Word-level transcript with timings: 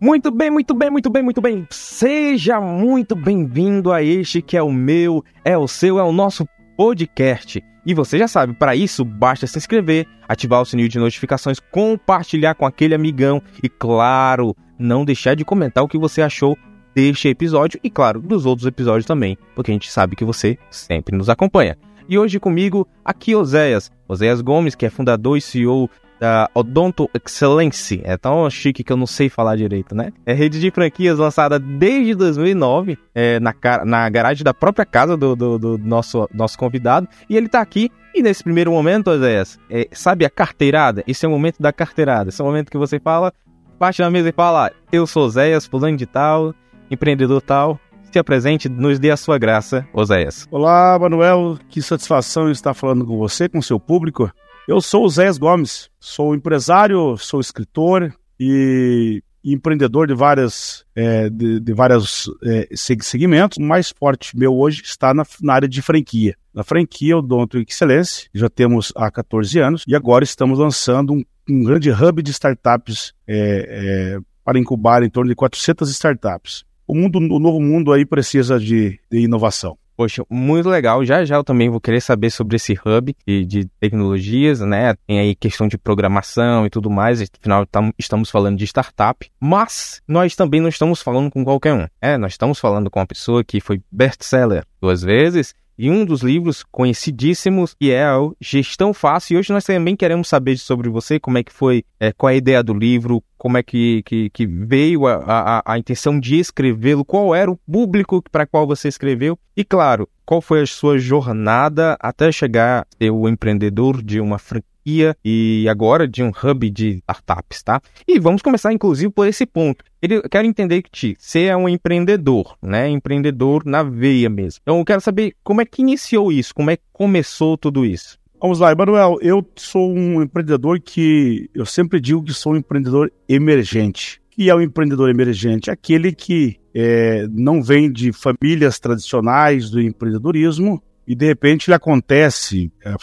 Muito 0.00 0.30
bem, 0.30 0.48
muito 0.48 0.74
bem, 0.74 0.90
muito 0.90 1.10
bem, 1.10 1.22
muito 1.24 1.40
bem. 1.40 1.66
Seja 1.70 2.60
muito 2.60 3.16
bem-vindo 3.16 3.92
a 3.92 4.00
este 4.00 4.40
que 4.40 4.56
é 4.56 4.62
o 4.62 4.70
meu, 4.70 5.24
é 5.44 5.58
o 5.58 5.66
seu, 5.66 5.98
é 5.98 6.04
o 6.04 6.12
nosso 6.12 6.46
podcast. 6.76 7.60
E 7.84 7.94
você 7.94 8.16
já 8.16 8.28
sabe, 8.28 8.52
para 8.52 8.76
isso 8.76 9.04
basta 9.04 9.44
se 9.48 9.58
inscrever, 9.58 10.06
ativar 10.28 10.62
o 10.62 10.64
sininho 10.64 10.88
de 10.88 11.00
notificações, 11.00 11.58
compartilhar 11.58 12.54
com 12.54 12.64
aquele 12.64 12.94
amigão 12.94 13.42
e, 13.60 13.68
claro, 13.68 14.54
não 14.78 15.04
deixar 15.04 15.34
de 15.34 15.44
comentar 15.44 15.82
o 15.82 15.88
que 15.88 15.98
você 15.98 16.22
achou 16.22 16.56
deste 16.94 17.26
episódio 17.26 17.80
e, 17.82 17.90
claro, 17.90 18.20
dos 18.20 18.46
outros 18.46 18.68
episódios 18.68 19.04
também, 19.04 19.36
porque 19.56 19.72
a 19.72 19.74
gente 19.74 19.90
sabe 19.90 20.14
que 20.14 20.24
você 20.24 20.56
sempre 20.70 21.16
nos 21.16 21.28
acompanha. 21.28 21.76
E 22.08 22.16
hoje 22.16 22.38
comigo, 22.38 22.86
aqui 23.04 23.34
Oséias, 23.34 23.90
Oséias 24.06 24.40
Gomes, 24.42 24.76
que 24.76 24.86
é 24.86 24.90
fundador 24.90 25.36
e 25.36 25.40
CEO 25.40 25.90
da 26.18 26.50
Odonto 26.54 27.08
Excellence. 27.14 28.00
É 28.04 28.16
tão 28.16 28.48
chique 28.50 28.82
que 28.82 28.92
eu 28.92 28.96
não 28.96 29.06
sei 29.06 29.28
falar 29.28 29.56
direito, 29.56 29.94
né? 29.94 30.12
É 30.26 30.32
rede 30.32 30.60
de 30.60 30.70
franquias 30.70 31.18
lançada 31.18 31.58
desde 31.58 32.14
2009, 32.14 32.98
é, 33.14 33.40
na, 33.40 33.54
na 33.84 34.08
garagem 34.08 34.44
da 34.44 34.52
própria 34.52 34.84
casa 34.84 35.16
do, 35.16 35.34
do, 35.34 35.58
do, 35.58 35.78
nosso, 35.78 36.28
nosso 36.32 36.58
convidado. 36.58 37.08
E 37.28 37.36
ele 37.36 37.48
tá 37.48 37.60
aqui. 37.60 37.90
E 38.14 38.22
nesse 38.22 38.42
primeiro 38.42 38.72
momento, 38.72 39.10
Oséias, 39.10 39.58
é, 39.70 39.86
sabe 39.92 40.24
a 40.24 40.30
carteirada? 40.30 41.04
Esse 41.06 41.24
é 41.24 41.28
o 41.28 41.32
momento 41.32 41.60
da 41.60 41.72
carteirada. 41.72 42.30
Esse 42.30 42.40
é 42.40 42.44
o 42.44 42.46
momento 42.46 42.70
que 42.70 42.78
você 42.78 42.98
fala, 42.98 43.32
bate 43.78 44.00
na 44.00 44.10
mesa 44.10 44.30
e 44.30 44.32
fala: 44.32 44.72
Eu 44.90 45.06
sou 45.06 45.26
Oséias, 45.26 45.66
fulano 45.66 45.96
de 45.96 46.06
tal, 46.06 46.54
empreendedor 46.90 47.40
tal. 47.40 47.78
Se 48.10 48.18
apresente, 48.18 48.70
nos 48.70 48.98
dê 48.98 49.10
a 49.10 49.18
sua 49.18 49.36
graça, 49.36 49.86
Oséias. 49.92 50.48
Olá, 50.50 50.98
Manuel. 50.98 51.58
Que 51.68 51.82
satisfação 51.82 52.50
estar 52.50 52.72
falando 52.72 53.04
com 53.04 53.18
você, 53.18 53.50
com 53.50 53.60
seu 53.60 53.78
público. 53.78 54.32
Eu 54.68 54.82
sou 54.82 55.06
o 55.06 55.08
Zé 55.08 55.32
Gomes, 55.32 55.88
sou 55.98 56.34
empresário, 56.34 57.16
sou 57.16 57.40
escritor 57.40 58.14
e 58.38 59.22
empreendedor 59.42 60.06
de 60.06 60.12
várias 60.12 60.84
é, 60.94 61.30
de, 61.30 61.58
de 61.58 61.72
vários 61.72 62.30
é, 62.44 62.68
segmentos. 62.74 63.56
O 63.56 63.62
mais 63.62 63.88
forte 63.88 64.36
meu 64.36 64.54
hoje 64.54 64.82
está 64.84 65.14
na, 65.14 65.24
na 65.40 65.54
área 65.54 65.66
de 65.66 65.80
franquia. 65.80 66.36
Na 66.52 66.62
franquia 66.62 67.16
Odonto 67.16 67.56
Excelência, 67.56 68.28
já 68.34 68.50
temos 68.50 68.92
há 68.94 69.10
14 69.10 69.58
anos 69.58 69.84
e 69.88 69.96
agora 69.96 70.22
estamos 70.22 70.58
lançando 70.58 71.14
um, 71.14 71.24
um 71.48 71.64
grande 71.64 71.90
hub 71.90 72.22
de 72.22 72.30
startups 72.30 73.14
é, 73.26 74.16
é 74.16 74.18
para 74.44 74.58
incubar 74.58 75.02
em 75.02 75.08
torno 75.08 75.30
de 75.30 75.34
400 75.34 75.88
startups. 75.88 76.66
O 76.86 76.94
mundo, 76.94 77.16
o 77.16 77.38
novo 77.38 77.58
mundo 77.58 77.90
aí 77.90 78.04
precisa 78.04 78.60
de, 78.60 79.00
de 79.10 79.20
inovação. 79.20 79.78
Poxa, 79.98 80.24
muito 80.30 80.68
legal. 80.68 81.04
Já 81.04 81.24
já 81.24 81.34
eu 81.34 81.42
também 81.42 81.68
vou 81.68 81.80
querer 81.80 82.00
saber 82.00 82.30
sobre 82.30 82.54
esse 82.54 82.72
hub 82.72 83.16
de, 83.26 83.44
de 83.44 83.64
tecnologias, 83.80 84.60
né? 84.60 84.94
Tem 85.08 85.18
aí 85.18 85.34
questão 85.34 85.66
de 85.66 85.76
programação 85.76 86.64
e 86.64 86.70
tudo 86.70 86.88
mais. 86.88 87.20
Afinal, 87.20 87.66
tam, 87.66 87.92
estamos 87.98 88.30
falando 88.30 88.56
de 88.56 88.64
startup. 88.64 89.28
Mas 89.40 90.00
nós 90.06 90.36
também 90.36 90.60
não 90.60 90.68
estamos 90.68 91.02
falando 91.02 91.32
com 91.32 91.42
qualquer 91.44 91.74
um. 91.74 91.88
É, 92.00 92.16
nós 92.16 92.34
estamos 92.34 92.60
falando 92.60 92.88
com 92.88 93.00
uma 93.00 93.06
pessoa 93.08 93.42
que 93.42 93.60
foi 93.60 93.82
best-seller 93.90 94.64
duas 94.80 95.02
vezes 95.02 95.52
e 95.78 95.90
um 95.90 96.04
dos 96.04 96.22
livros 96.22 96.64
conhecidíssimos, 96.70 97.74
que 97.74 97.92
é 97.92 98.12
o 98.14 98.34
Gestão 98.40 98.92
Fácil. 98.92 99.34
E 99.34 99.38
hoje 99.38 99.52
nós 99.52 99.64
também 99.64 99.94
queremos 99.94 100.28
saber 100.28 100.58
sobre 100.58 100.88
você, 100.88 101.20
como 101.20 101.38
é 101.38 101.42
que 101.42 101.52
foi, 101.52 101.84
é, 102.00 102.12
qual 102.12 102.30
é 102.30 102.34
a 102.34 102.36
ideia 102.36 102.62
do 102.62 102.74
livro, 102.74 103.22
como 103.36 103.56
é 103.56 103.62
que, 103.62 104.02
que, 104.04 104.28
que 104.30 104.46
veio 104.46 105.06
a, 105.06 105.14
a, 105.24 105.72
a 105.72 105.78
intenção 105.78 106.18
de 106.18 106.38
escrevê-lo, 106.38 107.04
qual 107.04 107.34
era 107.34 107.50
o 107.50 107.56
público 107.56 108.22
para 108.32 108.46
qual 108.46 108.66
você 108.66 108.88
escreveu 108.88 109.38
e, 109.56 109.64
claro, 109.64 110.08
qual 110.26 110.40
foi 110.40 110.62
a 110.62 110.66
sua 110.66 110.98
jornada 110.98 111.96
até 112.00 112.32
chegar 112.32 112.80
a 112.80 112.86
ser 112.98 113.10
o 113.10 113.28
empreendedor 113.28 114.02
de 114.02 114.20
uma 114.20 114.38
franquia 114.38 114.77
e 115.24 115.66
agora 115.68 116.06
de 116.08 116.22
um 116.22 116.30
hub 116.30 116.70
de 116.70 117.02
startups, 117.08 117.62
tá? 117.62 117.80
E 118.06 118.18
vamos 118.18 118.42
começar, 118.42 118.72
inclusive, 118.72 119.12
por 119.12 119.26
esse 119.26 119.44
ponto. 119.44 119.84
Eu 120.00 120.22
quero 120.28 120.46
entender 120.46 120.82
que 120.82 121.16
você 121.18 121.44
é 121.44 121.56
um 121.56 121.68
empreendedor, 121.68 122.56
né? 122.62 122.88
Empreendedor 122.88 123.64
na 123.64 123.82
veia 123.82 124.30
mesmo. 124.30 124.60
Então, 124.62 124.78
eu 124.78 124.84
quero 124.84 125.00
saber 125.00 125.34
como 125.42 125.60
é 125.60 125.64
que 125.64 125.82
iniciou 125.82 126.32
isso, 126.32 126.54
como 126.54 126.70
é 126.70 126.76
que 126.76 126.82
começou 126.92 127.56
tudo 127.56 127.84
isso. 127.84 128.18
Vamos 128.40 128.60
lá, 128.60 128.70
Emanuel. 128.70 129.18
Eu 129.20 129.44
sou 129.56 129.92
um 129.92 130.22
empreendedor 130.22 130.80
que 130.80 131.50
eu 131.52 131.66
sempre 131.66 132.00
digo 132.00 132.22
que 132.22 132.32
sou 132.32 132.52
um 132.52 132.56
empreendedor 132.56 133.12
emergente. 133.28 134.20
E 134.36 134.48
é 134.48 134.54
um 134.54 134.62
empreendedor 134.62 135.10
emergente 135.10 135.68
aquele 135.68 136.12
que 136.12 136.56
é, 136.72 137.26
não 137.32 137.60
vem 137.60 137.90
de 137.90 138.12
famílias 138.12 138.78
tradicionais 138.78 139.68
do 139.68 139.80
empreendedorismo, 139.80 140.80
e 141.08 141.14
de 141.14 141.24
repente 141.24 141.70
ele 141.70 141.74
acontece, 141.74 142.70
é, 142.84 142.94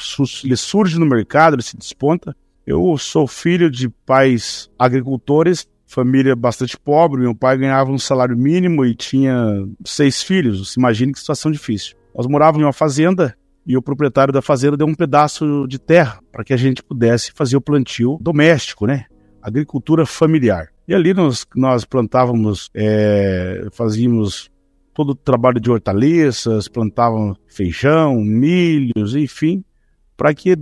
ele 0.43 0.55
surge 0.55 0.99
no 0.99 1.07
mercado, 1.07 1.55
ele 1.55 1.63
se 1.63 1.75
desponta. 1.75 2.37
Eu 2.63 2.95
sou 2.99 3.25
filho 3.25 3.67
de 3.67 3.89
pais 3.89 4.69
agricultores, 4.77 5.67
família 5.87 6.35
bastante 6.35 6.77
pobre. 6.77 7.21
Meu 7.21 7.33
pai 7.33 7.57
ganhava 7.57 7.91
um 7.91 7.97
salário 7.97 8.37
mínimo 8.37 8.85
e 8.85 8.93
tinha 8.93 9.35
seis 9.83 10.21
filhos. 10.21 10.69
Você 10.69 10.79
imagina 10.79 11.11
que 11.11 11.19
situação 11.19 11.51
difícil. 11.51 11.97
Nós 12.15 12.27
morávamos 12.27 12.61
em 12.61 12.65
uma 12.65 12.73
fazenda 12.73 13.35
e 13.65 13.75
o 13.75 13.81
proprietário 13.81 14.31
da 14.31 14.41
fazenda 14.41 14.77
deu 14.77 14.85
um 14.85 14.93
pedaço 14.93 15.65
de 15.67 15.79
terra 15.79 16.19
para 16.31 16.43
que 16.43 16.53
a 16.53 16.57
gente 16.57 16.83
pudesse 16.83 17.31
fazer 17.31 17.57
o 17.57 17.61
plantio 17.61 18.19
doméstico, 18.21 18.85
né? 18.85 19.05
Agricultura 19.41 20.05
familiar. 20.05 20.67
E 20.87 20.93
ali 20.93 21.11
nós, 21.11 21.43
nós 21.55 21.85
plantávamos, 21.85 22.69
é, 22.75 23.67
fazíamos 23.71 24.51
todo 24.95 25.09
o 25.09 25.15
trabalho 25.15 25.59
de 25.59 25.69
hortaliças, 25.69 26.69
plantavam 26.69 27.35
feijão, 27.47 28.15
milhos, 28.15 29.13
enfim, 29.13 29.61
para 30.15 30.33
que 30.33 30.55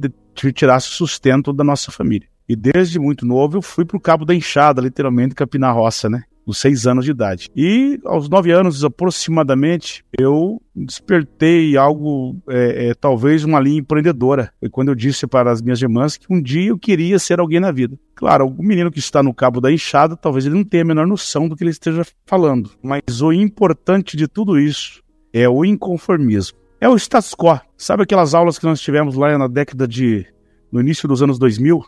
tirasse 0.52 0.88
sustento 0.88 1.54
da 1.54 1.64
nossa 1.64 1.92
família. 1.92 2.28
E 2.50 2.56
desde 2.56 3.00
muito 3.00 3.28
novo 3.28 3.58
eu 3.58 3.62
fui 3.62 3.86
para 3.86 3.96
o 3.96 4.02
Cabo 4.02 4.26
da 4.26 4.34
Enxada, 4.34 4.82
literalmente, 4.82 5.36
capinar 5.36 5.76
roça, 5.76 6.10
né? 6.10 6.24
Dos 6.46 6.58
seis 6.58 6.86
anos 6.86 7.06
de 7.06 7.12
idade. 7.12 7.50
E 7.56 8.00
aos 8.06 8.30
nove 8.30 8.52
anos 8.52 8.84
aproximadamente, 8.84 10.04
eu 10.18 10.62
despertei 10.76 11.78
algo, 11.78 12.36
é, 12.50 12.88
é, 12.88 12.94
talvez 12.94 13.44
uma 13.44 13.60
linha 13.60 13.80
empreendedora. 13.80 14.52
Foi 14.60 14.70
quando 14.70 14.90
eu 14.90 14.96
disse 14.96 15.28
para 15.28 15.52
as 15.52 15.62
minhas 15.62 15.82
irmãs 15.82 16.18
que 16.18 16.26
um 16.30 16.42
dia 16.42 16.70
eu 16.70 16.78
queria 16.78 17.20
ser 17.20 17.40
alguém 17.40 17.60
na 17.60 17.72
vida. 17.72 17.98
Claro, 18.16 18.48
o 18.48 18.64
menino 18.64 18.92
que 18.92 19.00
está 19.00 19.24
no 19.24 19.34
cabo 19.34 19.62
da 19.62 19.72
enxada, 19.72 20.16
talvez 20.16 20.46
ele 20.46 20.56
não 20.56 20.64
tenha 20.64 20.84
a 20.84 20.88
menor 20.88 21.08
noção 21.08 21.48
do 21.48 21.56
que 21.56 21.64
ele 21.64 21.72
esteja 21.72 22.06
falando. 22.26 22.72
Mas 22.82 23.22
o 23.22 23.32
importante 23.32 24.18
de 24.18 24.28
tudo 24.28 24.60
isso 24.60 25.02
é 25.32 25.48
o 25.48 25.66
inconformismo. 25.66 26.58
É 26.80 26.90
o 26.90 26.98
status 26.98 27.34
quo. 27.34 27.60
Sabe 27.78 28.04
aquelas 28.04 28.34
aulas 28.34 28.60
que 28.60 28.66
nós 28.66 28.82
tivemos 28.82 29.16
lá 29.16 29.38
na 29.38 29.48
década 29.48 29.88
de. 29.88 30.26
no 30.72 30.82
início 30.82 31.08
dos 31.08 31.24
anos 31.24 31.40
2000? 31.40 31.84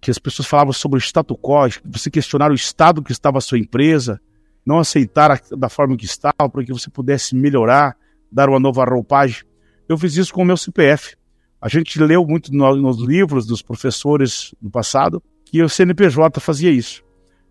Que 0.00 0.10
as 0.10 0.18
pessoas 0.18 0.46
falavam 0.46 0.72
sobre 0.72 0.98
o 0.98 1.00
status 1.00 1.36
quo, 1.40 1.68
você 1.84 2.10
questionar 2.10 2.50
o 2.50 2.54
estado 2.54 3.02
que 3.02 3.12
estava 3.12 3.38
a 3.38 3.40
sua 3.40 3.58
empresa, 3.58 4.20
não 4.64 4.78
aceitar 4.78 5.30
a, 5.30 5.40
da 5.56 5.68
forma 5.68 5.96
que 5.96 6.04
estava, 6.04 6.48
para 6.50 6.64
que 6.64 6.72
você 6.72 6.90
pudesse 6.90 7.34
melhorar, 7.34 7.96
dar 8.30 8.48
uma 8.48 8.60
nova 8.60 8.84
roupagem. 8.84 9.44
Eu 9.88 9.96
fiz 9.96 10.16
isso 10.16 10.32
com 10.32 10.42
o 10.42 10.44
meu 10.44 10.56
CPF. 10.56 11.16
A 11.60 11.68
gente 11.68 11.98
leu 12.00 12.24
muito 12.26 12.52
no, 12.52 12.76
nos 12.76 13.00
livros 13.00 13.46
dos 13.46 13.62
professores 13.62 14.54
do 14.60 14.70
passado 14.70 15.22
que 15.44 15.62
o 15.62 15.68
CNPJ 15.68 16.40
fazia 16.40 16.70
isso. 16.70 17.05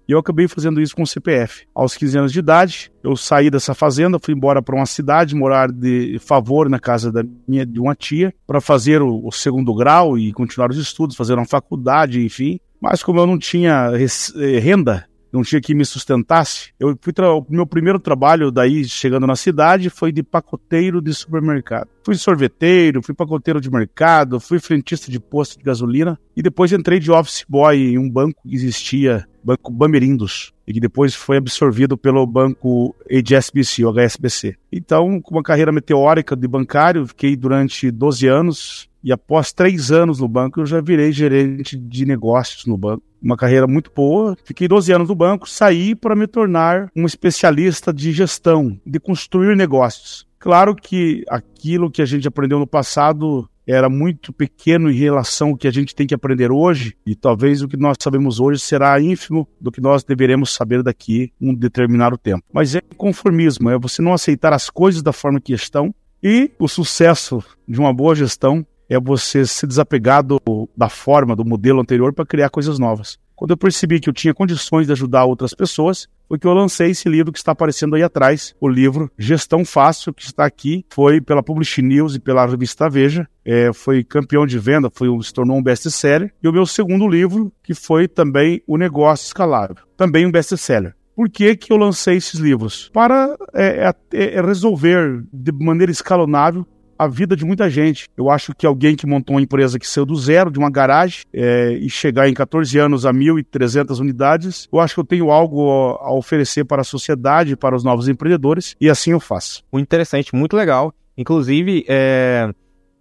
E 0.08 0.12
eu 0.12 0.20
acabei 0.20 0.48
fazendo 0.48 0.80
isso 0.80 0.96
com 0.96 1.04
o 1.04 1.08
CPF. 1.08 1.66
Aos 1.74 1.96
15 1.96 2.18
anos 2.18 2.32
de 2.32 2.40
idade, 2.40 2.92
eu 3.04 3.16
saí 3.16 3.50
dessa 3.50 3.74
fazenda, 3.74 4.20
fui 4.20 4.34
embora 4.34 4.62
para 4.62 4.76
uma 4.76 4.86
cidade, 4.86 5.36
morar 5.36 5.72
de 5.72 6.20
favor 6.20 6.70
na 6.70 6.80
casa 6.80 7.12
da 7.12 7.24
minha, 7.48 7.66
de 7.66 7.80
uma 7.80 7.96
tia, 7.96 8.34
para 8.46 8.62
fazer 8.62 9.02
o, 9.02 9.26
o, 9.26 9.32
segundo 9.32 9.74
grau 9.74 10.18
e 10.18 10.32
continuar 10.32 10.70
os 10.70 10.78
estudos, 10.78 11.16
fazer 11.16 11.34
uma 11.34 11.46
faculdade, 11.46 12.24
enfim. 12.24 12.60
Mas 12.80 13.02
como 13.02 13.20
eu 13.20 13.26
não 13.26 13.40
tinha 13.40 13.92
eh, 13.96 14.60
renda, 14.60 15.08
não 15.36 15.44
tinha 15.44 15.62
que 15.62 15.76
me 15.76 15.86
sustentasse, 15.86 16.72
eu 16.80 16.98
fui 17.02 17.14
o 17.18 17.46
meu 17.50 17.66
primeiro 17.66 18.00
trabalho 18.00 18.52
daí 18.52 18.86
chegando 18.86 19.28
na 19.28 19.36
cidade 19.36 19.90
foi 19.90 20.12
de 20.12 20.24
pacoteiro 20.24 21.02
de 21.02 21.14
supermercado. 21.14 21.88
Fui 22.04 22.16
sorveteiro, 22.16 23.02
fui 23.02 23.14
pacoteiro 23.14 23.60
de 23.60 23.70
mercado, 23.70 24.40
fui 24.40 24.60
frentista 24.60 25.12
de 25.12 25.20
posto 25.20 25.58
de 25.58 25.64
gasolina 25.64 26.20
e 26.36 26.42
depois 26.42 26.72
entrei 26.72 27.00
de 27.00 27.12
office 27.12 27.46
boy 27.48 27.76
em 27.78 27.98
um 27.98 28.10
banco 28.10 28.42
que 28.44 28.56
existia 28.56 29.28
Banco 29.46 29.72
Bamerindos, 29.72 30.52
e 30.66 30.74
que 30.74 30.80
depois 30.80 31.14
foi 31.14 31.38
absorvido 31.38 31.96
pelo 31.96 32.26
banco 32.26 32.96
HSBC, 33.08 33.84
HSBC. 33.86 34.56
Então, 34.72 35.22
com 35.22 35.36
uma 35.36 35.44
carreira 35.44 35.72
meteórica 35.72 36.36
de 36.36 36.48
bancário, 36.48 37.06
fiquei 37.06 37.36
durante 37.36 37.92
12 37.92 38.28
anos, 38.28 38.90
e 39.04 39.12
após 39.12 39.54
três 39.54 39.92
anos 39.92 40.20
no 40.20 40.28
banco, 40.28 40.62
eu 40.62 40.66
já 40.66 40.82
virei 40.82 41.12
gerente 41.12 41.78
de 41.78 42.08
negócios 42.08 42.66
no 42.66 42.76
banco. 42.76 43.04
Uma 43.26 43.36
carreira 43.36 43.66
muito 43.66 43.92
boa. 43.94 44.38
Fiquei 44.44 44.68
12 44.68 44.92
anos 44.94 45.10
no 45.10 45.16
banco, 45.16 45.50
saí 45.50 45.96
para 45.96 46.16
me 46.16 46.28
tornar 46.28 46.92
um 46.96 47.08
especialista 47.08 47.92
de 47.92 48.12
gestão, 48.12 48.80
de 48.86 49.00
construir 49.00 49.56
negócios. 49.56 50.28
Claro 50.38 50.76
que 50.76 51.24
aquilo 51.28 51.90
que 51.90 52.04
a 52.04 52.06
gente 52.06 52.28
aprendeu 52.28 52.60
no 52.60 52.68
passado 52.68 53.50
era 53.66 53.90
muito 53.90 54.32
pequeno 54.32 54.92
em 54.92 54.94
relação 54.94 55.50
ao 55.50 55.58
que 55.58 55.68
a 55.68 55.72
gente 55.72 55.96
tem 55.96 56.06
que 56.06 56.14
aprender 56.14 56.52
hoje, 56.52 56.96
e 57.04 57.16
talvez 57.16 57.64
o 57.64 57.68
que 57.68 57.76
nós 57.76 57.98
sabemos 58.00 58.40
hoje 58.40 58.60
será 58.60 59.02
ínfimo 59.02 59.48
do 59.60 59.72
que 59.72 59.82
nós 59.82 60.04
deveremos 60.04 60.54
saber 60.54 60.84
daqui 60.84 61.34
um 61.42 61.52
determinado 61.52 62.20
tempo. 62.20 62.44
Mas 62.54 62.76
é 62.76 62.82
conformismo, 62.96 63.72
é 63.72 63.80
você 63.80 64.04
não 64.04 64.14
aceitar 64.14 64.54
as 64.54 64.70
coisas 64.70 65.02
da 65.02 65.12
forma 65.12 65.42
que 65.42 65.52
estão, 65.52 65.96
e 66.22 66.52
o 66.60 66.68
sucesso 66.68 67.44
de 67.68 67.80
uma 67.80 67.92
boa 67.92 68.14
gestão 68.14 68.64
é 68.90 69.00
você 69.00 69.46
se 69.46 69.66
desapegar 69.66 70.24
do, 70.24 70.40
da 70.76 70.90
forma, 70.90 71.36
do 71.36 71.46
modelo 71.46 71.82
anterior 71.82 72.14
para 72.14 72.26
criar 72.26 72.50
coisas 72.50 72.80
novas. 72.80 73.18
Quando 73.36 73.52
eu 73.52 73.58
percebi 73.58 74.00
que 74.00 74.10
eu 74.10 74.14
tinha 74.14 74.34
condições 74.34 74.88
de 74.88 74.94
ajudar 74.94 75.26
outras 75.26 75.54
pessoas, 75.54 76.08
foi 76.28 76.40
que 76.40 76.48
eu 76.48 76.54
lancei 76.54 76.92
esse 76.92 77.10
livro 77.10 77.34
que 77.34 77.38
está 77.38 77.52
aparecendo 77.52 77.96
aí 77.96 78.02
atrás, 78.02 78.56
o 78.62 78.68
livro 78.68 79.12
Gestão 79.18 79.66
Fácil, 79.66 80.14
que 80.14 80.24
está 80.24 80.46
aqui, 80.46 80.86
foi 80.90 81.20
pela 81.20 81.44
Publish 81.44 81.82
News 81.82 82.16
e 82.16 82.20
pela 82.20 82.46
revista 82.46 82.90
Veja, 82.90 83.28
é, 83.44 83.74
foi 83.74 84.04
campeão 84.04 84.46
de 84.46 84.58
venda, 84.58 84.90
foi, 84.94 85.10
se 85.22 85.34
tornou 85.34 85.58
um 85.58 85.64
best-seller, 85.64 86.34
e 86.42 86.48
o 86.48 86.54
meu 86.54 86.66
segundo 86.66 87.08
livro, 87.08 87.52
que 87.62 87.74
foi 87.74 88.08
também 88.08 88.62
O 88.66 88.78
Negócio 88.78 89.26
Escalável, 89.26 89.78
também 89.98 90.26
um 90.26 90.32
best-seller. 90.32 90.96
Por 91.16 91.30
que, 91.30 91.56
que 91.56 91.72
eu 91.72 91.78
lancei 91.78 92.18
esses 92.18 92.40
livros? 92.40 92.90
Para 92.94 93.38
é, 93.54 93.90
é, 94.14 94.36
é 94.36 94.42
resolver 94.42 95.24
de 95.32 95.52
maneira 95.52 95.92
escalonável 95.92 96.66
a 96.98 97.08
vida 97.08 97.36
de 97.36 97.46
muita 97.46 97.70
gente. 97.70 98.08
Eu 98.18 98.30
acho 98.30 98.54
que 98.56 98.66
alguém 98.66 98.96
que 98.96 99.06
montou 99.06 99.36
uma 99.36 99.42
empresa 99.42 99.78
que 99.78 99.88
saiu 99.88 100.06
do 100.06 100.16
zero, 100.16 100.52
de 100.52 100.60
uma 100.60 100.70
garagem, 100.70 101.24
é, 101.34 101.72
e 101.74 101.90
chegar 101.90 102.30
em 102.30 102.34
14 102.34 102.78
anos 102.78 103.06
a 103.06 103.14
1.300 103.14 104.00
unidades, 104.00 104.68
eu 104.72 104.80
acho 104.80 104.96
que 104.96 105.00
eu 105.00 105.06
tenho 105.06 105.32
algo 105.32 105.70
a 106.02 106.14
oferecer 106.14 106.66
para 106.66 106.82
a 106.82 106.86
sociedade, 106.86 107.56
para 107.56 107.76
os 107.76 107.84
novos 107.84 108.08
empreendedores, 108.08 108.76
e 108.80 108.90
assim 108.90 109.12
eu 109.12 109.20
faço. 109.20 109.64
Muito 109.72 109.86
interessante, 109.86 110.36
muito 110.36 110.56
legal. 110.56 110.94
Inclusive, 111.18 111.86
é, 111.88 112.50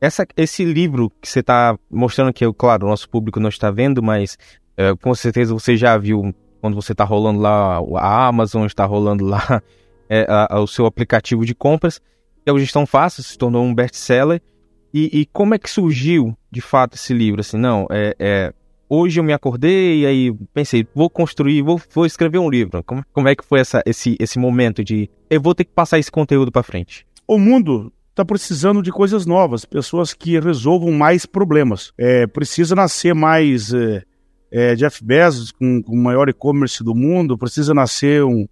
essa, 0.00 0.26
esse 0.36 0.64
livro 0.64 1.10
que 1.20 1.28
você 1.28 1.40
está 1.40 1.78
mostrando 1.90 2.32
que, 2.32 2.50
claro, 2.52 2.86
o 2.86 2.90
nosso 2.90 3.08
público 3.08 3.40
não 3.40 3.48
está 3.48 3.70
vendo, 3.70 4.02
mas 4.02 4.36
é, 4.76 4.94
com 4.96 5.14
certeza 5.14 5.54
você 5.54 5.76
já 5.76 5.96
viu 5.96 6.34
quando 6.60 6.74
você 6.74 6.92
está 6.92 7.04
rolando 7.04 7.40
lá 7.40 7.78
a 7.98 8.26
Amazon, 8.26 8.66
está 8.66 8.84
rolando 8.84 9.24
lá 9.24 9.62
é, 10.08 10.26
a, 10.28 10.56
a, 10.56 10.60
o 10.60 10.66
seu 10.66 10.86
aplicativo 10.86 11.44
de 11.44 11.54
compras 11.54 12.00
é 12.46 12.52
o 12.52 12.58
Gestão 12.58 12.86
Fácil, 12.86 13.22
se 13.22 13.36
tornou 13.36 13.64
um 13.64 13.74
best-seller. 13.74 14.40
E, 14.92 15.20
e, 15.20 15.26
como 15.26 15.54
é 15.54 15.58
que 15.58 15.68
surgiu, 15.68 16.36
de 16.50 16.60
fato, 16.60 16.94
esse 16.94 17.12
livro? 17.12 17.40
Assim, 17.40 17.56
não, 17.56 17.86
é, 17.90 18.14
é, 18.18 18.54
hoje 18.88 19.18
eu 19.18 19.24
me 19.24 19.32
acordei 19.32 20.02
e 20.02 20.06
aí 20.06 20.32
pensei, 20.52 20.86
vou 20.94 21.10
construir, 21.10 21.62
vou, 21.62 21.80
vou 21.92 22.06
escrever 22.06 22.38
um 22.38 22.48
livro. 22.48 22.82
Como, 22.84 23.04
como 23.12 23.28
é 23.28 23.34
que 23.34 23.44
foi 23.44 23.60
essa, 23.60 23.82
esse, 23.84 24.16
esse 24.20 24.38
momento 24.38 24.84
de 24.84 25.10
eu 25.28 25.40
vou 25.40 25.54
ter 25.54 25.64
que 25.64 25.72
passar 25.72 25.98
esse 25.98 26.10
conteúdo 26.10 26.52
para 26.52 26.62
frente? 26.62 27.04
O 27.26 27.38
mundo 27.38 27.92
está 28.10 28.24
precisando 28.24 28.80
de 28.80 28.92
coisas 28.92 29.26
novas, 29.26 29.64
pessoas 29.64 30.14
que 30.14 30.38
resolvam 30.38 30.92
mais 30.92 31.26
problemas. 31.26 31.92
É, 31.98 32.26
precisa 32.28 32.76
nascer 32.76 33.14
mais 33.14 33.74
é, 33.74 34.02
é, 34.52 34.74
Jeff 34.76 35.04
Bezos 35.04 35.50
com, 35.50 35.82
com 35.82 35.92
o 35.92 36.02
maior 36.02 36.28
e-commerce 36.28 36.84
do 36.84 36.94
mundo, 36.94 37.36
precisa 37.36 37.74
nascer 37.74 38.22
um, 38.22 38.46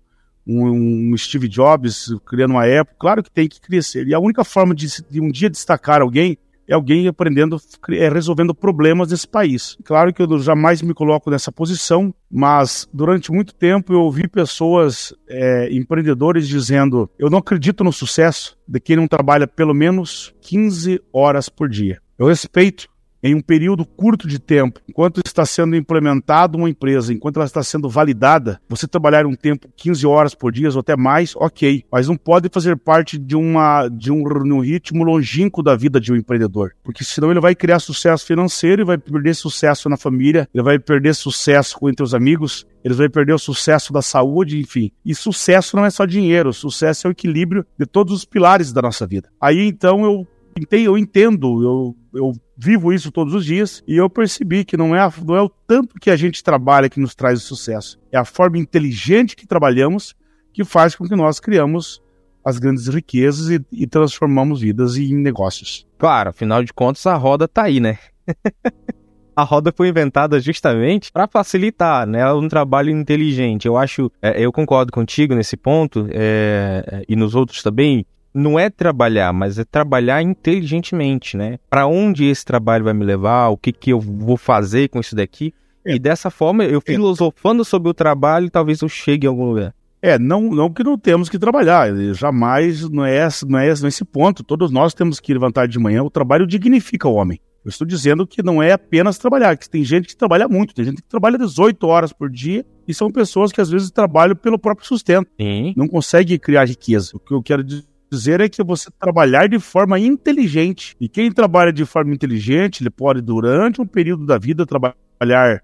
um, 0.46 1.12
um, 1.12 1.16
Steve 1.16 1.48
Jobs 1.48 2.14
criando 2.26 2.52
uma 2.52 2.66
época, 2.66 2.96
claro 2.98 3.22
que 3.22 3.30
tem 3.30 3.48
que 3.48 3.60
crescer. 3.60 4.06
E 4.06 4.14
a 4.14 4.18
única 4.18 4.44
forma 4.44 4.74
de, 4.74 4.88
de 5.10 5.20
um 5.20 5.30
dia 5.30 5.50
destacar 5.50 6.02
alguém 6.02 6.38
é 6.68 6.74
alguém 6.74 7.08
aprendendo, 7.08 7.60
é, 7.90 8.08
resolvendo 8.08 8.54
problemas 8.54 9.08
desse 9.08 9.26
país. 9.26 9.76
Claro 9.84 10.12
que 10.12 10.22
eu 10.22 10.38
jamais 10.38 10.80
me 10.80 10.94
coloco 10.94 11.30
nessa 11.30 11.50
posição, 11.50 12.14
mas 12.30 12.88
durante 12.92 13.32
muito 13.32 13.54
tempo 13.54 13.92
eu 13.92 14.00
ouvi 14.00 14.28
pessoas, 14.28 15.12
é, 15.28 15.72
empreendedores, 15.72 16.48
dizendo: 16.48 17.10
eu 17.18 17.28
não 17.28 17.38
acredito 17.38 17.84
no 17.84 17.92
sucesso 17.92 18.56
de 18.66 18.80
quem 18.80 18.96
não 18.96 19.08
trabalha 19.08 19.46
pelo 19.46 19.74
menos 19.74 20.34
15 20.40 21.00
horas 21.12 21.48
por 21.48 21.68
dia. 21.68 22.00
Eu 22.18 22.28
respeito 22.28 22.88
em 23.22 23.34
um 23.34 23.40
período 23.40 23.84
curto 23.84 24.26
de 24.26 24.38
tempo, 24.38 24.80
enquanto 24.88 25.20
está 25.24 25.46
sendo 25.46 25.76
implementada 25.76 26.56
uma 26.56 26.68
empresa, 26.68 27.12
enquanto 27.12 27.36
ela 27.36 27.46
está 27.46 27.62
sendo 27.62 27.88
validada, 27.88 28.60
você 28.68 28.88
trabalhar 28.88 29.26
um 29.26 29.34
tempo 29.34 29.68
15 29.76 30.06
horas 30.06 30.34
por 30.34 30.50
dia 30.50 30.70
ou 30.70 30.80
até 30.80 30.96
mais, 30.96 31.34
ok, 31.36 31.84
mas 31.90 32.08
não 32.08 32.16
pode 32.16 32.48
fazer 32.52 32.76
parte 32.76 33.18
de, 33.18 33.36
uma, 33.36 33.88
de 33.88 34.10
um, 34.10 34.22
um 34.22 34.60
ritmo 34.60 35.04
longínquo 35.04 35.62
da 35.62 35.76
vida 35.76 36.00
de 36.00 36.12
um 36.12 36.16
empreendedor, 36.16 36.72
porque 36.82 37.04
senão 37.04 37.30
ele 37.30 37.40
vai 37.40 37.54
criar 37.54 37.78
sucesso 37.78 38.26
financeiro 38.26 38.82
e 38.82 38.84
vai 38.84 38.98
perder 38.98 39.34
sucesso 39.34 39.88
na 39.88 39.96
família, 39.96 40.48
ele 40.52 40.62
vai 40.62 40.78
perder 40.78 41.14
sucesso 41.14 41.78
entre 41.88 42.02
os 42.02 42.14
amigos, 42.14 42.66
eles 42.84 42.96
vão 42.96 43.08
perder 43.08 43.32
o 43.32 43.38
sucesso 43.38 43.92
da 43.92 44.02
saúde, 44.02 44.58
enfim. 44.58 44.90
E 45.04 45.14
sucesso 45.14 45.76
não 45.76 45.84
é 45.84 45.90
só 45.90 46.04
dinheiro, 46.04 46.52
sucesso 46.52 47.06
é 47.06 47.10
o 47.10 47.12
equilíbrio 47.12 47.64
de 47.78 47.86
todos 47.86 48.12
os 48.12 48.24
pilares 48.24 48.72
da 48.72 48.82
nossa 48.82 49.06
vida. 49.06 49.28
Aí 49.40 49.66
então 49.66 50.04
eu 50.04 50.26
eu 50.70 50.98
entendo, 50.98 51.62
eu, 51.62 51.96
eu 52.14 52.32
vivo 52.56 52.92
isso 52.92 53.10
todos 53.10 53.34
os 53.34 53.44
dias 53.44 53.82
e 53.86 53.96
eu 53.96 54.08
percebi 54.08 54.64
que 54.64 54.76
não 54.76 54.94
é, 54.94 55.00
a, 55.00 55.12
não 55.24 55.36
é 55.36 55.42
o 55.42 55.48
tanto 55.48 55.94
que 56.00 56.10
a 56.10 56.16
gente 56.16 56.42
trabalha 56.42 56.88
que 56.88 57.00
nos 57.00 57.14
traz 57.14 57.38
o 57.38 57.46
sucesso, 57.46 57.98
é 58.10 58.18
a 58.18 58.24
forma 58.24 58.58
inteligente 58.58 59.36
que 59.36 59.46
trabalhamos 59.46 60.14
que 60.52 60.64
faz 60.64 60.94
com 60.94 61.06
que 61.06 61.16
nós 61.16 61.40
criamos 61.40 62.02
as 62.44 62.58
grandes 62.58 62.88
riquezas 62.88 63.50
e, 63.50 63.64
e 63.72 63.86
transformamos 63.86 64.60
vidas 64.60 64.96
em 64.96 65.14
negócios. 65.14 65.86
Claro, 65.98 66.30
afinal 66.30 66.62
de 66.62 66.72
contas 66.72 67.06
a 67.06 67.14
roda 67.14 67.48
tá 67.48 67.62
aí, 67.62 67.80
né? 67.80 67.98
a 69.34 69.42
roda 69.44 69.72
foi 69.74 69.88
inventada 69.88 70.38
justamente 70.40 71.10
para 71.10 71.26
facilitar, 71.26 72.06
né, 72.06 72.30
um 72.32 72.48
trabalho 72.48 72.90
inteligente. 72.90 73.66
Eu 73.66 73.76
acho, 73.76 74.10
é, 74.20 74.44
eu 74.44 74.52
concordo 74.52 74.92
contigo 74.92 75.34
nesse 75.34 75.56
ponto 75.56 76.06
é, 76.10 76.84
é 76.86 77.02
e 77.08 77.16
nos 77.16 77.34
outros 77.34 77.62
também 77.62 78.04
não 78.34 78.58
é 78.58 78.70
trabalhar, 78.70 79.32
mas 79.32 79.58
é 79.58 79.64
trabalhar 79.64 80.22
inteligentemente, 80.22 81.36
né? 81.36 81.58
Para 81.68 81.86
onde 81.86 82.24
esse 82.24 82.44
trabalho 82.44 82.84
vai 82.84 82.94
me 82.94 83.04
levar, 83.04 83.48
o 83.48 83.56
que, 83.56 83.72
que 83.72 83.92
eu 83.92 84.00
vou 84.00 84.36
fazer 84.36 84.88
com 84.88 85.00
isso 85.00 85.14
daqui. 85.14 85.52
É. 85.84 85.94
E 85.94 85.98
dessa 85.98 86.30
forma, 86.30 86.64
eu 86.64 86.78
é. 86.78 86.92
filosofando 86.92 87.64
sobre 87.64 87.88
o 87.88 87.94
trabalho, 87.94 88.50
talvez 88.50 88.80
eu 88.80 88.88
chegue 88.88 89.26
em 89.26 89.28
algum 89.28 89.44
lugar. 89.44 89.74
É, 90.00 90.18
não, 90.18 90.42
não 90.42 90.68
que 90.68 90.82
não 90.82 90.98
temos 90.98 91.28
que 91.28 91.38
trabalhar, 91.38 91.94
jamais 92.12 92.88
não 92.90 93.04
é, 93.04 93.28
não 93.46 93.58
é 93.58 93.68
nesse 93.68 94.04
ponto. 94.04 94.42
Todos 94.42 94.72
nós 94.72 94.92
temos 94.94 95.20
que 95.20 95.32
levantar 95.32 95.68
de 95.68 95.78
manhã, 95.78 96.02
o 96.02 96.10
trabalho 96.10 96.46
dignifica 96.46 97.08
o 97.08 97.14
homem. 97.14 97.40
Eu 97.64 97.68
estou 97.68 97.86
dizendo 97.86 98.26
que 98.26 98.42
não 98.42 98.60
é 98.60 98.72
apenas 98.72 99.16
trabalhar, 99.18 99.56
que 99.56 99.70
tem 99.70 99.84
gente 99.84 100.08
que 100.08 100.16
trabalha 100.16 100.48
muito, 100.48 100.74
tem 100.74 100.84
gente 100.84 101.00
que 101.00 101.08
trabalha 101.08 101.38
18 101.38 101.86
horas 101.86 102.12
por 102.12 102.28
dia 102.28 102.66
e 102.88 102.92
são 102.92 103.12
pessoas 103.12 103.52
que 103.52 103.60
às 103.60 103.70
vezes 103.70 103.92
trabalham 103.92 104.34
pelo 104.34 104.58
próprio 104.58 104.84
sustento. 104.84 105.30
Sim. 105.40 105.72
Não 105.76 105.86
consegue 105.86 106.36
criar 106.36 106.64
riqueza. 106.64 107.12
O 107.14 107.20
que 107.20 107.32
eu 107.32 107.40
quero 107.40 107.62
dizer 107.62 107.84
dizer 108.12 108.40
é 108.42 108.48
que 108.48 108.62
você 108.62 108.90
trabalhar 108.98 109.48
de 109.48 109.58
forma 109.58 109.98
inteligente. 109.98 110.94
E 111.00 111.08
quem 111.08 111.32
trabalha 111.32 111.72
de 111.72 111.84
forma 111.86 112.12
inteligente, 112.12 112.82
ele 112.82 112.90
pode, 112.90 113.22
durante 113.22 113.80
um 113.80 113.86
período 113.86 114.26
da 114.26 114.36
vida, 114.36 114.66
trabalhar 114.66 115.62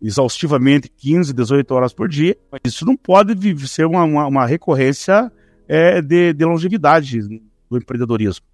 exaustivamente 0.00 0.88
15, 0.88 1.34
18 1.34 1.70
horas 1.74 1.92
por 1.92 2.08
dia, 2.08 2.34
mas 2.50 2.60
isso 2.64 2.86
não 2.86 2.96
pode 2.96 3.34
ser 3.68 3.84
uma, 3.84 4.02
uma, 4.02 4.26
uma 4.26 4.46
recorrência 4.46 5.30
é, 5.68 6.00
de, 6.00 6.32
de 6.32 6.44
longevidade 6.44 7.20
do 7.68 7.76
empreendedorismo. 7.76 8.46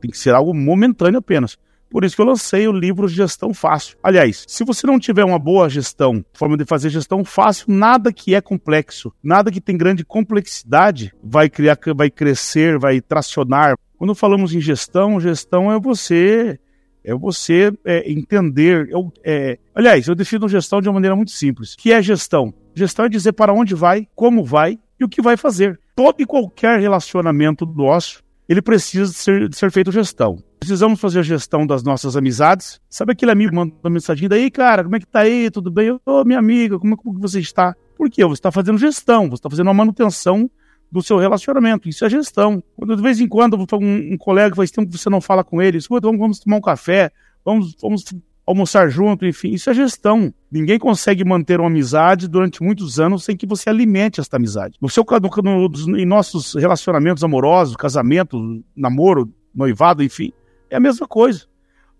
Tem 0.00 0.10
que 0.12 0.18
ser 0.18 0.32
algo 0.32 0.54
momentâneo 0.54 1.18
apenas. 1.18 1.58
Por 1.92 2.04
isso 2.04 2.16
que 2.16 2.22
eu 2.22 2.26
lancei 2.26 2.66
o 2.66 2.72
livro 2.72 3.06
Gestão 3.06 3.52
Fácil. 3.52 3.98
Aliás, 4.02 4.46
se 4.48 4.64
você 4.64 4.86
não 4.86 4.98
tiver 4.98 5.24
uma 5.24 5.38
boa 5.38 5.68
gestão, 5.68 6.24
forma 6.32 6.56
de 6.56 6.64
fazer 6.64 6.88
gestão 6.88 7.22
fácil, 7.22 7.66
nada 7.68 8.10
que 8.10 8.34
é 8.34 8.40
complexo, 8.40 9.12
nada 9.22 9.52
que 9.52 9.60
tem 9.60 9.76
grande 9.76 10.02
complexidade 10.02 11.12
vai 11.22 11.50
criar, 11.50 11.78
vai 11.94 12.10
crescer, 12.10 12.78
vai 12.78 13.02
tracionar. 13.02 13.76
Quando 13.98 14.14
falamos 14.14 14.54
em 14.54 14.60
gestão, 14.60 15.20
gestão 15.20 15.70
é 15.70 15.78
você 15.78 16.58
é 17.04 17.14
você 17.14 17.72
é, 17.84 18.10
entender. 18.10 18.88
Eu, 18.88 19.12
é, 19.22 19.58
aliás, 19.74 20.06
eu 20.06 20.14
defino 20.14 20.48
gestão 20.48 20.80
de 20.80 20.88
uma 20.88 20.94
maneira 20.94 21.16
muito 21.16 21.32
simples. 21.32 21.74
O 21.74 21.76
que 21.76 21.92
é 21.92 22.00
gestão? 22.00 22.54
Gestão 22.74 23.04
é 23.04 23.08
dizer 23.08 23.32
para 23.32 23.52
onde 23.52 23.74
vai, 23.74 24.08
como 24.14 24.44
vai 24.44 24.78
e 24.98 25.04
o 25.04 25.08
que 25.08 25.20
vai 25.20 25.36
fazer. 25.36 25.78
Todo 25.94 26.20
e 26.20 26.26
qualquer 26.26 26.80
relacionamento 26.80 27.66
nosso, 27.66 28.22
ele 28.52 28.62
precisa 28.62 29.10
ser, 29.12 29.52
ser 29.54 29.70
feito 29.70 29.90
gestão. 29.90 30.36
Precisamos 30.60 31.00
fazer 31.00 31.20
a 31.20 31.22
gestão 31.22 31.66
das 31.66 31.82
nossas 31.82 32.16
amizades. 32.16 32.78
Sabe 32.88 33.12
aquele 33.12 33.32
amigo 33.32 33.54
manda 33.54 33.74
uma 33.82 33.90
mensagem 33.90 34.28
daí, 34.28 34.50
cara, 34.50 34.84
como 34.84 34.94
é 34.94 35.00
que 35.00 35.06
tá 35.06 35.20
aí? 35.20 35.50
Tudo 35.50 35.70
bem? 35.70 35.90
Ô, 35.90 36.00
oh, 36.04 36.24
minha 36.24 36.38
amiga, 36.38 36.78
como, 36.78 36.96
como 36.96 37.18
você 37.18 37.40
está? 37.40 37.74
Por 37.96 38.10
quê? 38.10 38.22
Você 38.24 38.34
está 38.34 38.52
fazendo 38.52 38.78
gestão, 38.78 39.24
você 39.28 39.36
está 39.36 39.48
fazendo 39.48 39.68
uma 39.68 39.74
manutenção 39.74 40.50
do 40.90 41.02
seu 41.02 41.16
relacionamento. 41.16 41.88
Isso 41.88 42.04
é 42.04 42.10
gestão. 42.10 42.62
Quando 42.76 42.94
de 42.94 43.02
vez 43.02 43.20
em 43.20 43.26
quando 43.26 43.56
um, 43.56 44.12
um 44.12 44.18
colega 44.18 44.54
faz 44.54 44.70
tempo 44.70 44.90
que 44.90 44.98
você 44.98 45.08
não 45.08 45.20
fala 45.20 45.42
com 45.42 45.62
ele, 45.62 45.78
escuta, 45.78 46.06
vamos, 46.06 46.20
vamos 46.20 46.38
tomar 46.38 46.58
um 46.58 46.60
café, 46.60 47.10
vamos, 47.42 47.74
vamos 47.80 48.04
almoçar 48.46 48.88
junto, 48.88 49.24
enfim, 49.24 49.50
isso 49.50 49.70
é 49.70 49.74
gestão. 49.74 50.32
Ninguém 50.50 50.78
consegue 50.78 51.24
manter 51.24 51.60
uma 51.60 51.68
amizade 51.68 52.28
durante 52.28 52.62
muitos 52.62 52.98
anos 52.98 53.24
sem 53.24 53.36
que 53.36 53.46
você 53.46 53.70
alimente 53.70 54.20
esta 54.20 54.36
amizade. 54.36 54.76
No 54.80 54.88
seu 54.88 55.04
no, 55.42 55.68
no, 55.68 55.98
em 55.98 56.04
nossos 56.04 56.54
relacionamentos 56.54 57.22
amorosos, 57.22 57.76
casamento, 57.76 58.62
namoro, 58.76 59.32
noivado, 59.54 60.02
enfim, 60.02 60.32
é 60.68 60.76
a 60.76 60.80
mesma 60.80 61.06
coisa. 61.06 61.46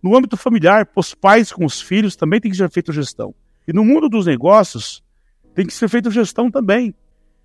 No 0.03 0.17
âmbito 0.17 0.37
familiar, 0.37 0.89
os 0.97 1.15
pais 1.15 1.53
com 1.53 1.65
os 1.65 1.81
filhos 1.81 2.17
também 2.17 2.41
tem 2.41 2.51
que 2.51 2.57
ser 2.57 2.71
feita 2.71 2.93
gestão. 2.93 3.35
E 3.67 3.73
no 3.73 3.85
mundo 3.85 4.09
dos 4.09 4.27
negócios, 4.27 5.03
tem 5.55 5.65
que 5.65 5.73
ser 5.73 5.89
feita 5.89 6.11
gestão 6.11 6.51
também. 6.51 6.95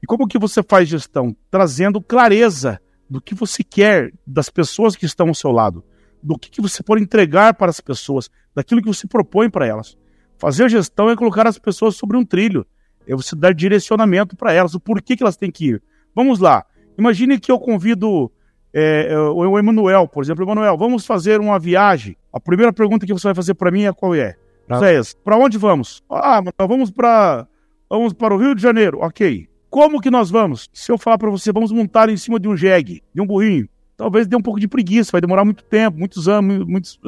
E 0.02 0.08
como 0.08 0.28
que 0.28 0.40
você 0.40 0.64
faz 0.64 0.90
gestão? 0.90 1.36
Trazendo 1.52 2.02
clareza 2.02 2.80
do 3.10 3.22
que 3.22 3.36
você 3.36 3.64
quer 3.64 4.12
das 4.26 4.50
pessoas 4.50 4.96
que 4.96 5.06
estão 5.06 5.28
ao 5.28 5.36
seu 5.36 5.52
lado, 5.52 5.84
do 6.28 6.38
que, 6.38 6.52
que 6.52 6.62
você 6.62 6.84
pode 6.84 7.02
entregar 7.02 7.54
para 7.54 7.70
as 7.70 7.80
pessoas, 7.80 8.30
daquilo 8.54 8.82
que 8.82 8.88
você 8.88 9.08
propõe 9.08 9.50
para 9.50 9.66
elas. 9.66 9.98
Fazer 10.38 10.70
gestão 10.70 11.10
é 11.10 11.16
colocar 11.16 11.48
as 11.48 11.58
pessoas 11.58 11.96
sobre 11.96 12.18
um 12.18 12.26
trilho, 12.26 12.66
é 13.08 13.16
você 13.16 13.34
dar 13.34 13.54
direcionamento 13.54 14.36
para 14.36 14.52
elas, 14.52 14.76
o 14.76 14.80
porquê 14.80 15.16
que 15.16 15.24
elas 15.24 15.38
têm 15.38 15.50
que 15.50 15.70
ir. 15.70 15.84
Vamos 16.14 16.40
lá. 16.40 16.66
Imagine 16.98 17.40
que 17.40 17.50
eu 17.50 17.58
convido 17.58 18.30
é, 18.74 19.14
é 19.14 19.18
o 19.18 19.58
Emanuel, 19.58 20.08
por 20.08 20.22
exemplo, 20.22 20.44
Emanuel, 20.44 20.78
vamos 20.78 21.06
fazer 21.06 21.40
uma 21.40 21.58
viagem. 21.58 22.18
A 22.32 22.40
primeira 22.40 22.74
pergunta 22.74 23.06
que 23.06 23.14
você 23.14 23.30
vai 23.30 23.36
fazer 23.36 23.54
para 23.54 23.72
mim 23.72 23.84
é 23.84 23.94
qual 23.94 24.14
é? 24.14 24.36
Pra... 24.68 24.80
Zéias, 24.80 25.14
para 25.14 25.38
onde 25.38 25.58
vamos? 25.58 26.04
Ah, 26.10 26.42
vamos 26.68 26.92
para 26.92 27.48
vamos 27.90 28.12
para 28.12 28.36
o 28.36 28.38
Rio 28.38 28.54
de 28.54 28.62
Janeiro. 28.62 29.00
OK. 29.02 29.48
Como 29.70 30.02
que 30.02 30.12
nós 30.12 30.30
vamos? 30.30 30.70
Se 30.74 30.92
eu 30.92 30.98
falar 30.98 31.18
para 31.18 31.30
você, 31.30 31.54
vamos 31.54 31.72
montar 31.72 32.10
em 32.10 32.18
cima 32.18 32.38
de 32.38 32.50
um 32.50 32.58
jegue, 32.58 33.02
de 33.14 33.22
um 33.22 33.26
burrinho, 33.26 33.70
talvez 33.98 34.28
dê 34.28 34.36
um 34.36 34.42
pouco 34.42 34.60
de 34.60 34.68
preguiça, 34.68 35.12
vai 35.12 35.20
demorar 35.20 35.44
muito 35.44 35.64
tempo, 35.64 35.98
muitos 35.98 36.30
anos, 36.30 36.66
muitos, 36.66 37.00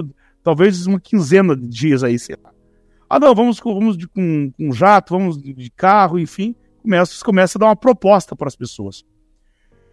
talvez 0.43 0.87
uma 0.87 0.99
quinzena 0.99 1.55
de 1.55 1.67
dias 1.67 2.03
aí, 2.03 2.17
sei 2.17 2.35
lá. 2.43 2.51
Ah, 3.07 3.19
não, 3.19 3.33
vamos, 3.33 3.59
vamos 3.59 3.97
de, 3.97 4.07
com, 4.07 4.51
com 4.57 4.71
jato, 4.71 5.17
vamos 5.17 5.41
de 5.41 5.69
carro, 5.71 6.19
enfim. 6.19 6.55
Começa, 6.81 7.23
começa 7.23 7.57
a 7.57 7.59
dar 7.59 7.65
uma 7.67 7.75
proposta 7.75 8.35
para 8.35 8.47
as 8.47 8.55
pessoas. 8.55 9.05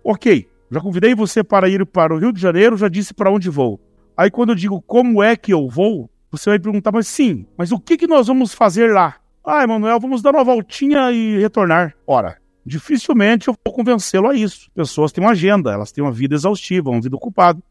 Ok, 0.03 0.49
já 0.71 0.81
convidei 0.81 1.15
você 1.15 1.45
para 1.45 1.69
ir 1.69 1.85
para 1.87 2.15
o 2.15 2.19
Rio 2.19 2.33
de 2.33 2.41
Janeiro, 2.41 2.77
já 2.77 2.89
disse 2.89 3.15
para 3.15 3.31
onde 3.31 3.49
vou. 3.49 3.81
Aí 4.17 4.31
quando 4.31 4.51
eu 4.51 4.55
digo 4.55 4.81
como 4.83 5.23
é 5.23 5.37
que 5.37 5.53
eu 5.53 5.69
vou, 5.69 6.11
você 6.31 6.51
vai 6.51 6.59
perguntar, 6.59 6.93
mas 6.93 7.07
sim, 7.07 7.47
mas 7.57 7.73
o 7.73 7.79
que, 7.79 7.97
que 7.97 8.07
nós 8.07 8.27
vamos 8.27 8.53
fazer 8.53 8.93
lá? 8.93 9.17
Ah, 9.45 9.63
Emanuel, 9.63 10.01
vamos 10.01 10.23
dar 10.23 10.35
uma 10.35 10.45
voltinha 10.45 11.13
e 11.13 11.39
retornar. 11.39 11.95
Ora, 12.07 12.39
dificilmente 12.67 13.47
eu 13.47 13.57
vou 13.65 13.73
convencê-lo 13.73 14.29
a 14.29 14.35
isso. 14.35 14.69
Pessoas 14.75 15.13
têm 15.13 15.23
uma 15.23 15.31
agenda, 15.31 15.73
elas 15.73 15.93
têm 15.93 16.03
uma 16.03 16.13
vida 16.13 16.35
exaustiva, 16.35 16.91
uma 16.91 17.01
vida 17.01 17.15
ocupada. 17.15 17.63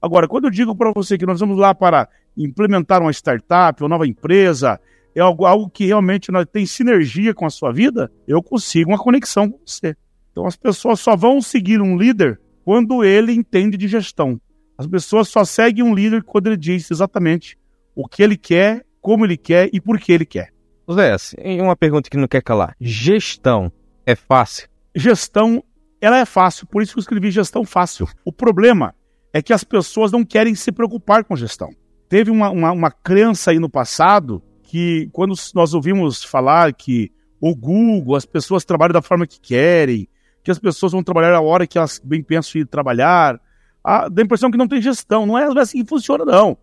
Agora, 0.00 0.28
quando 0.28 0.44
eu 0.44 0.50
digo 0.50 0.76
para 0.76 0.92
você 0.94 1.16
que 1.16 1.24
nós 1.24 1.40
vamos 1.40 1.56
lá 1.56 1.74
para 1.74 2.08
implementar 2.36 3.00
uma 3.00 3.10
startup, 3.10 3.82
uma 3.82 3.88
nova 3.88 4.06
empresa, 4.06 4.78
é 5.14 5.20
algo, 5.20 5.46
algo 5.46 5.70
que 5.70 5.86
realmente 5.86 6.30
tem 6.52 6.66
sinergia 6.66 7.32
com 7.32 7.46
a 7.46 7.50
sua 7.50 7.72
vida, 7.72 8.12
eu 8.26 8.42
consigo 8.42 8.90
uma 8.90 8.98
conexão 8.98 9.50
com 9.50 9.58
você. 9.64 9.96
Então 10.30 10.46
as 10.46 10.56
pessoas 10.56 11.00
só 11.00 11.16
vão 11.16 11.40
seguir 11.40 11.80
um 11.80 11.96
líder 11.96 12.38
quando 12.64 13.02
ele 13.02 13.32
entende 13.32 13.76
de 13.76 13.88
gestão. 13.88 14.40
As 14.76 14.86
pessoas 14.86 15.28
só 15.28 15.44
seguem 15.44 15.84
um 15.84 15.94
líder 15.94 16.22
quando 16.22 16.48
ele 16.48 16.56
diz 16.56 16.90
exatamente 16.90 17.56
o 17.94 18.06
que 18.06 18.22
ele 18.22 18.36
quer, 18.36 18.84
como 19.00 19.24
ele 19.24 19.36
quer 19.36 19.70
e 19.72 19.80
por 19.80 19.98
que 19.98 20.12
ele 20.12 20.26
quer. 20.26 20.52
Zé, 20.90 21.16
uma 21.60 21.76
pergunta 21.76 22.10
que 22.10 22.16
não 22.16 22.26
quer 22.26 22.42
calar. 22.42 22.74
Gestão 22.80 23.70
é 24.06 24.14
fácil? 24.14 24.68
Gestão, 24.94 25.62
ela 26.00 26.18
é 26.18 26.24
fácil, 26.24 26.66
por 26.66 26.82
isso 26.82 26.92
que 26.92 26.98
eu 26.98 27.02
escrevi 27.02 27.30
gestão 27.30 27.64
fácil. 27.64 28.08
O 28.24 28.32
problema 28.32 28.94
é 29.32 29.40
que 29.40 29.52
as 29.52 29.64
pessoas 29.64 30.12
não 30.12 30.24
querem 30.24 30.54
se 30.54 30.70
preocupar 30.70 31.24
com 31.24 31.36
gestão. 31.36 31.70
Teve 32.08 32.30
uma, 32.30 32.50
uma, 32.50 32.72
uma 32.72 32.90
crença 32.90 33.50
aí 33.50 33.58
no 33.58 33.70
passado 33.70 34.42
que, 34.62 35.08
quando 35.12 35.34
nós 35.54 35.72
ouvimos 35.72 36.22
falar 36.22 36.72
que 36.74 37.10
o 37.40 37.54
Google, 37.54 38.14
as 38.14 38.26
pessoas 38.26 38.64
trabalham 38.64 38.92
da 38.92 39.02
forma 39.02 39.26
que 39.26 39.40
querem, 39.40 40.08
que 40.42 40.50
as 40.50 40.58
pessoas 40.58 40.92
vão 40.92 41.02
trabalhar 41.02 41.34
a 41.34 41.40
hora 41.40 41.66
que 41.66 41.78
elas 41.78 42.00
bem 42.02 42.22
pensam 42.22 42.60
em 42.60 42.66
trabalhar, 42.66 43.40
a, 43.82 44.08
dá 44.08 44.22
a 44.22 44.24
impressão 44.24 44.50
que 44.50 44.58
não 44.58 44.68
tem 44.68 44.80
gestão. 44.80 45.26
Não 45.26 45.38
é, 45.38 45.44
é 45.44 45.60
assim 45.60 45.82
que 45.82 45.88
funciona, 45.88 46.24
não. 46.24 46.56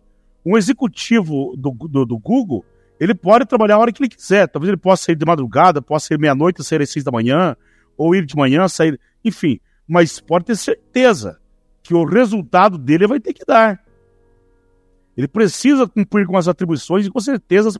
Um 0.44 0.56
executivo 0.56 1.54
do, 1.56 1.70
do, 1.70 2.06
do 2.06 2.18
Google, 2.18 2.64
ele 3.00 3.14
pode 3.14 3.46
trabalhar 3.46 3.76
a 3.76 3.78
hora 3.78 3.90
que 3.90 4.02
ele 4.02 4.10
quiser. 4.10 4.46
Talvez 4.46 4.68
ele 4.68 4.76
possa 4.76 5.04
sair 5.04 5.16
de 5.16 5.24
madrugada, 5.24 5.80
possa 5.80 6.08
sair 6.08 6.18
meia-noite, 6.18 6.62
sair 6.62 6.82
às 6.82 6.90
seis 6.90 7.02
da 7.02 7.10
manhã, 7.10 7.56
ou 7.96 8.14
ir 8.14 8.26
de 8.26 8.36
manhã, 8.36 8.68
sair. 8.68 9.00
Enfim, 9.24 9.58
mas 9.88 10.20
pode 10.20 10.44
ter 10.44 10.56
certeza 10.56 11.40
que 11.82 11.94
o 11.94 12.04
resultado 12.04 12.76
dele 12.76 13.06
vai 13.06 13.18
ter 13.18 13.32
que 13.32 13.44
dar. 13.44 13.82
Ele 15.16 15.26
precisa 15.26 15.88
cumprir 15.88 16.26
com 16.26 16.36
as 16.36 16.46
atribuições 16.46 17.06
e 17.06 17.10
com 17.10 17.20
certeza 17.20 17.70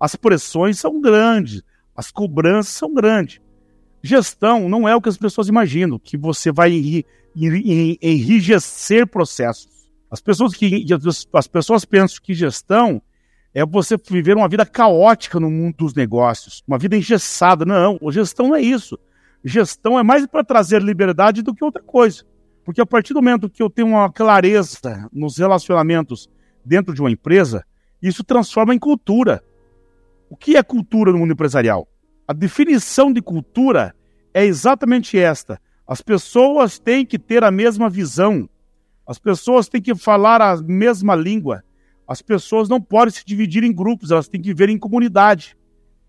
as 0.00 0.16
pressões 0.16 0.78
são 0.78 1.00
grandes, 1.00 1.62
as 1.94 2.10
cobranças 2.10 2.72
são 2.74 2.92
grandes. 2.94 3.40
Gestão 4.02 4.68
não 4.68 4.88
é 4.88 4.96
o 4.96 5.00
que 5.00 5.08
as 5.08 5.18
pessoas 5.18 5.48
imaginam, 5.48 5.98
que 5.98 6.16
você 6.16 6.50
vai 6.50 7.04
enrijecer 8.02 9.06
processos. 9.06 9.68
As 10.10 10.20
pessoas 10.20 10.54
que 10.54 10.84
as 11.32 11.46
pessoas 11.46 11.84
pensam 11.84 12.22
que 12.22 12.32
gestão 12.32 13.02
é 13.56 13.64
você 13.64 13.96
viver 13.96 14.36
uma 14.36 14.50
vida 14.50 14.66
caótica 14.66 15.40
no 15.40 15.50
mundo 15.50 15.76
dos 15.78 15.94
negócios, 15.94 16.62
uma 16.68 16.76
vida 16.76 16.94
engessada. 16.94 17.64
Não, 17.64 17.98
gestão 18.10 18.48
não 18.48 18.54
é 18.54 18.60
isso. 18.60 18.98
Gestão 19.42 19.98
é 19.98 20.02
mais 20.02 20.26
para 20.26 20.44
trazer 20.44 20.82
liberdade 20.82 21.40
do 21.40 21.54
que 21.54 21.64
outra 21.64 21.82
coisa. 21.82 22.22
Porque 22.66 22.82
a 22.82 22.84
partir 22.84 23.14
do 23.14 23.22
momento 23.22 23.48
que 23.48 23.62
eu 23.62 23.70
tenho 23.70 23.88
uma 23.88 24.12
clareza 24.12 25.08
nos 25.10 25.38
relacionamentos 25.38 26.28
dentro 26.62 26.92
de 26.92 27.00
uma 27.00 27.10
empresa, 27.10 27.64
isso 28.02 28.22
transforma 28.22 28.74
em 28.74 28.78
cultura. 28.78 29.42
O 30.28 30.36
que 30.36 30.58
é 30.58 30.62
cultura 30.62 31.10
no 31.10 31.16
mundo 31.16 31.32
empresarial? 31.32 31.88
A 32.28 32.34
definição 32.34 33.10
de 33.10 33.22
cultura 33.22 33.96
é 34.34 34.44
exatamente 34.44 35.18
esta. 35.18 35.58
As 35.88 36.02
pessoas 36.02 36.78
têm 36.78 37.06
que 37.06 37.18
ter 37.18 37.42
a 37.42 37.50
mesma 37.50 37.88
visão. 37.88 38.46
As 39.06 39.18
pessoas 39.18 39.66
têm 39.66 39.80
que 39.80 39.94
falar 39.94 40.42
a 40.42 40.58
mesma 40.58 41.14
língua. 41.14 41.64
As 42.06 42.22
pessoas 42.22 42.68
não 42.68 42.80
podem 42.80 43.12
se 43.12 43.24
dividir 43.24 43.64
em 43.64 43.72
grupos, 43.72 44.10
elas 44.10 44.28
têm 44.28 44.40
que 44.40 44.48
viver 44.48 44.68
em 44.68 44.78
comunidade. 44.78 45.56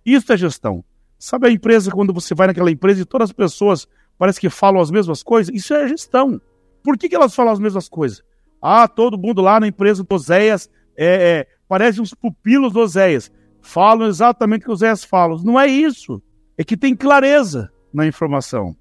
Isso 0.05 0.31
é 0.31 0.37
gestão. 0.37 0.83
Sabe 1.17 1.47
a 1.47 1.51
empresa, 1.51 1.91
quando 1.91 2.13
você 2.13 2.35
vai 2.35 2.47
naquela 2.47 2.69
empresa 2.69 3.01
e 3.01 3.05
todas 3.05 3.29
as 3.29 3.33
pessoas 3.33 3.87
parecem 4.17 4.41
que 4.41 4.49
falam 4.49 4.81
as 4.81 4.91
mesmas 4.91 5.23
coisas? 5.23 5.53
Isso 5.53 5.73
é 5.73 5.87
gestão. 5.87 6.39
Por 6.83 6.97
que, 6.97 7.09
que 7.09 7.15
elas 7.15 7.33
falam 7.33 7.51
as 7.51 7.59
mesmas 7.59 7.89
coisas? 7.89 8.23
Ah, 8.61 8.87
todo 8.87 9.17
mundo 9.17 9.41
lá 9.41 9.59
na 9.59 9.67
empresa 9.67 10.03
do 10.03 10.15
Oséias 10.15 10.69
é, 10.95 11.05
é, 11.05 11.47
parece 11.67 11.99
uns 11.99 12.13
pupilos 12.13 12.73
do 12.73 12.79
Oséias. 12.79 13.31
Falam 13.61 14.07
exatamente 14.07 14.61
o 14.61 14.65
que 14.65 14.69
o 14.69 14.73
Oséias 14.73 15.03
fala. 15.03 15.41
Não 15.43 15.59
é 15.59 15.67
isso. 15.67 16.21
É 16.57 16.63
que 16.63 16.77
tem 16.77 16.95
clareza 16.95 17.71
na 17.93 18.07
informação. 18.07 18.75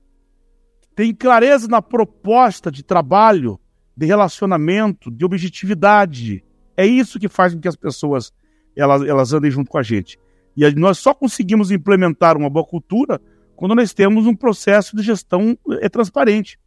Tem 0.95 1.15
clareza 1.15 1.69
na 1.69 1.83
proposta 1.83 2.71
de 2.71 2.83
trabalho, 2.83 3.59
de 3.97 4.07
relacionamento, 4.07 5.11
de 5.11 5.25
objetividade. 5.25 6.43
É 6.77 6.85
isso 6.87 7.19
que 7.19 7.29
faz 7.29 7.55
com 7.55 7.61
que 7.61 7.69
as 7.69 7.77
pessoas 7.77 8.33
elas, 8.77 9.03
elas 9.03 9.33
andem 9.33 9.51
junto 9.51 9.71
com 9.71 9.79
a 9.79 9.83
gente. 9.83 10.19
E 10.57 10.69
nós 10.75 10.99
só 10.99 11.15
conseguimos 11.15 11.71
implementar 11.71 12.37
uma 12.37 12.51
boa 12.51 12.65
cultura 12.65 13.21
quando 13.55 13.75
nós 13.75 13.95
temos 13.95 14.27
um 14.27 14.35
processo 14.35 14.95
de 14.97 15.03
gestão 15.03 15.57
é, 15.81 15.89
transparente. 15.89 16.59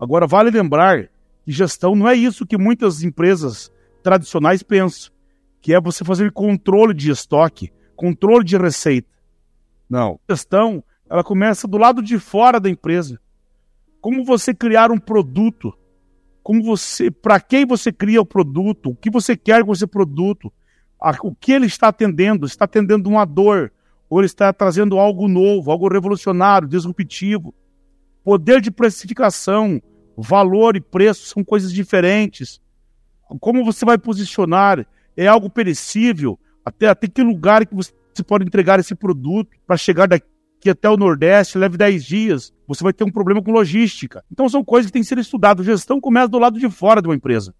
Agora, 0.00 0.26
vale 0.26 0.50
lembrar 0.50 1.08
que 1.44 1.52
gestão 1.52 1.94
não 1.94 2.08
é 2.08 2.14
isso 2.14 2.46
que 2.46 2.56
muitas 2.56 3.02
empresas 3.02 3.70
tradicionais 4.02 4.62
pensam, 4.62 5.12
que 5.60 5.74
é 5.74 5.80
você 5.80 6.04
fazer 6.04 6.32
controle 6.32 6.94
de 6.94 7.10
estoque, 7.10 7.72
controle 7.96 8.44
de 8.44 8.56
receita. 8.56 9.08
Não. 9.88 10.18
Gestão, 10.28 10.82
ela 11.10 11.24
começa 11.24 11.66
do 11.66 11.78
lado 11.78 12.02
de 12.02 12.18
fora 12.18 12.60
da 12.60 12.70
empresa. 12.70 13.20
Como 14.00 14.24
você 14.24 14.54
criar 14.54 14.90
um 14.90 14.98
produto 14.98 15.76
como 16.48 16.62
você, 16.62 17.10
para 17.10 17.38
quem 17.38 17.66
você 17.66 17.92
cria 17.92 18.22
o 18.22 18.24
produto, 18.24 18.88
o 18.88 18.96
que 18.96 19.10
você 19.10 19.36
quer 19.36 19.62
com 19.62 19.70
esse 19.70 19.86
produto, 19.86 20.50
a, 20.98 21.14
o 21.22 21.34
que 21.34 21.52
ele 21.52 21.66
está 21.66 21.88
atendendo, 21.88 22.46
está 22.46 22.64
atendendo 22.64 23.10
uma 23.10 23.26
dor, 23.26 23.70
ou 24.08 24.18
ele 24.18 24.24
está 24.24 24.50
trazendo 24.50 24.98
algo 24.98 25.28
novo, 25.28 25.70
algo 25.70 25.92
revolucionário, 25.92 26.66
disruptivo. 26.66 27.54
Poder 28.24 28.62
de 28.62 28.70
precificação, 28.70 29.78
valor 30.16 30.74
e 30.74 30.80
preço 30.80 31.26
são 31.26 31.44
coisas 31.44 31.70
diferentes. 31.70 32.62
Como 33.40 33.62
você 33.62 33.84
vai 33.84 33.98
posicionar? 33.98 34.86
É 35.14 35.26
algo 35.26 35.50
perecível? 35.50 36.40
Até, 36.64 36.88
até 36.88 37.08
que 37.08 37.22
lugar 37.22 37.66
que 37.66 37.74
você 37.74 37.92
pode 38.26 38.46
entregar 38.46 38.80
esse 38.80 38.94
produto 38.94 39.50
para 39.66 39.76
chegar 39.76 40.08
daqui 40.08 40.26
que 40.60 40.70
até 40.70 40.88
o 40.88 40.96
Nordeste 40.96 41.58
leve 41.58 41.76
10 41.76 42.04
dias, 42.04 42.52
você 42.66 42.82
vai 42.82 42.92
ter 42.92 43.04
um 43.04 43.10
problema 43.10 43.42
com 43.42 43.50
logística. 43.50 44.24
Então 44.30 44.48
são 44.48 44.64
coisas 44.64 44.88
que 44.88 44.92
têm 44.92 45.02
que 45.02 45.08
ser 45.08 45.18
estudadas. 45.18 45.64
Gestão 45.64 46.00
começa 46.00 46.28
do 46.28 46.38
lado 46.38 46.58
de 46.58 46.68
fora 46.68 47.00
de 47.00 47.08
uma 47.08 47.14
empresa. 47.14 47.54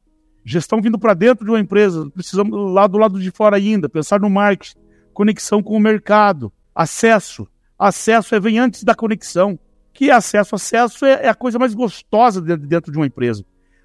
Gestão 0.44 0.80
vindo 0.80 0.98
para 0.98 1.14
dentro 1.14 1.44
de 1.44 1.50
uma 1.50 1.60
empresa, 1.60 2.10
precisamos 2.10 2.72
lá 2.72 2.86
do 2.86 2.98
lado 2.98 3.20
de 3.20 3.30
fora 3.30 3.56
ainda, 3.56 3.88
pensar 3.88 4.18
no 4.20 4.30
marketing, 4.30 4.78
conexão 5.12 5.62
com 5.62 5.76
o 5.76 5.80
mercado, 5.80 6.52
acesso. 6.74 7.46
Acesso 7.78 8.34
é, 8.34 8.40
vem 8.40 8.58
antes 8.58 8.82
da 8.82 8.94
conexão. 8.94 9.58
Que 9.92 10.10
é 10.10 10.12
acesso? 10.12 10.54
Acesso 10.54 11.04
é, 11.04 11.24
é 11.24 11.28
a 11.28 11.34
coisa 11.34 11.58
mais 11.58 11.74
gostosa 11.74 12.40
dentro, 12.40 12.66
dentro 12.66 12.92
de 12.92 12.98
uma 12.98 13.06
empresa. 13.06 13.44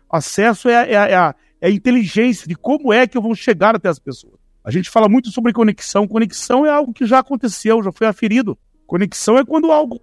Acesso 0.10 0.70
é, 0.70 0.74
é, 0.74 0.94
é, 0.94 1.16
a, 1.16 1.36
é 1.60 1.68
a 1.68 1.72
inteligência 1.72 2.48
de 2.48 2.56
como 2.56 2.94
é 2.94 3.08
que 3.08 3.18
eu 3.18 3.22
vou 3.22 3.36
chegar 3.36 3.76
até 3.76 3.90
as 3.90 4.00
pessoas. 4.00 4.36
A 4.64 4.72
gente 4.72 4.90
fala 4.90 5.10
muito 5.10 5.30
sobre 5.32 5.52
conexão. 5.52 6.08
Conexão 6.08 6.66
é 6.66 6.70
algo 6.70 6.94
que 6.94 7.06
já 7.06 7.20
aconteceu, 7.20 7.84
já 7.84 7.92
foi 7.92 8.08
aferido. 8.08 8.58
Conexão 8.86 9.38
é 9.38 9.46
quando 9.46 9.72
algo 9.72 10.00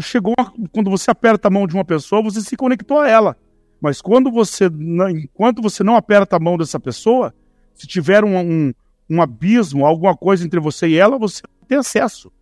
chegou, 0.00 0.34
quando 0.72 0.90
você 0.90 1.10
aperta 1.10 1.48
a 1.48 1.50
mão 1.50 1.66
de 1.66 1.74
uma 1.74 1.84
pessoa, 1.84 2.22
você 2.22 2.40
se 2.40 2.56
conectou 2.56 3.00
a 3.00 3.08
ela. 3.08 3.36
Mas 3.80 4.00
quando 4.00 4.30
você, 4.30 4.66
enquanto 5.10 5.62
você 5.62 5.84
não 5.84 5.96
aperta 5.96 6.36
a 6.36 6.40
mão 6.40 6.56
dessa 6.56 6.80
pessoa, 6.80 7.34
se 7.74 7.86
tiver 7.86 8.24
um, 8.24 8.38
um, 8.38 8.74
um 9.08 9.22
abismo, 9.22 9.86
alguma 9.86 10.16
coisa 10.16 10.44
entre 10.44 10.58
você 10.58 10.88
e 10.88 10.96
ela, 10.96 11.18
você 11.18 11.42
tem 11.66 11.78
acesso. 11.78 12.32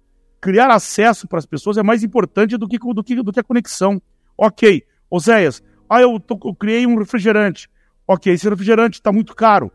Criar 0.41 0.71
acesso 0.71 1.27
para 1.27 1.39
as 1.39 1.47
pessoas 1.47 1.77
é 1.77 1.83
mais 1.83 2.03
importante 2.03 2.57
do 2.57 2.69
que, 2.69 2.79
do 2.79 3.05
que, 3.05 3.23
do 3.23 3.33
que 3.33 3.41
a 3.41 3.45
conexão. 3.45 4.01
Ok, 4.37 4.83
Oséias, 5.11 5.63
ah, 5.89 6.01
eu, 6.01 6.19
tô, 6.19 6.39
eu 6.45 6.55
criei 6.55 6.87
um 6.87 6.99
refrigerante. 6.99 7.69
Ok, 8.07 8.33
esse 8.33 8.49
refrigerante 8.49 8.99
está 8.99 9.13
muito 9.13 9.35
caro, 9.35 9.71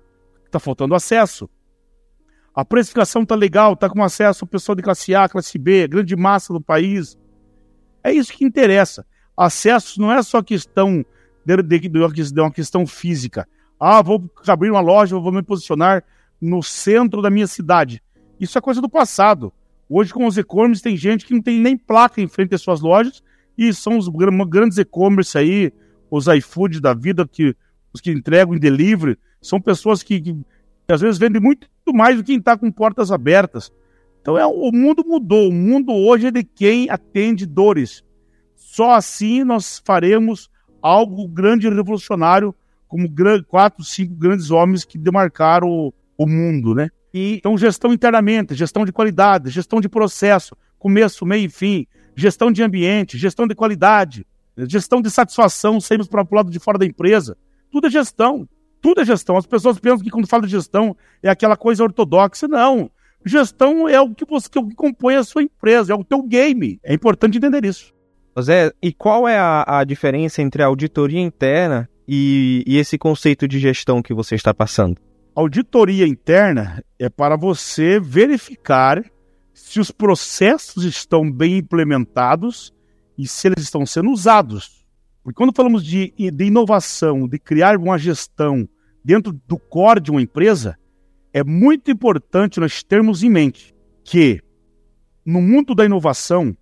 está 0.46 0.60
faltando 0.60 0.96
acesso. 0.96 1.50
A 2.54 2.66
precificação 2.66 3.24
está 3.24 3.36
legal, 3.36 3.74
está 3.74 3.90
com 3.90 4.04
acesso 4.04 4.44
ao 4.44 4.48
pessoal 4.48 4.76
de 4.76 4.82
classe 4.82 5.16
A, 5.16 5.30
classe 5.30 5.58
B, 5.58 5.88
grande 5.88 6.16
massa 6.16 6.52
do 6.52 6.60
país. 6.60 7.18
É 8.04 8.12
isso 8.12 8.34
que 8.34 8.44
interessa. 8.44 9.06
Acesso 9.38 10.02
não 10.02 10.12
é 10.12 10.22
só 10.22 10.42
questão 10.42 11.06
de, 11.46 11.62
de, 11.62 11.80
de 11.90 12.42
uma 12.42 12.52
questão 12.52 12.86
física. 12.86 13.48
Ah, 13.80 14.02
vou 14.02 14.30
abrir 14.48 14.70
uma 14.70 14.82
loja, 14.82 15.18
vou 15.18 15.32
me 15.32 15.42
posicionar 15.42 16.04
no 16.42 16.62
centro 16.62 17.22
da 17.22 17.30
minha 17.30 17.48
cidade. 17.48 18.04
Isso 18.40 18.58
é 18.58 18.62
coisa 18.62 18.82
do 18.82 18.90
passado. 18.90 19.54
Hoje, 19.90 20.14
com 20.14 20.26
os 20.26 20.38
e-commerce, 20.38 20.82
tem 20.82 20.96
gente 20.96 21.26
que 21.26 21.34
não 21.34 21.42
tem 21.42 21.60
nem 21.60 21.78
placa 21.78 22.22
em 22.22 22.28
frente 22.28 22.56
às 22.56 22.62
suas 22.62 22.82
lojas 22.82 23.24
e 23.58 23.74
são 23.74 23.98
os 23.98 24.08
grandes 24.08 24.78
e-commerce 24.78 25.38
aí, 25.38 25.72
os 26.10 26.28
iFood 26.28 26.80
da 26.80 26.94
vida, 26.94 27.28
que, 27.28 27.56
os 27.94 28.02
que 28.02 28.12
entregam 28.12 28.56
em 28.56 28.60
delivery, 28.60 29.18
são 29.42 29.60
pessoas 29.60 30.02
que, 30.02 30.20
que, 30.20 30.38
que 30.92 30.96
às 30.96 31.00
vezes 31.00 31.18
vendem 31.18 31.42
muito 31.42 31.70
mais 31.94 32.18
do 32.18 32.22
que 32.22 32.34
quem 32.34 32.40
está 32.40 32.58
com 32.58 32.70
portas 32.70 33.14
abertas. 33.14 33.72
Então 34.20 34.38
é, 34.38 34.46
o 34.46 34.72
mundo 34.74 35.06
mudou. 35.08 35.48
O 35.48 35.54
mundo 35.54 35.94
hoje 35.94 36.28
é 36.28 36.32
de 36.32 36.44
quem 36.44 36.90
atende 36.90 37.46
dores. 37.46 38.04
Só 38.58 38.92
assim 38.92 39.46
nós 39.46 39.82
faremos 39.86 40.52
algo 40.82 41.26
grande 41.30 41.66
e 41.66 41.70
revolucionário, 41.70 42.54
como 42.90 43.10
quatro, 43.48 43.86
cinco 43.86 44.14
grandes 44.16 44.52
homens 44.52 44.84
que 44.84 44.98
demarcaram 44.98 45.70
o, 45.70 45.94
o 46.18 46.28
mundo, 46.28 46.76
né? 46.76 46.90
E, 47.14 47.36
então, 47.36 47.58
gestão 47.58 47.94
internamente, 47.94 48.54
gestão 48.54 48.84
de 48.84 48.92
qualidade, 48.92 49.50
gestão 49.50 49.80
de 49.80 49.88
processo, 49.88 50.58
começo, 50.78 51.26
meio 51.26 51.46
e 51.46 51.50
fim, 51.50 51.88
gestão 52.18 52.52
de 52.52 52.62
ambiente, 52.62 53.18
gestão 53.18 53.48
de 53.48 53.56
qualidade, 53.56 54.26
gestão 54.68 55.02
de 55.02 55.10
satisfação, 55.10 55.80
saímos 55.80 56.10
para 56.10 56.22
o 56.22 56.36
lado 56.36 56.52
de 56.52 56.60
fora 56.60 56.78
da 56.78 56.86
empresa. 56.86 57.38
Tudo 57.72 57.88
é 57.88 57.90
gestão. 57.90 58.46
Tudo 58.82 59.02
é 59.02 59.06
gestão. 59.06 59.38
As 59.38 59.46
pessoas 59.46 59.80
pensam 59.80 60.04
que 60.04 60.10
quando 60.10 60.28
fala 60.28 60.44
de 60.44 60.52
gestão 60.52 60.96
é 61.22 61.30
aquela 61.30 61.56
coisa 61.56 61.84
ortodoxa. 61.84 62.48
Não. 62.48 62.90
Gestão 63.26 63.88
é 63.88 64.02
o 64.02 64.14
que 64.14 64.26
você 64.26 64.50
que 64.50 64.76
compõe 64.76 65.16
a 65.16 65.24
sua 65.24 65.44
empresa, 65.44 65.94
é 65.94 65.96
o 65.96 66.04
teu 66.04 66.24
game. 66.24 66.80
É 66.84 66.94
importante 66.94 67.38
entender 67.38 67.64
isso. 67.64 67.94
José, 68.36 68.72
e 68.82 68.92
qual 68.92 69.28
é 69.28 69.38
a, 69.38 69.80
a 69.80 69.84
diferença 69.84 70.42
entre 70.42 70.64
a 70.64 70.66
auditoria 70.66 71.20
interna 71.20 71.88
e, 72.08 72.64
e 72.66 72.78
esse 72.78 72.98
conceito 72.98 73.48
de 73.48 73.60
gestão 73.60 74.02
que 74.02 74.14
você 74.14 74.36
está 74.36 74.54
passando? 74.54 74.98
Auditoria 75.36 76.08
interna 76.08 76.84
é 76.98 77.10
para 77.10 77.36
você 77.38 78.00
verificar 78.00 79.04
se 79.54 79.80
os 79.80 79.92
processos 79.92 80.84
estão 80.84 81.30
bem 81.30 81.58
implementados 81.58 82.74
e 83.18 83.28
se 83.28 83.48
eles 83.48 83.64
estão 83.64 83.86
sendo 83.86 84.10
usados. 84.10 84.84
Porque 85.24 85.38
quando 85.38 85.56
falamos 85.56 85.86
de, 85.86 86.12
de 86.18 86.46
inovação, 86.46 87.28
de 87.28 87.38
criar 87.38 87.78
uma 87.78 87.98
gestão 87.98 88.68
dentro 89.04 89.34
do 89.48 89.58
core 89.58 90.00
de 90.00 90.12
uma 90.12 90.22
empresa, 90.22 90.78
é 91.34 91.44
muito 91.44 91.90
importante 91.90 92.60
nós 92.60 92.84
termos 92.84 93.24
em 93.24 93.30
mente 93.30 93.74
que 94.04 94.42
no 95.26 95.42
mundo 95.42 95.76
da 95.76 95.86
inovação, 95.86 96.56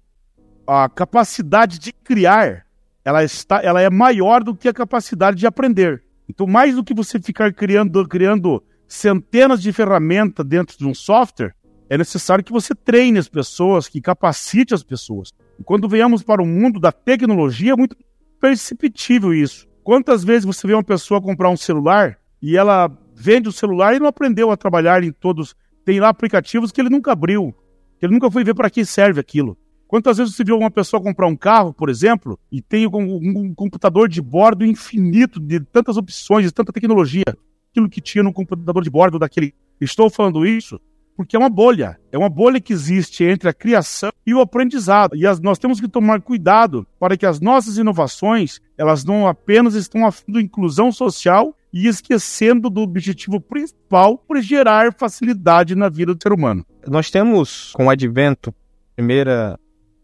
a 0.68 0.88
capacidade 0.88 1.80
de 1.80 1.92
criar 1.92 2.66
ela, 3.04 3.24
está, 3.24 3.62
ela 3.64 3.82
é 3.82 3.90
maior 3.90 4.44
do 4.44 4.56
que 4.56 4.68
a 4.68 4.74
capacidade 4.74 5.38
de 5.38 5.48
aprender. 5.48 6.04
Então, 6.28 6.46
mais 6.46 6.76
do 6.76 6.84
que 6.84 6.94
você 6.94 7.20
ficar 7.20 7.52
criando, 7.54 8.08
criando 8.08 8.64
centenas 8.88 9.62
de 9.62 9.72
ferramentas 9.74 10.46
dentro 10.46 10.78
de 10.78 10.86
um 10.86 10.94
software, 10.94 11.56
é 11.90 11.98
necessário 11.98 12.44
que 12.44 12.52
você 12.52 12.76
treine 12.76 13.18
as 13.18 13.28
pessoas, 13.28 13.88
que 13.88 14.00
capacite 14.00 14.76
as 14.76 14.84
pessoas. 14.84 15.32
E 15.58 15.64
quando 15.64 15.90
venhamos 15.90 16.22
para 16.22 16.42
o 16.42 16.46
mundo 16.46 16.80
da 16.80 16.92
tecnologia, 16.92 17.74
é 17.74 17.76
muito 17.76 17.98
perceptível 18.40 19.34
isso. 19.34 19.68
Quantas 19.84 20.24
vezes 20.24 20.46
você 20.46 20.68
vê 20.68 20.74
uma 20.74 20.84
pessoa 20.84 21.22
comprar 21.22 21.50
um 21.50 21.58
celular 21.58 22.20
e 22.42 22.58
ela 22.58 22.92
vende 23.16 23.50
o 23.50 23.52
celular 23.52 23.96
e 23.96 24.00
não 24.00 24.08
aprendeu 24.08 24.52
a 24.52 24.58
trabalhar 24.58 25.04
em 25.04 25.12
todos. 25.12 25.56
Tem 25.86 26.00
lá 26.00 26.10
aplicativos 26.10 26.72
que 26.72 26.80
ele 26.80 26.90
nunca 26.90 27.12
abriu, 27.12 27.54
que 28.00 28.06
ele 28.06 28.14
nunca 28.14 28.32
foi 28.32 28.44
ver 28.44 28.54
para 28.54 28.70
que 28.70 28.86
serve 28.86 29.20
aquilo. 29.20 29.58
Quantas 29.88 30.18
vezes 30.18 30.36
você 30.36 30.44
viu 30.44 30.58
uma 30.58 30.70
pessoa 30.70 31.02
comprar 31.02 31.28
um 31.28 31.36
carro, 31.36 31.74
por 31.74 31.90
exemplo, 31.90 32.40
e 32.52 32.62
tem 32.62 32.86
um, 32.86 33.16
um, 33.16 33.54
computador 33.56 34.08
de 34.08 34.22
bordo 34.22 34.64
infinito, 34.64 35.40
de 35.40 35.60
tantas 35.60 35.98
opções, 35.98 36.46
de 36.46 36.52
tanta 36.52 36.72
tecnologia, 36.72 37.26
aquilo 37.72 37.90
que 37.90 38.00
tinha 38.00 38.24
no 38.24 38.32
computador 38.32 38.84
de 38.84 38.90
bordo 38.90 39.18
daquele. 39.18 39.54
Estou 39.82 40.10
falando 40.10 40.46
isso 40.46 40.80
porque 41.20 41.36
é 41.36 41.40
uma 41.40 41.50
bolha. 41.50 42.00
É 42.14 42.18
uma 42.18 42.30
bolha 42.30 42.62
que 42.62 42.72
existe 42.72 43.26
entre 43.26 43.50
a 43.50 43.54
criação 43.54 44.10
e 44.26 44.34
o 44.34 44.40
aprendizado. 44.40 45.18
E 45.18 45.28
as, 45.28 45.42
nós 45.42 45.60
temos 45.60 45.82
que 45.82 45.88
tomar 45.90 46.22
cuidado 46.22 46.88
para 46.98 47.18
que 47.18 47.26
as 47.26 47.42
nossas 47.42 47.78
inovações, 47.78 48.62
elas 48.78 49.04
não 49.04 49.28
apenas 49.28 49.76
estão 49.76 50.06
afetando 50.06 50.40
inclusão 50.40 50.94
social 50.94 51.54
e 51.72 51.88
esquecendo 51.88 52.70
do 52.70 52.82
objetivo 52.82 53.40
principal 53.40 54.18
por 54.18 54.42
gerar 54.42 54.94
facilidade 54.94 55.76
na 55.76 55.90
vida 55.90 56.14
do 56.14 56.22
ser 56.22 56.34
humano. 56.34 56.66
Nós 56.88 57.12
temos, 57.12 57.72
com 57.74 57.86
o 57.86 57.90
advento, 57.90 58.54
primeira 58.96 59.60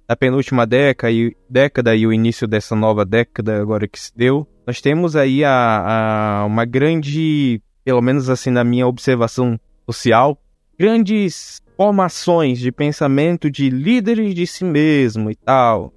da 0.08 0.15
penúltima 0.15 0.65
década 0.67 1.12
e, 1.12 1.36
década 1.49 1.95
e 1.95 2.06
o 2.06 2.13
início 2.13 2.47
dessa 2.47 2.75
nova 2.75 3.04
década 3.04 3.60
agora 3.60 3.88
que 3.88 3.99
se 3.99 4.12
deu, 4.15 4.47
nós 4.65 4.80
temos 4.80 5.15
aí 5.15 5.43
a, 5.43 6.41
a 6.41 6.45
uma 6.45 6.65
grande, 6.65 7.62
pelo 7.84 8.01
menos 8.01 8.30
assim 8.30 8.51
na 8.51 8.63
minha 8.63 8.88
observação 8.88 9.60
social, 9.86 10.39
grandes 10.78 11.62
formações 11.75 12.60
de 12.60 12.71
pensamento 12.71 13.49
de 13.49 13.69
líderes 13.69 14.34
de 14.34 14.47
si 14.47 14.63
mesmo 14.63 15.30
e 15.30 15.36
tal. 15.36 15.93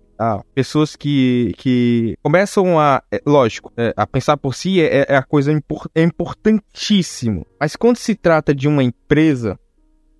Pessoas 0.55 0.97
que, 0.97 1.55
que 1.57 2.17
começam 2.23 2.79
a, 2.79 3.03
é, 3.11 3.23
lógico, 3.25 3.73
é, 3.77 3.95
a 3.97 4.07
pensar 4.07 4.37
por 4.37 4.55
si 4.55 4.81
é, 4.81 5.07
é 5.09 5.17
a 5.17 5.23
coisa 5.23 5.53
impor, 5.53 5.89
é 5.95 6.03
importantíssimo. 6.03 7.47
Mas 7.61 7.77
quando 7.77 7.97
se 7.97 8.15
trata 8.15 8.55
de 8.55 8.67
uma 8.67 8.83
empresa, 8.83 9.59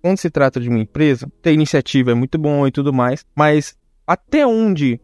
quando 0.01 0.17
se 0.17 0.29
trata 0.29 0.59
de 0.59 0.69
uma 0.69 0.79
empresa, 0.79 1.29
ter 1.41 1.53
iniciativa 1.53 2.11
é 2.11 2.13
muito 2.13 2.37
bom 2.37 2.65
e 2.65 2.71
tudo 2.71 2.93
mais, 2.93 3.25
mas 3.35 3.77
até 4.07 4.47
onde, 4.47 4.99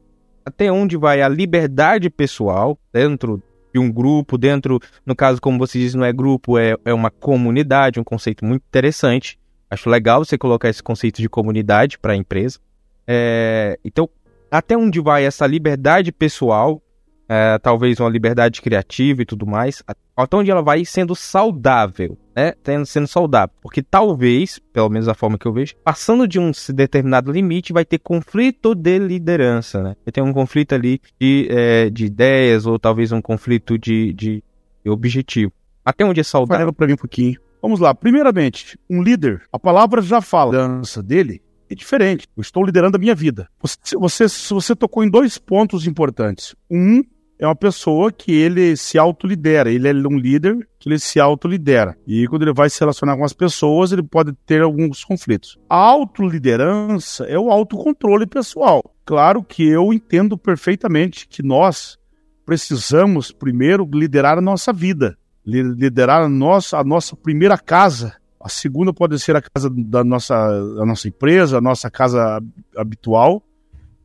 até 0.46 0.72
onde 0.72 0.98
vai 0.98 1.22
a 1.22 1.28
liberdade 1.28 2.10
pessoal 2.10 2.80
dentro 2.94 3.44
de 3.74 3.80
um 3.80 3.92
grupo, 3.92 4.38
dentro, 4.38 4.80
no 5.06 5.14
caso, 5.14 5.42
como 5.42 5.60
você 5.60 5.78
diz, 5.78 5.94
não 5.94 6.06
é 6.06 6.14
grupo, 6.14 6.58
é, 6.58 6.78
é 6.86 6.94
uma 6.94 7.12
comunidade, 7.12 8.00
um 8.00 8.06
conceito 8.06 8.46
muito 8.46 8.64
interessante. 8.66 9.38
Acho 9.70 9.90
legal 9.90 10.24
você 10.24 10.38
colocar 10.38 10.70
esse 10.70 10.82
conceito 10.82 11.22
de 11.22 11.28
comunidade 11.28 12.00
para 12.00 12.14
a 12.14 12.16
empresa. 12.16 12.58
É, 13.06 13.78
então, 13.84 14.10
até 14.56 14.78
onde 14.78 15.00
vai 15.00 15.26
essa 15.26 15.46
liberdade 15.46 16.12
pessoal, 16.12 16.82
é, 17.28 17.58
talvez 17.58 18.00
uma 18.00 18.10
liberdade 18.10 18.62
criativa 18.62 19.22
e 19.22 19.26
tudo 19.26 19.46
mais, 19.46 19.84
até 20.16 20.38
onde 20.38 20.52
ela 20.52 20.62
vai 20.62 20.86
sendo 20.86 21.16
saudável, 21.16 22.18
né? 22.36 22.54
Sendo 22.86 23.08
saudável. 23.08 23.56
Porque 23.62 23.82
talvez, 23.82 24.60
pelo 24.72 24.90
menos 24.90 25.08
a 25.08 25.14
forma 25.14 25.38
que 25.38 25.46
eu 25.46 25.54
vejo, 25.54 25.76
passando 25.84 26.28
de 26.28 26.40
um 26.40 26.52
determinado 26.74 27.32
limite, 27.32 27.74
vai 27.74 27.84
ter 27.84 28.00
conflito 28.00 28.76
de 28.76 29.00
liderança, 29.00 29.82
né? 29.82 29.96
Vai 30.06 30.12
ter 30.12 30.22
um 30.22 30.34
conflito 30.34 30.74
ali 30.74 31.02
de, 31.20 31.48
é, 31.50 31.90
de 31.90 32.06
ideias 32.06 32.66
ou 32.66 32.78
talvez 32.78 33.12
um 33.12 33.22
conflito 33.22 33.78
de, 33.78 34.14
de 34.14 34.44
objetivo. 34.86 35.52
Até 35.84 36.06
onde 36.06 36.20
é 36.20 36.24
saudável? 36.24 36.72
para 36.74 36.88
mim 36.88 36.94
um 36.94 36.98
pouquinho. 36.98 37.40
Vamos 37.62 37.80
lá. 37.80 37.96
Primeiramente, 37.96 38.78
um 38.90 39.02
líder, 39.02 39.42
a 39.52 39.58
palavra 39.58 40.02
já 40.02 40.22
fala. 40.22 40.52
A 40.52 40.62
liderança 40.62 41.02
dele 41.02 41.42
é 41.70 41.76
diferente. 41.76 42.28
Eu 42.36 42.42
estou 42.42 42.64
liderando 42.64 42.98
a 42.98 43.00
minha 43.00 43.16
vida. 43.16 43.48
Você, 43.62 43.98
você, 43.98 44.26
você 44.50 44.76
tocou 44.76 45.04
em 45.04 45.10
dois 45.10 45.38
pontos 45.38 45.88
importantes. 45.88 46.56
Um 46.70 47.04
é 47.38 47.46
uma 47.46 47.56
pessoa 47.56 48.12
que 48.12 48.32
ele 48.32 48.78
se 48.78 48.98
autolidera, 48.98 49.70
ele 49.70 49.88
é 49.88 49.94
um 49.94 50.18
líder 50.18 50.68
que 50.80 50.88
ele 50.88 50.98
se 50.98 51.20
autolidera. 51.20 51.98
E 52.08 52.28
quando 52.28 52.44
ele 52.44 52.54
vai 52.54 52.70
se 52.70 52.80
relacionar 52.80 53.18
com 53.18 53.26
as 53.26 53.34
pessoas, 53.34 53.92
ele 53.92 54.04
pode 54.04 54.32
ter 54.46 54.62
alguns 54.62 55.04
conflitos. 55.04 55.58
A 55.70 55.76
autoliderança 55.76 57.26
é 57.26 57.38
o 57.38 57.52
autocontrole 57.52 58.26
pessoal. 58.26 58.82
Claro 59.06 59.44
que 59.44 59.68
eu 59.68 59.94
entendo 59.94 60.38
perfeitamente 60.38 61.28
que 61.28 61.44
nós 61.44 61.98
precisamos 62.46 63.32
primeiro 63.32 63.90
liderar 63.92 64.38
a 64.38 64.42
nossa 64.42 64.72
vida, 64.72 65.18
liderar 65.46 66.24
a 66.24 66.30
nossa, 66.30 66.78
a 66.78 66.84
nossa 66.84 67.16
primeira 67.16 67.58
casa, 67.58 68.16
a 68.46 68.50
segunda 68.50 68.94
pode 68.94 69.18
ser 69.18 69.36
a 69.36 69.42
casa 69.42 69.72
da 69.76 70.04
nossa, 70.04 70.36
da 70.76 70.86
nossa 70.86 71.08
empresa, 71.08 71.58
a 71.58 71.62
nossa 71.62 71.90
casa 71.90 72.40
habitual, 72.78 73.42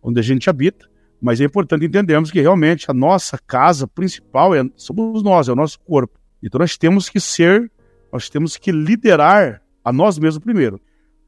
onde 0.03 0.18
a 0.18 0.22
gente 0.22 0.48
habita. 0.48 0.88
Mas 1.20 1.42
é 1.42 1.44
importante 1.44 1.85
entendermos 1.85 2.31
que 2.31 2.40
realmente 2.40 2.90
a 2.90 2.94
nossa 2.94 3.38
casa 3.46 3.87
principal 3.87 4.55
é, 4.55 4.64
somos 4.76 5.22
nós, 5.22 5.46
é 5.46 5.53
o 5.53 5.55
nosso 5.55 5.79
corpo. 5.81 6.18
Então 6.42 6.59
nós 6.59 6.79
temos 6.79 7.11
que 7.11 7.20
ser, 7.20 7.70
nós 8.11 8.31
temos 8.31 8.57
que 8.57 8.72
liderar 8.72 9.61
a 9.85 9.92
nós 9.92 10.18
mesmos 10.18 10.42
primeiro. 10.42 10.81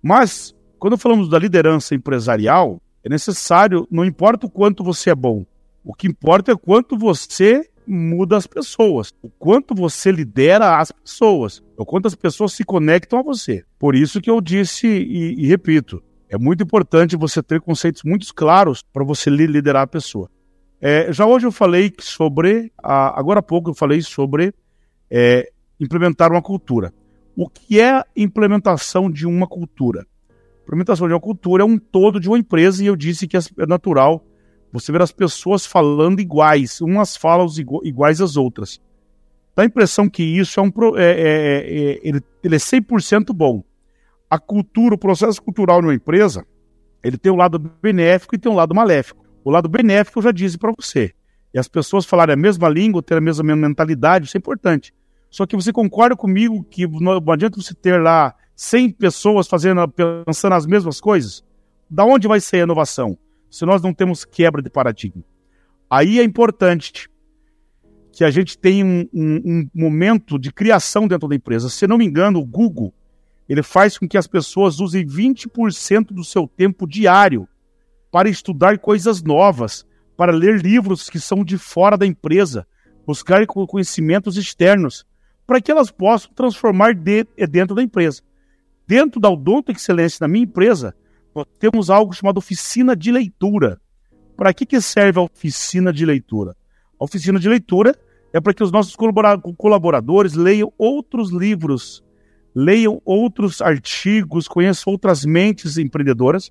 Mas, 0.03 0.55
quando 0.79 0.97
falamos 0.97 1.29
da 1.29 1.39
liderança 1.39 1.95
empresarial, 1.95 2.81
é 3.05 3.11
necessário, 3.11 3.87
não 3.91 4.07
importa 4.07 4.47
o 4.47 4.51
quanto 4.51 4.83
você 4.83 5.11
é 5.11 5.15
bom, 5.15 5.45
o 5.85 5.93
que 5.93 6.07
importa 6.07 6.53
é 6.53 6.57
quanto 6.57 6.97
você 6.97 7.69
muda 7.87 8.37
as 8.37 8.47
pessoas, 8.47 9.13
o 9.23 9.29
quanto 9.29 9.75
você 9.75 10.13
lidera 10.13 10.79
as 10.79 10.93
pessoas, 10.93 11.63
o 11.77 11.85
quanto 11.85 12.07
as 12.07 12.15
pessoas 12.15 12.53
se 12.53 12.65
conectam 12.65 13.19
a 13.19 13.23
você. 13.23 13.65
Por 13.79 13.95
isso 13.95 14.21
que 14.21 14.31
eu 14.31 14.41
disse 14.41 14.87
e, 14.87 15.35
e 15.39 15.47
repito, 15.47 16.03
é 16.29 16.39
muito 16.39 16.63
importante 16.63 17.17
você 17.17 17.43
ter 17.43 17.61
conceitos 17.61 18.03
muito 18.05 18.33
claros 18.35 18.83
para 18.83 19.05
você 19.05 19.29
liderar 19.29 19.83
a 19.83 19.87
pessoa. 19.87 20.31
É, 20.81 21.13
já 21.13 21.27
hoje 21.27 21.47
eu 21.47 21.53
falei 21.53 21.93
sobre, 22.01 22.73
agora 22.83 23.41
há 23.41 23.43
pouco 23.43 23.71
eu 23.71 23.75
falei 23.75 24.01
sobre 24.01 24.53
é, 25.11 25.51
implementar 25.79 26.33
uma 26.33 26.43
cultura. 26.43 26.93
O 27.37 27.49
que 27.49 27.81
é 27.81 28.03
implementação 28.17 29.11
de 29.11 29.27
uma 29.27 29.47
cultura? 29.47 30.07
A 30.29 30.63
implementação 30.63 31.07
de 31.07 31.15
uma 31.15 31.21
cultura 31.21 31.63
é 31.63 31.67
um 31.67 31.79
todo 31.79 32.19
de 32.19 32.29
uma 32.29 32.39
empresa 32.39 32.83
e 32.83 32.87
eu 32.87 32.97
disse 32.97 33.29
que 33.29 33.37
é 33.37 33.67
natural 33.67 34.25
Você 34.73 34.91
vê 34.91 35.03
as 35.03 35.13
pessoas 35.13 35.67
falando 35.67 36.21
iguais, 36.21 36.81
umas 36.81 37.17
falam 37.17 37.47
iguais 37.85 38.21
às 38.21 38.37
outras. 38.37 38.81
Dá 39.55 39.63
a 39.63 39.67
impressão 39.67 40.09
que 40.09 40.23
isso 40.23 40.59
é 40.59 40.63
um 40.63 40.73
é, 40.97 41.03
é, 41.03 41.11
é, 41.11 42.01
ele, 42.03 42.23
ele 42.43 42.55
é 42.57 42.59
100% 42.59 43.35
bom. 43.35 43.63
A 44.31 44.39
cultura, 44.39 44.95
o 44.95 44.99
processo 44.99 45.43
cultural 45.43 45.83
numa 45.83 45.95
empresa, 45.95 46.47
ele 47.05 47.19
tem 47.19 47.31
um 47.31 47.37
lado 47.37 47.59
benéfico 47.59 48.35
e 48.35 48.39
tem 48.39 48.51
um 48.51 48.55
lado 48.55 48.75
maléfico. 48.75 49.23
O 49.45 49.51
lado 49.51 49.69
benéfico 49.69 50.21
eu 50.21 50.23
já 50.23 50.33
disse 50.33 50.57
para 50.57 50.73
você. 50.73 51.13
E 51.53 51.59
as 51.59 51.69
pessoas 51.69 52.07
falarem 52.07 52.33
a 52.33 52.37
mesma 52.37 52.67
língua, 52.69 53.03
ter 53.03 53.17
a 53.17 53.21
mesma 53.21 53.45
mentalidade, 53.55 54.27
isso 54.27 54.37
é 54.37 54.39
importante. 54.39 54.95
Só 55.29 55.45
que 55.45 55.55
você 55.55 55.71
concorda 55.71 56.17
comigo 56.17 56.65
que 56.65 56.87
não 56.87 57.23
adianta 57.31 57.61
você 57.61 57.75
ter 57.75 58.01
lá 58.01 58.35
100 58.57 58.91
pessoas 58.93 59.47
fazendo, 59.47 59.87
pensando 60.25 60.55
as 60.55 60.65
mesmas 60.65 60.99
coisas? 60.99 61.45
Da 61.91 62.05
onde 62.05 62.27
vai 62.27 62.41
sair 62.41 62.61
a 62.61 62.65
inovação? 62.65 63.19
Se 63.53 63.67
nós 63.67 63.83
não 63.83 63.93
temos 63.93 64.25
quebra 64.25 64.63
de 64.63 64.71
paradigma. 64.71 65.23
Aí 65.91 66.19
é 66.19 66.25
importante 66.25 67.07
que 68.11 68.25
a 68.25 68.31
gente 68.31 68.57
tenha 68.57 68.83
um, 68.83 69.07
um, 69.13 69.41
um 69.45 69.69
momento 69.75 70.39
de 70.39 70.51
criação 70.51 71.07
dentro 71.07 71.29
da 71.29 71.35
empresa. 71.35 71.69
Se 71.69 71.87
não 71.87 71.99
me 71.99 72.07
engano, 72.07 72.41
o 72.41 72.47
Google 72.47 72.95
ele 73.47 73.63
faz 73.63 73.99
com 73.99 74.09
que 74.09 74.17
as 74.17 74.27
pessoas 74.27 74.81
usem 74.81 75.05
20% 75.07 76.07
do 76.07 76.25
seu 76.25 76.49
tempo 76.49 76.87
diário 76.87 77.47
para 78.11 78.31
estudar 78.31 78.79
coisas 78.79 79.23
novas, 79.23 79.87
para 80.17 80.33
ler 80.33 80.63
livros 80.63 81.11
que 81.11 81.21
são 81.21 81.45
de 81.45 81.59
fora 81.59 81.99
da 81.99 82.07
empresa, 82.07 82.67
buscar 83.07 83.45
conhecimentos 83.47 84.39
externos, 84.39 85.05
para 85.47 85.61
que 85.61 85.71
elas 85.71 85.91
possam 85.91 86.33
transformar 86.33 86.95
de, 86.95 87.27
dentro 87.51 87.75
da 87.75 87.83
empresa. 87.83 88.23
Dentro 88.87 89.21
da 89.21 89.29
Odonto 89.29 89.71
Excelência, 89.71 90.19
na 90.23 90.29
minha 90.29 90.45
empresa, 90.45 90.95
nós 91.35 91.47
temos 91.59 91.91
algo 91.91 92.13
chamado 92.13 92.39
oficina 92.39 92.95
de 92.95 93.11
leitura. 93.11 93.81
Para 94.37 94.53
que, 94.53 94.67
que 94.67 94.81
serve 94.81 95.19
a 95.19 95.23
oficina 95.23 95.93
de 95.93 96.05
leitura? 96.05 96.57
A 96.99 97.05
oficina 97.05 97.39
de 97.39 97.49
leitura 97.49 97.99
é 98.33 98.41
para 98.41 98.55
que 98.55 98.63
os 98.63 98.73
nossos 98.73 98.97
colaboradores 98.97 100.35
leiam 100.35 100.73
outros 100.79 101.31
livros, 101.31 102.03
leiam 102.55 103.01
outros 103.05 103.61
artigos, 103.61 104.49
conheçam 104.49 104.93
outras 104.93 105.25
mentes 105.25 105.77
empreendedoras. 105.77 106.51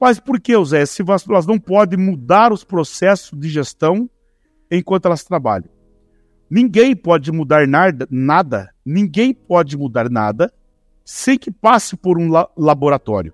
Mas 0.00 0.18
por 0.18 0.40
que, 0.40 0.52
Zé? 0.64 0.84
Se 0.84 1.02
elas 1.28 1.46
não 1.46 1.58
podem 1.58 1.98
mudar 1.98 2.52
os 2.52 2.64
processos 2.64 3.38
de 3.38 3.48
gestão 3.48 4.10
enquanto 4.70 5.06
elas 5.06 5.22
trabalham. 5.22 5.70
Ninguém 6.50 6.94
pode 6.94 7.30
mudar 7.30 7.66
nada, 7.66 8.06
nada, 8.10 8.74
ninguém 8.84 9.32
pode 9.32 9.76
mudar 9.76 10.10
nada 10.10 10.52
sem 11.04 11.38
que 11.38 11.50
passe 11.50 11.96
por 11.96 12.18
um 12.18 12.30
la 12.30 12.48
laboratório. 12.56 13.32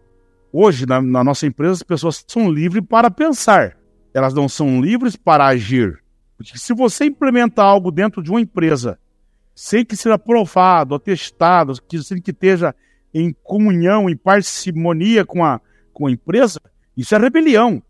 Hoje, 0.52 0.87
na, 0.87 1.00
na 1.00 1.22
nossa 1.22 1.46
empresa, 1.46 1.74
as 1.74 1.82
pessoas 1.82 2.24
são 2.26 2.50
livres 2.50 2.84
para 2.88 3.11
pensar, 3.11 3.76
elas 4.14 4.32
não 4.32 4.48
são 4.48 4.80
livres 4.80 5.16
para 5.16 5.46
agir. 5.46 6.02
Porque 6.37 6.56
se 6.56 6.72
você 6.72 7.06
implementa 7.06 7.62
algo 7.62 7.90
dentro 7.90 8.22
de 8.22 8.30
uma 8.30 8.40
empresa 8.40 8.98
sem 9.54 9.84
que 9.84 9.96
seja 9.96 10.14
aprovado, 10.14 10.94
atestado, 10.94 11.74
que, 11.82 12.02
sem 12.02 12.22
que 12.22 12.30
esteja 12.30 12.74
em 13.12 13.34
comunhão, 13.42 14.08
em 14.08 14.16
parcimonia 14.16 15.24
com 15.24 15.44
a, 15.44 15.61
com 15.92 16.06
a 16.06 16.11
empresa, 16.11 16.61
isso 16.96 17.14
é 17.14 17.18
rebelião. 17.18 17.82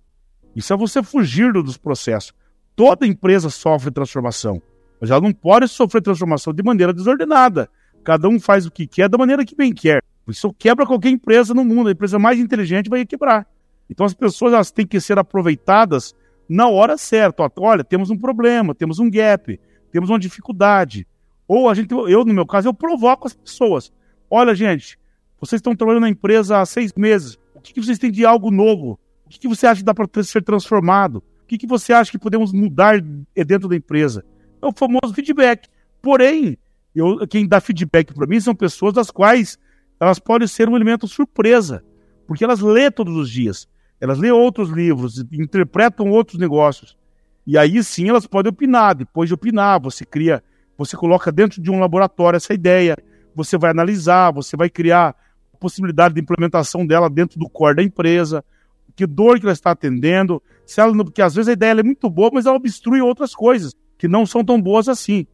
Isso 0.57 0.73
é 0.73 0.77
você 0.77 1.03
fugir 1.03 1.53
dos 1.53 1.77
processos. 1.77 2.33
Toda 2.75 3.07
empresa 3.07 3.51
sofre 3.51 3.91
transformação, 3.91 4.63
mas 5.01 5.11
ela 5.11 5.21
não 5.21 5.33
pode 5.33 5.69
sofrer 5.69 6.01
transformação 6.01 6.53
de 6.53 6.63
maneira 6.63 6.93
desordenada. 6.93 7.69
Cada 8.03 8.29
um 8.29 8.41
faz 8.41 8.65
o 8.65 8.71
que 8.71 8.87
quer 8.87 9.09
da 9.09 9.19
maneira 9.19 9.45
que 9.45 9.55
bem 9.55 9.73
quer. 9.73 10.03
Isso 10.31 10.53
quebra 10.53 10.87
qualquer 10.87 11.11
empresa 11.11 11.55
no 11.55 11.65
mundo. 11.65 11.89
A 11.89 11.93
empresa 11.93 12.19
mais 12.19 12.39
inteligente 12.39 12.91
vai 12.91 13.05
quebrar. 13.05 13.47
Então 13.89 14.05
as 14.05 14.15
pessoas 14.15 14.53
elas 14.53 14.71
têm 14.71 14.87
que 14.87 15.01
ser 15.01 15.19
aproveitadas 15.19 16.15
na 16.49 16.69
hora 16.69 16.97
certa. 16.97 17.51
Olha, 17.59 17.85
temos 17.85 18.11
um 18.11 18.17
problema, 18.17 18.75
temos 18.75 18.99
um 18.99 19.11
gap, 19.11 19.59
temos 19.91 20.11
uma 20.11 20.19
dificuldade. 20.19 21.07
Ou 21.47 21.69
a 21.69 21.75
gente, 21.75 21.93
eu 21.93 22.25
no 22.25 22.35
meu 22.35 22.47
caso, 22.47 22.69
eu 22.69 22.75
provoco 22.75 23.27
as 23.27 23.35
pessoas. 23.35 23.93
Olha, 24.31 24.55
gente, 24.55 24.99
vocês 25.41 25.59
estão 25.59 25.75
trabalhando 25.75 26.03
na 26.03 26.09
empresa 26.09 26.61
há 26.61 26.67
seis 26.67 26.93
meses. 26.95 27.39
O 27.55 27.61
que, 27.61 27.73
que 27.73 27.83
vocês 27.83 27.99
têm 27.99 28.11
de 28.11 28.25
algo 28.25 28.51
novo? 28.51 28.99
O 29.25 29.29
que, 29.29 29.39
que 29.39 29.49
você 29.49 29.67
acha 29.67 29.81
que 29.81 29.85
dá 29.85 29.95
para 29.95 30.23
ser 30.23 30.43
transformado? 30.43 31.23
O 31.43 31.47
que, 31.47 31.59
que 31.59 31.67
você 31.67 31.93
acha 31.93 32.11
que 32.11 32.19
podemos 32.19 32.53
mudar 32.53 33.01
dentro 33.01 33.69
da 33.69 33.77
empresa? 33.77 34.25
É 34.61 34.67
o 34.67 34.73
famoso 34.73 35.15
feedback. 35.15 35.69
Porém, 36.03 36.59
eu, 36.95 37.27
quem 37.27 37.47
dá 37.47 37.61
feedback 37.61 38.13
para 38.13 38.27
mim 38.27 38.41
são 38.41 38.55
pessoas 38.55 38.93
das 38.95 39.11
quais 39.11 39.59
elas 40.01 40.19
podem 40.19 40.47
ser 40.47 40.69
um 40.69 40.77
elemento 40.77 41.07
surpresa, 41.07 41.85
porque 42.27 42.45
elas 42.45 42.61
lêem 42.61 42.91
todos 42.91 43.17
os 43.17 43.31
dias. 43.31 43.69
Elas 44.01 44.19
lêem 44.19 44.33
outros 44.33 44.71
livros, 44.71 45.25
interpretam 45.33 46.11
outros 46.11 46.39
negócios. 46.39 46.97
E 47.47 47.59
aí 47.59 47.83
sim 47.83 48.09
elas 48.09 48.27
podem 48.27 48.51
opinar. 48.51 48.95
Depois 48.95 49.29
de 49.29 49.35
opinar, 49.35 49.81
você 49.81 50.05
cria, 50.05 50.43
você 50.77 50.97
coloca 50.97 51.33
dentro 51.33 51.61
de 51.61 51.71
um 51.71 51.81
laboratório 51.81 52.37
essa 52.37 52.55
ideia, 52.55 52.97
você 53.35 53.59
vai 53.59 53.71
analisar, 53.71 54.33
você 54.33 54.57
vai 54.57 54.71
criar 54.71 55.17
a 55.53 55.57
possibilidade 55.57 56.15
de 56.15 56.21
implementação 56.21 56.87
dela 56.87 57.11
dentro 57.11 57.39
do 57.39 57.49
core 57.49 57.77
da 57.77 57.83
empresa, 57.83 58.45
que 58.95 59.07
dor 59.07 59.39
que 59.39 59.47
ela 59.47 59.53
está 59.53 59.71
atendendo, 59.71 60.43
se 60.67 60.81
ela, 60.81 60.93
porque 60.93 61.23
às 61.23 61.35
vezes 61.35 61.49
a 61.49 61.53
ideia 61.53 61.81
é 61.81 61.83
muito 61.83 62.11
boa, 62.11 62.31
mas 62.33 62.47
ela 62.47 62.57
obstrui 62.57 63.01
outras 63.01 63.35
coisas 63.35 63.73
que 63.97 64.07
não 64.07 64.27
são 64.27 64.45
tão 64.45 64.61
boas 64.61 64.89
assim. 64.89 65.27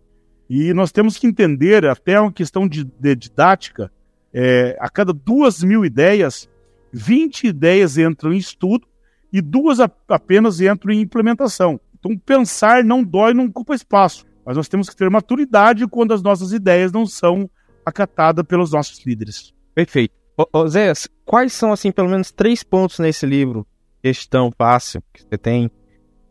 E 0.48 0.72
nós 0.74 0.92
temos 0.92 1.16
que 1.16 1.26
entender, 1.26 1.86
até 1.86 2.20
uma 2.20 2.32
questão 2.32 2.68
de, 2.68 2.84
de 2.84 3.16
didática, 3.16 3.90
é, 4.34 4.76
a 4.80 4.90
cada 4.90 5.12
duas 5.12 5.62
mil 5.62 5.84
ideias, 5.84 6.50
20 6.92 7.46
ideias 7.46 7.96
entram 7.96 8.32
em 8.32 8.36
estudo 8.36 8.86
e 9.32 9.40
duas 9.40 9.78
apenas 10.08 10.60
entram 10.60 10.92
em 10.92 11.00
implementação. 11.00 11.80
Então, 11.98 12.18
pensar 12.18 12.82
não 12.82 13.02
dói, 13.02 13.32
não 13.32 13.46
ocupa 13.46 13.74
espaço. 13.74 14.26
Mas 14.44 14.56
nós 14.56 14.68
temos 14.68 14.90
que 14.90 14.96
ter 14.96 15.08
maturidade 15.08 15.86
quando 15.86 16.12
as 16.12 16.22
nossas 16.22 16.52
ideias 16.52 16.92
não 16.92 17.06
são 17.06 17.48
acatadas 17.86 18.44
pelos 18.44 18.72
nossos 18.72 19.04
líderes. 19.06 19.54
Perfeito. 19.74 20.12
Ô, 20.52 20.66
Zé, 20.66 20.92
quais 21.24 21.52
são, 21.52 21.72
assim, 21.72 21.92
pelo 21.92 22.08
menos 22.08 22.32
três 22.32 22.62
pontos 22.62 22.98
nesse 22.98 23.24
livro, 23.24 23.66
questão 24.02 24.50
fácil, 24.56 25.02
que 25.12 25.22
você 25.22 25.38
tem, 25.38 25.68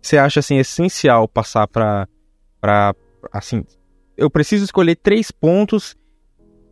que 0.01 0.07
você 0.07 0.17
acha, 0.17 0.41
assim, 0.41 0.57
essencial 0.57 1.27
passar 1.27 1.67
para, 1.67 2.07
assim, 3.31 3.63
eu 4.17 4.29
preciso 4.29 4.65
escolher 4.65 4.95
três 4.97 5.31
pontos 5.31 5.95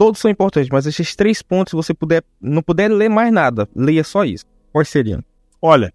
Todos 0.01 0.19
são 0.19 0.31
importantes, 0.31 0.67
mas 0.71 0.87
esses 0.87 1.15
três 1.15 1.43
pontos, 1.43 1.69
se 1.69 1.75
você 1.75 1.93
puder, 1.93 2.23
não 2.41 2.63
puder 2.63 2.89
ler 2.89 3.07
mais 3.07 3.31
nada, 3.31 3.69
leia 3.75 4.03
só 4.03 4.25
isso. 4.25 4.45
Quais 4.73 4.89
seriam? 4.89 5.23
Olha, 5.61 5.93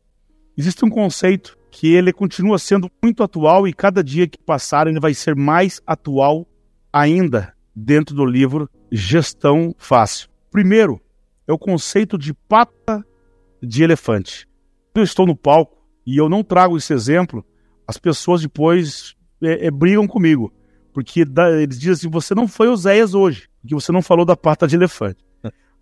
existe 0.56 0.84
um 0.84 0.88
conceito 0.88 1.58
que 1.72 1.92
ele 1.92 2.12
continua 2.12 2.56
sendo 2.56 2.88
muito 3.02 3.24
atual 3.24 3.66
e 3.66 3.72
cada 3.72 4.04
dia 4.04 4.28
que 4.28 4.38
passar 4.38 4.86
ele 4.86 5.00
vai 5.00 5.12
ser 5.12 5.34
mais 5.34 5.82
atual 5.84 6.46
ainda 6.92 7.52
dentro 7.74 8.14
do 8.14 8.24
livro 8.24 8.70
Gestão 8.92 9.74
Fácil. 9.76 10.28
Primeiro, 10.52 11.00
é 11.44 11.52
o 11.52 11.58
conceito 11.58 12.16
de 12.16 12.32
pata 12.32 13.04
de 13.60 13.82
elefante. 13.82 14.46
Eu 14.94 15.02
estou 15.02 15.26
no 15.26 15.34
palco 15.34 15.84
e 16.06 16.16
eu 16.16 16.28
não 16.28 16.44
trago 16.44 16.76
esse 16.76 16.92
exemplo, 16.92 17.44
as 17.88 17.98
pessoas 17.98 18.40
depois 18.40 19.16
é, 19.42 19.66
é, 19.66 19.70
brigam 19.72 20.06
comigo. 20.06 20.54
Porque 20.96 21.20
eles 21.20 21.78
dizem 21.78 21.92
assim: 21.92 22.08
você 22.08 22.34
não 22.34 22.48
foi 22.48 22.68
Oséias 22.68 23.12
hoje, 23.12 23.50
porque 23.60 23.74
você 23.74 23.92
não 23.92 24.00
falou 24.00 24.24
da 24.24 24.34
pata 24.34 24.66
de 24.66 24.76
elefante. 24.76 25.22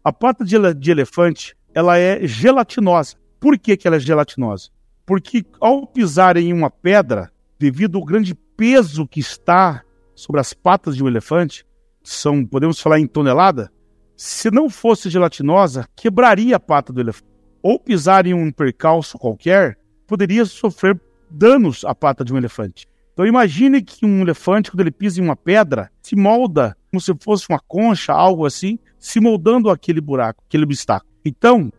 A 0.03 0.13
pata 0.13 0.45
de, 0.45 0.57
de 0.75 0.91
elefante 0.91 1.57
ela 1.73 1.97
é 1.97 2.27
gelatinosa. 2.27 3.15
Por 3.39 3.57
que, 3.57 3.77
que 3.77 3.87
ela 3.87 3.95
é 3.95 4.01
gelatinosa? 4.01 4.71
Porque 5.07 5.47
ao 5.61 5.87
pisar 5.87 6.37
em 6.37 6.53
uma 6.53 6.69
pedra, 6.69 7.31
devido 7.61 7.97
ao 7.97 8.05
grande 8.05 8.35
peso 8.35 9.07
que 9.07 9.21
está 9.21 9.85
sobre 10.17 10.41
as 10.41 10.53
patas 10.53 10.97
de 10.97 11.05
um 11.05 11.07
elefante, 11.07 11.65
são, 12.03 12.45
podemos 12.45 12.81
falar 12.81 12.99
em 12.99 13.07
tonelada, 13.07 13.71
se 14.17 14.51
não 14.51 14.69
fosse 14.69 15.09
gelatinosa, 15.09 15.89
quebraria 15.95 16.57
a 16.57 16.61
pata 16.61 16.93
do 16.93 17.01
elefante. 17.01 17.31
Ou 17.63 17.79
pisar 17.79 18.27
em 18.27 18.35
um 18.35 18.51
percalço 18.51 19.17
qualquer, 19.17 19.79
poderia 20.09 20.45
sofrer 20.45 21.01
danos 21.31 21.85
à 21.85 21.95
pata 21.95 22.25
de 22.25 22.35
um 22.35 22.37
elefante. 22.37 22.89
Então 23.15 23.25
imagine 23.25 23.81
que 23.81 24.05
um 24.05 24.21
elefante, 24.21 24.71
quando 24.71 24.81
ele 24.81 24.91
pisa 24.91 25.21
em 25.21 25.25
uma 25.25 25.37
pedra, 25.37 25.91
se 26.03 26.15
molda 26.15 26.77
como 26.91 27.01
se 27.01 27.15
fosse 27.21 27.47
uma 27.49 27.61
concha, 27.61 28.13
algo 28.13 28.45
assim, 28.45 28.79
se 28.99 29.21
moldando 29.21 29.71
aquele 29.71 30.01
buraco, 30.01 30.43
aquele 30.47 30.65
obstáculo. 30.65 31.11
Então, 31.25 31.73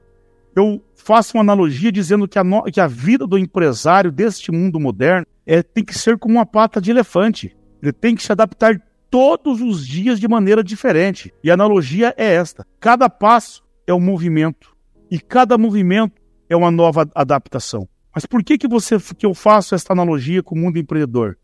eu 0.56 0.82
faço 0.96 1.38
uma 1.38 1.42
analogia 1.42 1.92
dizendo 1.92 2.28
que 2.28 2.40
a, 2.40 2.44
no... 2.44 2.64
que 2.64 2.80
a 2.80 2.88
vida 2.88 3.28
do 3.28 3.38
empresário 3.38 4.12
deste 4.12 4.52
mundo 4.52 4.80
moderno 4.80 5.28
é, 5.46 5.62
tem 5.62 5.84
que 5.84 5.98
ser 5.98 6.18
como 6.18 6.36
uma 6.36 6.46
pata 6.46 6.82
de 6.82 6.92
elefante. 6.92 7.56
Ele 7.82 7.92
tem 7.92 8.16
que 8.16 8.24
se 8.24 8.32
adaptar 8.32 8.82
todos 9.10 9.62
os 9.62 9.86
dias 9.86 10.20
de 10.20 10.28
maneira 10.28 10.64
diferente. 10.64 11.34
E 11.44 11.52
a 11.52 11.54
analogia 11.54 12.14
é 12.18 12.34
esta: 12.34 12.66
cada 12.80 13.10
passo 13.10 13.64
é 13.86 13.94
um 13.94 14.00
movimento 14.00 14.76
e 15.12 15.20
cada 15.20 15.58
movimento 15.58 16.22
é 16.50 16.56
uma 16.56 16.72
nova 16.72 17.08
adaptação. 17.14 17.88
Mas 18.16 18.26
por 18.26 18.42
que, 18.42 18.58
que, 18.58 18.68
você, 18.68 18.98
que 19.18 19.26
eu 19.26 19.34
faço 19.34 19.76
esta 19.76 19.92
analogia 19.92 20.42
com 20.42 20.56
o 20.56 20.58
mundo 20.58 20.80
empreendedor? 20.80 21.38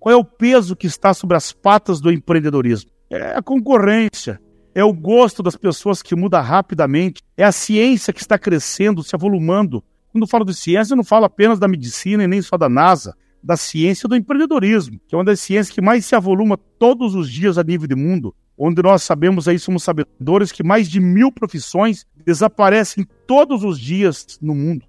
Qual 0.00 0.12
é 0.12 0.16
o 0.16 0.24
peso 0.24 0.74
que 0.74 0.88
está 0.88 1.14
sobre 1.14 1.36
as 1.36 1.52
patas 1.52 2.00
do 2.00 2.10
empreendedorismo? 2.10 2.90
É 3.08 3.36
a 3.36 3.42
concorrência, 3.42 4.40
é 4.74 4.82
o 4.82 4.92
gosto 4.92 5.40
das 5.40 5.54
pessoas 5.54 6.02
que 6.02 6.16
muda 6.16 6.40
rapidamente, 6.40 7.22
é 7.36 7.44
a 7.44 7.52
ciência 7.52 8.12
que 8.12 8.20
está 8.20 8.36
crescendo, 8.36 9.04
se 9.04 9.14
avolumando. 9.14 9.84
Quando 10.10 10.24
eu 10.24 10.28
falo 10.28 10.44
de 10.44 10.52
ciência, 10.52 10.94
eu 10.94 10.96
não 10.96 11.04
falo 11.04 11.26
apenas 11.26 11.60
da 11.60 11.68
medicina 11.68 12.24
e 12.24 12.26
nem 12.26 12.42
só 12.42 12.58
da 12.58 12.68
NASA, 12.68 13.14
da 13.40 13.56
ciência 13.56 14.08
do 14.08 14.16
empreendedorismo, 14.16 14.98
que 15.06 15.14
é 15.14 15.18
uma 15.18 15.24
das 15.24 15.38
ciências 15.38 15.72
que 15.72 15.80
mais 15.80 16.04
se 16.04 16.16
avoluma 16.16 16.56
todos 16.56 17.14
os 17.14 17.30
dias 17.30 17.56
a 17.56 17.62
nível 17.62 17.86
de 17.86 17.94
mundo, 17.94 18.34
onde 18.58 18.82
nós 18.82 19.04
sabemos 19.04 19.46
aí, 19.46 19.60
somos 19.60 19.84
sabedores, 19.84 20.50
que 20.50 20.64
mais 20.64 20.88
de 20.88 20.98
mil 20.98 21.30
profissões 21.30 22.04
desaparecem 22.24 23.06
todos 23.28 23.62
os 23.62 23.78
dias 23.78 24.38
no 24.42 24.56
mundo. 24.56 24.84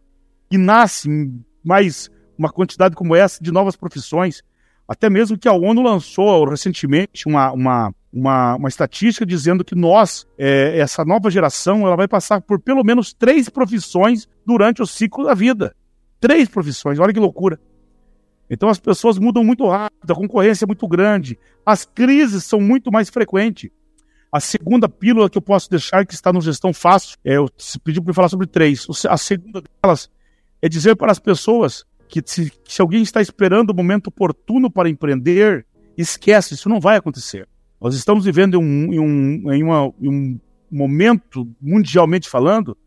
E 0.49 0.57
nascem 0.57 1.43
mais 1.63 2.09
uma 2.37 2.49
quantidade 2.49 2.95
como 2.95 3.15
essa 3.15 3.43
de 3.43 3.51
novas 3.51 3.75
profissões. 3.75 4.41
Até 4.87 5.09
mesmo 5.09 5.37
que 5.37 5.47
a 5.47 5.53
ONU 5.53 5.81
lançou 5.81 6.47
recentemente 6.47 7.27
uma, 7.27 7.51
uma, 7.51 7.93
uma, 8.13 8.55
uma 8.55 8.69
estatística 8.69 9.25
dizendo 9.25 9.65
que 9.65 9.75
nós, 9.75 10.25
é, 10.37 10.79
essa 10.79 11.03
nova 11.03 11.29
geração, 11.29 11.85
ela 11.85 11.97
vai 11.97 12.07
passar 12.07 12.41
por 12.41 12.59
pelo 12.59 12.83
menos 12.83 13.13
três 13.13 13.49
profissões 13.49 14.27
durante 14.45 14.81
o 14.81 14.87
ciclo 14.87 15.25
da 15.25 15.33
vida. 15.33 15.75
Três 16.19 16.47
profissões, 16.47 16.99
olha 16.99 17.13
que 17.13 17.19
loucura. 17.19 17.59
Então 18.49 18.69
as 18.69 18.79
pessoas 18.79 19.19
mudam 19.19 19.43
muito 19.43 19.67
rápido, 19.67 20.09
a 20.09 20.15
concorrência 20.15 20.63
é 20.63 20.67
muito 20.67 20.87
grande, 20.87 21.37
as 21.65 21.83
crises 21.83 22.45
são 22.45 22.61
muito 22.61 22.89
mais 22.91 23.09
frequentes. 23.09 23.69
A 24.31 24.39
segunda 24.39 24.87
pílula 24.87 25.29
que 25.29 25.37
eu 25.37 25.41
posso 25.41 25.69
deixar, 25.69 26.05
que 26.05 26.13
está 26.13 26.31
no 26.31 26.41
Gestão 26.41 26.73
Fácil, 26.73 27.17
é, 27.25 27.37
eu 27.37 27.49
pedi 27.83 28.01
para 28.01 28.13
falar 28.13 28.29
sobre 28.29 28.47
três. 28.47 28.87
A 29.09 29.17
segunda 29.17 29.61
delas 29.81 30.09
é 30.61 30.69
dizer 30.69 30.95
para 30.95 31.11
as 31.11 31.19
pessoas 31.19 31.85
que 32.07 32.21
se, 32.25 32.51
se 32.65 32.81
alguém 32.81 33.01
está 33.01 33.21
esperando 33.21 33.71
o 33.71 33.75
momento 33.75 34.07
oportuno 34.07 34.71
para 34.71 34.89
empreender, 34.89 35.65
esquece, 35.97 36.53
isso 36.53 36.69
não 36.69 36.79
vai 36.79 36.97
acontecer. 36.97 37.47
Nós 37.79 37.95
estamos 37.95 38.25
vivendo 38.25 38.55
em 38.55 38.57
um, 38.57 38.93
em 38.93 38.99
um, 38.99 39.53
em 39.53 39.63
uma, 39.63 39.93
em 40.01 40.09
um 40.09 40.39
momento, 40.71 41.47
mundialmente 41.61 42.29
falando, 42.29 42.77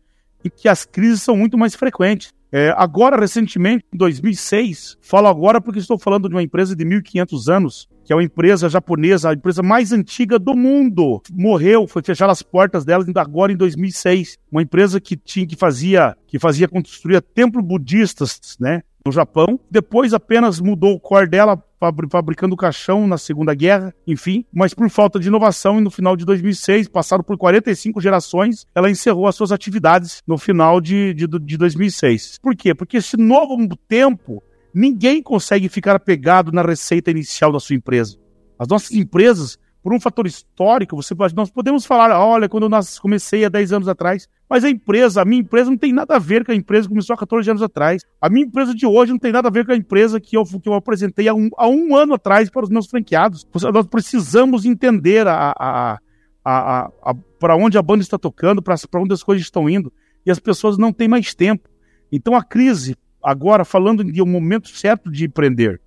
em 0.43 0.49
que 0.49 0.67
as 0.67 0.85
crises 0.85 1.21
são 1.21 1.37
muito 1.37 1.57
mais 1.57 1.75
frequentes. 1.75 2.33
É, 2.51 2.73
agora, 2.77 3.17
recentemente, 3.17 3.85
em 3.93 3.97
2006, 3.97 4.97
falo 5.01 5.27
agora 5.27 5.61
porque 5.61 5.79
estou 5.79 5.97
falando 5.97 6.27
de 6.27 6.35
uma 6.35 6.43
empresa 6.43 6.75
de 6.75 6.83
1.500 6.83 7.53
anos, 7.53 7.89
que 8.03 8.11
é 8.11 8.15
uma 8.15 8.23
empresa 8.23 8.67
japonesa, 8.67 9.29
a 9.29 9.33
empresa 9.33 9.63
mais 9.63 9.93
antiga 9.93 10.37
do 10.37 10.55
mundo. 10.55 11.21
Morreu, 11.31 11.87
foi 11.87 12.03
fechar 12.03 12.29
as 12.29 12.41
portas 12.41 12.83
dela 12.83 13.05
agora 13.15 13.53
em 13.53 13.57
2006. 13.57 14.37
Uma 14.51 14.61
empresa 14.61 14.99
que 14.99 15.15
tinha 15.15 15.47
que 15.47 15.55
fazia, 15.55 16.17
que 16.27 16.37
fazia 16.37 16.67
construir 16.67 17.21
templos 17.21 17.63
budistas, 17.63 18.57
né? 18.59 18.81
no 19.05 19.11
Japão. 19.11 19.59
Depois 19.69 20.13
apenas 20.13 20.59
mudou 20.59 20.93
o 20.93 20.99
core 20.99 21.27
dela, 21.27 21.61
fabricando 22.09 22.55
caixão 22.55 23.07
na 23.07 23.17
Segunda 23.17 23.53
Guerra, 23.55 23.93
enfim. 24.05 24.45
Mas 24.53 24.73
por 24.73 24.89
falta 24.89 25.19
de 25.19 25.27
inovação, 25.27 25.79
e 25.79 25.81
no 25.81 25.89
final 25.89 26.15
de 26.15 26.25
2006, 26.25 26.87
passado 26.87 27.23
por 27.23 27.37
45 27.37 27.99
gerações, 27.99 28.65
ela 28.75 28.89
encerrou 28.89 29.27
as 29.27 29.35
suas 29.35 29.51
atividades 29.51 30.21
no 30.27 30.37
final 30.37 30.79
de, 30.79 31.13
de, 31.13 31.27
de 31.27 31.57
2006. 31.57 32.37
Por 32.41 32.55
quê? 32.55 32.75
Porque 32.75 32.97
esse 32.97 33.17
novo 33.17 33.57
tempo, 33.87 34.43
ninguém 34.73 35.21
consegue 35.21 35.67
ficar 35.67 35.95
apegado 35.95 36.51
na 36.51 36.61
receita 36.61 37.09
inicial 37.09 37.51
da 37.51 37.59
sua 37.59 37.75
empresa. 37.75 38.17
As 38.59 38.67
nossas 38.67 38.91
empresas 38.91 39.57
por 39.83 39.93
um 39.93 39.99
fator 39.99 40.27
histórico, 40.27 40.95
você 40.95 41.15
nós 41.35 41.49
podemos 41.49 41.85
falar, 41.85 42.11
olha, 42.19 42.47
quando 42.47 42.63
eu 42.63 42.79
comecei 43.01 43.43
há 43.43 43.49
10 43.49 43.73
anos 43.73 43.87
atrás, 43.87 44.27
mas 44.47 44.63
a 44.63 44.69
empresa, 44.69 45.21
a 45.21 45.25
minha 45.25 45.41
empresa 45.41 45.69
não 45.69 45.77
tem 45.77 45.91
nada 45.91 46.15
a 46.15 46.19
ver 46.19 46.45
com 46.45 46.51
a 46.51 46.55
empresa 46.55 46.83
que 46.83 46.89
começou 46.89 47.13
há 47.13 47.17
14 47.17 47.49
anos 47.49 47.63
atrás. 47.63 48.03
A 48.21 48.29
minha 48.29 48.45
empresa 48.45 48.75
de 48.75 48.85
hoje 48.85 49.11
não 49.11 49.17
tem 49.17 49.31
nada 49.31 49.47
a 49.47 49.51
ver 49.51 49.65
com 49.65 49.71
a 49.71 49.75
empresa 49.75 50.19
que 50.19 50.37
eu, 50.37 50.43
que 50.43 50.67
eu 50.67 50.73
apresentei 50.73 51.27
há 51.27 51.33
um, 51.33 51.49
há 51.57 51.67
um 51.67 51.95
ano 51.95 52.13
atrás 52.13 52.49
para 52.49 52.63
os 52.63 52.69
meus 52.69 52.87
franqueados. 52.87 53.47
Nós 53.73 53.87
precisamos 53.87 54.65
entender 54.65 55.25
a, 55.25 55.53
a, 55.57 55.99
a, 56.43 56.91
a 57.01 57.15
para 57.39 57.55
onde 57.55 57.77
a 57.77 57.81
banda 57.81 58.03
está 58.03 58.19
tocando, 58.19 58.61
para 58.61 58.75
onde 58.95 59.13
as 59.13 59.23
coisas 59.23 59.43
estão 59.43 59.69
indo, 59.69 59.91
e 60.25 60.29
as 60.29 60.37
pessoas 60.37 60.77
não 60.77 60.93
têm 60.93 61.07
mais 61.07 61.33
tempo. 61.33 61.67
Então 62.11 62.35
a 62.35 62.43
crise, 62.43 62.95
agora 63.23 63.65
falando 63.65 64.03
de 64.03 64.21
um 64.21 64.27
momento 64.27 64.69
certo 64.69 65.09
de 65.09 65.25
empreender, 65.25 65.81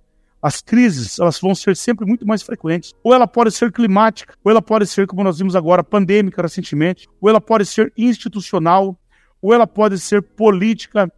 as 0.45 0.61
crises 0.61 1.17
elas 1.17 1.39
vão 1.39 1.55
ser 1.55 1.75
sempre 1.75 2.05
muito 2.05 2.23
mais 2.23 2.43
frequentes. 2.43 2.93
Ou 3.03 3.15
ela 3.15 3.25
pode 3.25 3.49
ser 3.49 3.71
climática, 3.71 4.35
ou 4.43 4.51
ela 4.51 4.61
pode 4.61 4.85
ser, 4.85 5.07
como 5.07 5.23
nós 5.23 5.39
vimos 5.39 5.55
agora, 5.55 5.83
pandêmica 5.83 6.39
recentemente, 6.39 7.07
ou 7.19 7.27
ela 7.27 7.41
pode 7.41 7.65
ser 7.65 7.91
institucional, 7.97 8.95
ou 9.41 9.55
ela 9.55 9.65
pode 9.65 9.97
ser 9.97 10.21
política, 10.21 11.11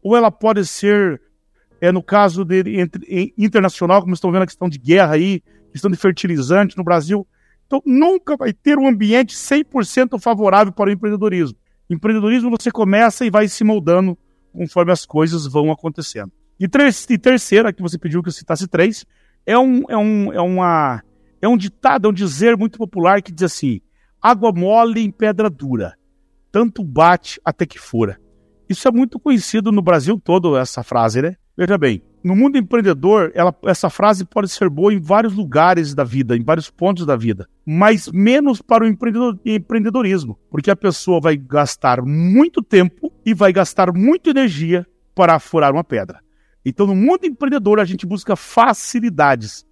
ou 0.00 0.16
ela 0.16 0.30
pode 0.30 0.64
ser, 0.64 1.20
é, 1.80 1.90
no 1.90 2.00
caso 2.00 2.44
de, 2.44 2.78
entre, 2.78 3.34
internacional, 3.36 4.00
como 4.00 4.14
estão 4.14 4.30
vendo 4.30 4.42
a 4.42 4.46
questão 4.46 4.68
de 4.68 4.78
guerra 4.78 5.14
aí, 5.14 5.42
questão 5.72 5.90
de 5.90 5.96
fertilizante 5.96 6.78
no 6.78 6.84
Brasil. 6.84 7.26
Então, 7.66 7.82
nunca 7.84 8.36
vai 8.36 8.52
ter 8.52 8.78
um 8.78 8.86
ambiente 8.86 9.34
100% 9.34 10.20
favorável 10.20 10.72
para 10.72 10.88
o 10.88 10.92
empreendedorismo. 10.92 11.58
Empreendedorismo 11.90 12.48
você 12.48 12.70
começa 12.70 13.26
e 13.26 13.30
vai 13.30 13.48
se 13.48 13.64
moldando 13.64 14.16
conforme 14.52 14.92
as 14.92 15.04
coisas 15.04 15.48
vão 15.48 15.72
acontecendo. 15.72 16.30
E, 16.58 16.66
ter 16.66 16.88
e 17.10 17.18
terceira, 17.18 17.72
que 17.72 17.82
você 17.82 17.98
pediu 17.98 18.22
que 18.22 18.28
eu 18.28 18.32
citasse 18.32 18.66
três, 18.66 19.06
é 19.46 19.58
um, 19.58 19.82
é 19.88 19.96
um, 19.96 20.32
é 20.32 20.40
uma, 20.40 21.02
é 21.40 21.48
um 21.48 21.56
ditado, 21.56 22.06
é 22.06 22.10
um 22.10 22.12
dizer 22.12 22.56
muito 22.56 22.78
popular 22.78 23.22
que 23.22 23.32
diz 23.32 23.44
assim: 23.44 23.80
água 24.20 24.52
mole 24.52 25.00
em 25.00 25.10
pedra 25.10 25.48
dura, 25.48 25.94
tanto 26.50 26.82
bate 26.82 27.40
até 27.44 27.64
que 27.64 27.78
fura. 27.78 28.18
Isso 28.68 28.86
é 28.86 28.90
muito 28.90 29.18
conhecido 29.18 29.72
no 29.72 29.80
Brasil 29.80 30.20
todo, 30.22 30.56
essa 30.56 30.82
frase, 30.82 31.22
né? 31.22 31.36
Veja 31.56 31.78
bem, 31.78 32.02
no 32.22 32.36
mundo 32.36 32.58
empreendedor, 32.58 33.32
ela, 33.34 33.54
essa 33.64 33.88
frase 33.88 34.24
pode 34.24 34.48
ser 34.48 34.68
boa 34.68 34.92
em 34.92 35.00
vários 35.00 35.34
lugares 35.34 35.94
da 35.94 36.04
vida, 36.04 36.36
em 36.36 36.42
vários 36.42 36.70
pontos 36.70 37.06
da 37.06 37.16
vida, 37.16 37.48
mas 37.64 38.10
menos 38.12 38.60
para 38.60 38.84
o 38.84 38.86
empreendedor, 38.86 39.38
empreendedorismo, 39.44 40.38
porque 40.50 40.70
a 40.70 40.76
pessoa 40.76 41.20
vai 41.20 41.36
gastar 41.36 42.02
muito 42.02 42.62
tempo 42.62 43.12
e 43.24 43.32
vai 43.32 43.52
gastar 43.52 43.92
muita 43.92 44.30
energia 44.30 44.86
para 45.14 45.38
furar 45.38 45.72
uma 45.72 45.84
pedra. 45.84 46.20
Então, 46.68 46.86
no 46.86 46.94
mundo 46.94 47.24
empreendedor, 47.24 47.80
a 47.80 47.84
gente 47.84 48.06
busca 48.06 48.36
facilidades. 48.36 49.66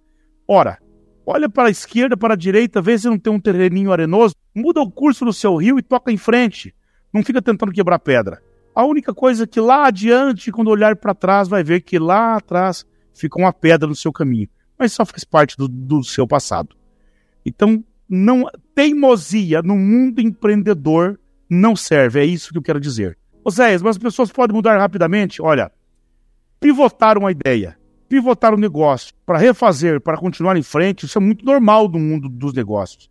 Ora, 0.47 0.79
olha 1.25 1.49
para 1.49 1.67
a 1.67 1.71
esquerda, 1.71 2.17
para 2.17 2.33
a 2.33 2.37
direita, 2.37 2.81
vê 2.81 2.97
se 2.97 3.07
não 3.07 3.19
tem 3.19 3.31
um 3.31 3.39
terreninho 3.39 3.91
arenoso, 3.91 4.35
muda 4.55 4.81
o 4.81 4.89
curso 4.89 5.25
do 5.25 5.33
seu 5.33 5.55
rio 5.55 5.77
e 5.77 5.83
toca 5.83 6.11
em 6.11 6.17
frente. 6.17 6.73
Não 7.13 7.23
fica 7.23 7.41
tentando 7.41 7.71
quebrar 7.71 7.99
pedra. 7.99 8.41
A 8.73 8.85
única 8.85 9.13
coisa 9.13 9.43
é 9.43 9.47
que 9.47 9.59
lá 9.59 9.87
adiante, 9.87 10.51
quando 10.51 10.69
olhar 10.69 10.95
para 10.95 11.15
trás, 11.15 11.47
vai 11.47 11.63
ver 11.63 11.81
que 11.81 11.97
lá 11.97 12.35
atrás 12.35 12.85
fica 13.13 13.39
uma 13.39 13.51
pedra 13.51 13.87
no 13.87 13.95
seu 13.95 14.11
caminho. 14.11 14.47
Mas 14.77 14.93
só 14.93 15.05
faz 15.05 15.23
parte 15.23 15.57
do, 15.57 15.67
do 15.67 16.03
seu 16.03 16.27
passado. 16.27 16.75
Então, 17.45 17.83
não 18.07 18.45
teimosia 18.75 19.61
no 19.61 19.75
mundo 19.75 20.21
empreendedor 20.21 21.19
não 21.49 21.75
serve. 21.75 22.19
É 22.19 22.25
isso 22.25 22.51
que 22.51 22.57
eu 22.57 22.61
quero 22.61 22.79
dizer. 22.79 23.17
Oséias, 23.43 23.81
mas 23.81 23.95
as 23.95 24.01
pessoas 24.01 24.31
podem 24.31 24.55
mudar 24.55 24.77
rapidamente? 24.77 25.41
Olha, 25.41 25.71
pivotar 26.59 27.17
uma 27.17 27.31
ideia, 27.31 27.77
pivotar 28.07 28.53
um 28.53 28.57
negócio 28.57 29.13
para 29.25 29.37
refazer, 29.37 30.01
para 30.01 30.17
continuar 30.17 30.57
em 30.57 30.63
frente, 30.63 31.05
isso 31.05 31.17
é 31.17 31.21
muito 31.21 31.45
normal 31.45 31.87
no 31.89 31.99
mundo 31.99 32.29
dos 32.29 32.53
negócios. 32.53 33.09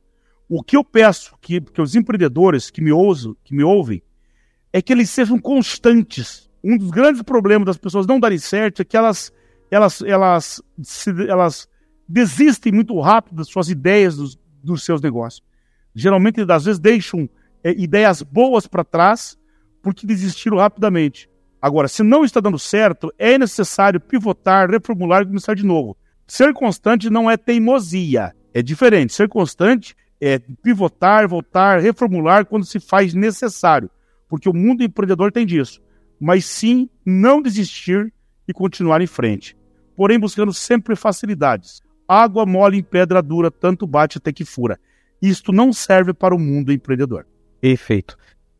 O 0.48 0.62
que 0.62 0.76
eu 0.76 0.84
peço 0.84 1.36
que, 1.40 1.60
que 1.60 1.80
os 1.80 1.94
empreendedores 1.94 2.70
que 2.70 2.80
me, 2.80 2.92
ousam, 2.92 3.36
que 3.44 3.54
me 3.54 3.64
ouvem 3.64 4.02
é 4.72 4.80
que 4.80 4.92
eles 4.92 5.10
sejam 5.10 5.38
constantes. 5.38 6.48
Um 6.62 6.76
dos 6.76 6.90
grandes 6.90 7.22
problemas 7.22 7.66
das 7.66 7.76
pessoas 7.76 8.06
não 8.06 8.20
darem 8.20 8.38
certo 8.38 8.82
é 8.82 8.84
que 8.84 8.96
elas, 8.96 9.32
elas, 9.70 10.02
elas, 10.02 10.62
se, 10.82 11.10
elas 11.28 11.68
desistem 12.08 12.72
muito 12.72 12.98
rápido 13.00 13.36
das 13.36 13.48
suas 13.48 13.68
ideias 13.68 14.16
dos, 14.16 14.38
dos 14.62 14.84
seus 14.84 15.00
negócios. 15.00 15.44
Geralmente, 15.94 16.40
às 16.48 16.64
vezes, 16.64 16.78
deixam 16.78 17.28
é, 17.64 17.72
ideias 17.72 18.22
boas 18.22 18.66
para 18.66 18.84
trás 18.84 19.38
porque 19.82 20.06
desistiram 20.06 20.58
rapidamente. 20.58 21.28
Agora, 21.66 21.88
se 21.88 22.04
não 22.04 22.24
está 22.24 22.38
dando 22.38 22.60
certo, 22.60 23.12
é 23.18 23.36
necessário 23.36 23.98
pivotar, 23.98 24.70
reformular 24.70 25.22
e 25.22 25.26
começar 25.26 25.52
de 25.52 25.66
novo. 25.66 25.96
Ser 26.24 26.54
constante 26.54 27.10
não 27.10 27.28
é 27.28 27.36
teimosia, 27.36 28.32
é 28.54 28.62
diferente. 28.62 29.12
Ser 29.12 29.28
constante 29.28 29.96
é 30.20 30.38
pivotar, 30.38 31.26
voltar, 31.26 31.80
reformular 31.80 32.46
quando 32.46 32.64
se 32.64 32.78
faz 32.78 33.14
necessário, 33.14 33.90
porque 34.28 34.48
o 34.48 34.54
mundo 34.54 34.84
empreendedor 34.84 35.32
tem 35.32 35.44
disso. 35.44 35.82
Mas 36.20 36.44
sim, 36.44 36.88
não 37.04 37.42
desistir 37.42 38.14
e 38.46 38.52
continuar 38.52 39.00
em 39.00 39.08
frente. 39.08 39.56
Porém, 39.96 40.20
buscando 40.20 40.54
sempre 40.54 40.94
facilidades. 40.94 41.82
Água 42.06 42.46
mole 42.46 42.78
em 42.78 42.82
pedra 42.84 43.20
dura, 43.20 43.50
tanto 43.50 43.88
bate 43.88 44.18
até 44.18 44.32
que 44.32 44.44
fura. 44.44 44.78
Isto 45.20 45.50
não 45.50 45.72
serve 45.72 46.14
para 46.14 46.32
o 46.32 46.38
mundo 46.38 46.72
empreendedor. 46.72 47.26
Perfeito. 47.60 48.16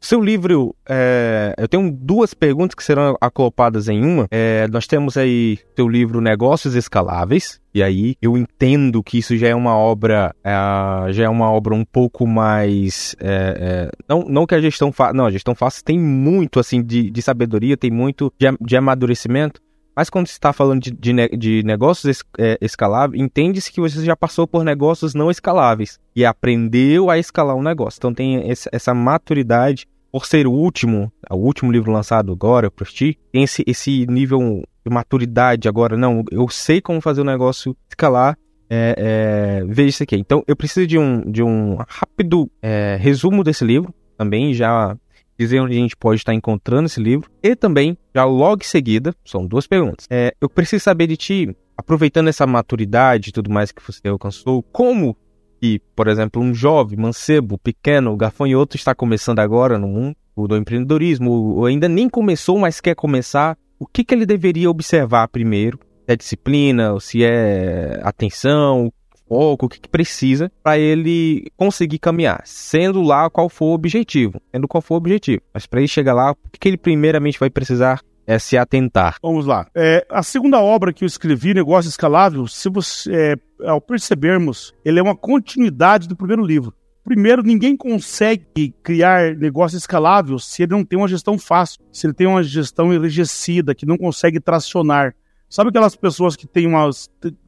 Seu 0.07 0.21
livro, 0.21 0.73
é, 0.88 1.53
eu 1.59 1.66
tenho 1.66 1.90
duas 1.90 2.33
perguntas 2.33 2.77
que 2.77 2.85
serão 2.85 3.16
acopladas 3.21 3.88
em 3.88 4.05
uma. 4.05 4.29
É, 4.31 4.69
nós 4.69 4.87
temos 4.87 5.16
aí 5.16 5.59
seu 5.75 5.88
livro 5.88 6.21
Negócios 6.21 6.77
Escaláveis, 6.77 7.61
e 7.75 7.83
aí 7.83 8.14
eu 8.23 8.37
entendo 8.38 9.03
que 9.03 9.19
isso 9.19 9.37
já 9.37 9.49
é 9.49 9.55
uma 9.57 9.77
obra, 9.77 10.33
é, 10.45 11.12
já 11.12 11.25
é 11.25 11.29
uma 11.29 11.51
obra 11.51 11.75
um 11.75 11.85
pouco 11.85 12.25
mais, 12.25 13.16
é, 13.19 13.90
é 13.90 13.90
não, 14.09 14.21
não 14.29 14.47
que 14.47 14.55
a 14.55 14.61
gestão 14.61 14.92
faça, 14.92 15.12
não, 15.12 15.27
a 15.27 15.31
gestão 15.33 15.57
faça 15.57 15.83
tem 15.85 15.99
muito 15.99 16.61
assim 16.61 16.85
de, 16.85 17.11
de 17.11 17.21
sabedoria, 17.21 17.77
tem 17.77 17.90
muito 17.90 18.33
de, 18.38 18.47
de 18.61 18.77
amadurecimento, 18.77 19.61
mas 19.97 20.09
quando 20.09 20.29
está 20.29 20.53
falando 20.53 20.83
de, 20.83 20.92
de, 20.92 21.29
de 21.37 21.62
negócios 21.64 22.23
é, 22.38 22.57
escaláveis, 22.61 23.21
entende-se 23.21 23.73
que 23.73 23.81
você 23.81 24.05
já 24.05 24.14
passou 24.14 24.47
por 24.47 24.62
negócios 24.62 25.14
não 25.14 25.33
escaláveis 25.33 25.99
e 26.14 26.25
aprendeu 26.25 27.11
a 27.11 27.19
escalar 27.19 27.57
um 27.57 27.62
negócio. 27.62 27.99
Então 27.99 28.14
tem 28.14 28.45
essa 28.71 28.95
maturidade 28.95 29.88
por 30.17 30.25
ser 30.25 30.47
o 30.47 30.51
último, 30.51 31.13
o 31.31 31.37
último 31.37 31.71
livro 31.71 31.93
lançado 31.93 32.33
agora, 32.33 32.71
por 32.71 32.87
ti, 32.87 33.19
tem 33.31 33.43
esse, 33.43 33.63
esse 33.67 34.07
nível 34.07 34.63
de 34.83 34.91
maturidade 34.91 35.69
agora. 35.69 35.95
Não, 35.95 36.25
eu 36.31 36.49
sei 36.49 36.81
como 36.81 37.03
fazer 37.03 37.21
o 37.21 37.25
negócio 37.25 37.77
escalar. 37.87 38.35
É, 38.71 38.95
é, 38.97 39.65
veja 39.67 39.91
isso 39.91 40.03
aqui. 40.03 40.17
Então, 40.17 40.43
eu 40.49 40.57
preciso 40.57 40.87
de 40.87 40.99
um, 40.99 41.21
de 41.31 41.43
um 41.43 41.77
rápido 41.87 42.51
é, 42.63 42.97
resumo 42.99 43.45
desse 43.45 43.63
livro 43.63 43.95
também, 44.17 44.55
já 44.55 44.97
dizer 45.39 45.61
onde 45.61 45.77
a 45.77 45.81
gente 45.81 45.95
pode 45.95 46.19
estar 46.19 46.33
encontrando 46.33 46.87
esse 46.87 46.99
livro. 46.99 47.31
E 47.43 47.55
também, 47.55 47.99
já 48.15 48.25
logo 48.25 48.63
em 48.63 48.67
seguida, 48.67 49.15
são 49.23 49.47
duas 49.47 49.67
perguntas. 49.67 50.07
É, 50.09 50.35
eu 50.41 50.49
preciso 50.49 50.83
saber 50.83 51.09
de 51.09 51.19
ti, 51.19 51.57
aproveitando 51.77 52.29
essa 52.29 52.47
maturidade 52.47 53.29
e 53.29 53.33
tudo 53.33 53.51
mais 53.51 53.71
que 53.71 53.83
você 53.87 54.09
alcançou, 54.09 54.63
como 54.63 55.15
que, 55.61 55.81
por 55.95 56.09
exemplo, 56.09 56.42
um 56.42 56.55
jovem, 56.55 56.99
mancebo, 56.99 57.59
pequeno, 57.59 58.16
gafanhoto 58.16 58.77
está 58.77 58.95
começando 58.95 59.38
agora 59.38 59.79
no 59.79 59.88
mundo 59.88 60.16
do 60.37 60.57
empreendedorismo, 60.57 61.31
ou 61.31 61.64
ainda 61.64 61.88
nem 61.88 62.09
começou, 62.09 62.59
mas 62.59 62.81
quer 62.81 62.95
começar, 62.95 63.57
o 63.79 63.87
que, 63.87 64.05
que 64.05 64.14
ele 64.14 64.27
deveria 64.27 64.71
observar 64.71 65.29
primeiro? 65.29 65.79
Se 65.79 66.12
é 66.12 66.16
disciplina, 66.16 66.92
ou 66.92 67.01
se 67.01 67.25
é 67.25 68.01
atenção, 68.03 68.92
foco, 69.29 69.66
o 69.66 69.69
que, 69.69 69.81
que 69.81 69.88
precisa 69.88 70.51
para 70.62 70.79
ele 70.79 71.51
conseguir 71.57 71.99
caminhar, 71.99 72.42
sendo 72.45 73.03
lá 73.03 73.29
qual 73.31 73.49
for 73.49 73.66
o 73.66 73.75
objetivo, 73.75 74.40
sendo 74.55 74.69
qual 74.69 74.83
for 74.83 74.95
o 74.95 74.99
objetivo. 74.99 75.42
Mas 75.53 75.66
para 75.66 75.81
ele 75.81 75.88
chegar 75.88 76.14
lá, 76.14 76.33
o 76.33 76.37
que, 76.53 76.61
que 76.61 76.69
ele 76.69 76.77
primeiramente 76.77 77.40
vai 77.40 77.51
precisar 77.51 78.01
é 78.27 78.39
se 78.39 78.57
atentar. 78.59 79.17
Vamos 79.23 79.47
lá. 79.47 79.67
É, 79.75 80.07
a 80.11 80.23
segunda 80.23 80.61
obra 80.61 80.93
que 80.93 81.05
eu 81.05 81.07
escrevi, 81.07 81.55
Negócio 81.55 81.89
Escalável, 81.89 82.47
se 82.47 82.69
você, 82.69 83.11
é, 83.12 83.69
ao 83.69 83.81
percebermos, 83.81 84.75
ele 84.85 84.99
é 84.99 85.03
uma 85.03 85.17
continuidade 85.17 86.09
do 86.09 86.17
primeiro 86.17 86.45
livro. 86.45 86.75
Primeiro, 87.05 87.43
ninguém 87.43 87.77
consegue 87.77 88.75
criar 88.83 89.37
negócio 89.37 89.79
escalável 89.79 90.41
se 90.41 90.65
ele 90.65 90.73
não 90.73 90.85
tem 90.85 90.99
uma 90.99 91.07
gestão 91.07 91.39
fácil, 91.39 91.81
se 91.93 92.05
ele 92.05 92.15
tem 92.15 92.27
uma 92.27 92.43
gestão 92.43 92.93
enrijecida, 92.93 93.77
que 93.77 93.87
não 93.87 93.97
consegue 93.97 94.41
tracionar. 94.41 95.15
Sabe 95.49 95.71
aquelas 95.71 95.95
pessoas 95.95 96.35
que 96.35 96.49
têm 96.49 96.67
uma, 96.67 96.91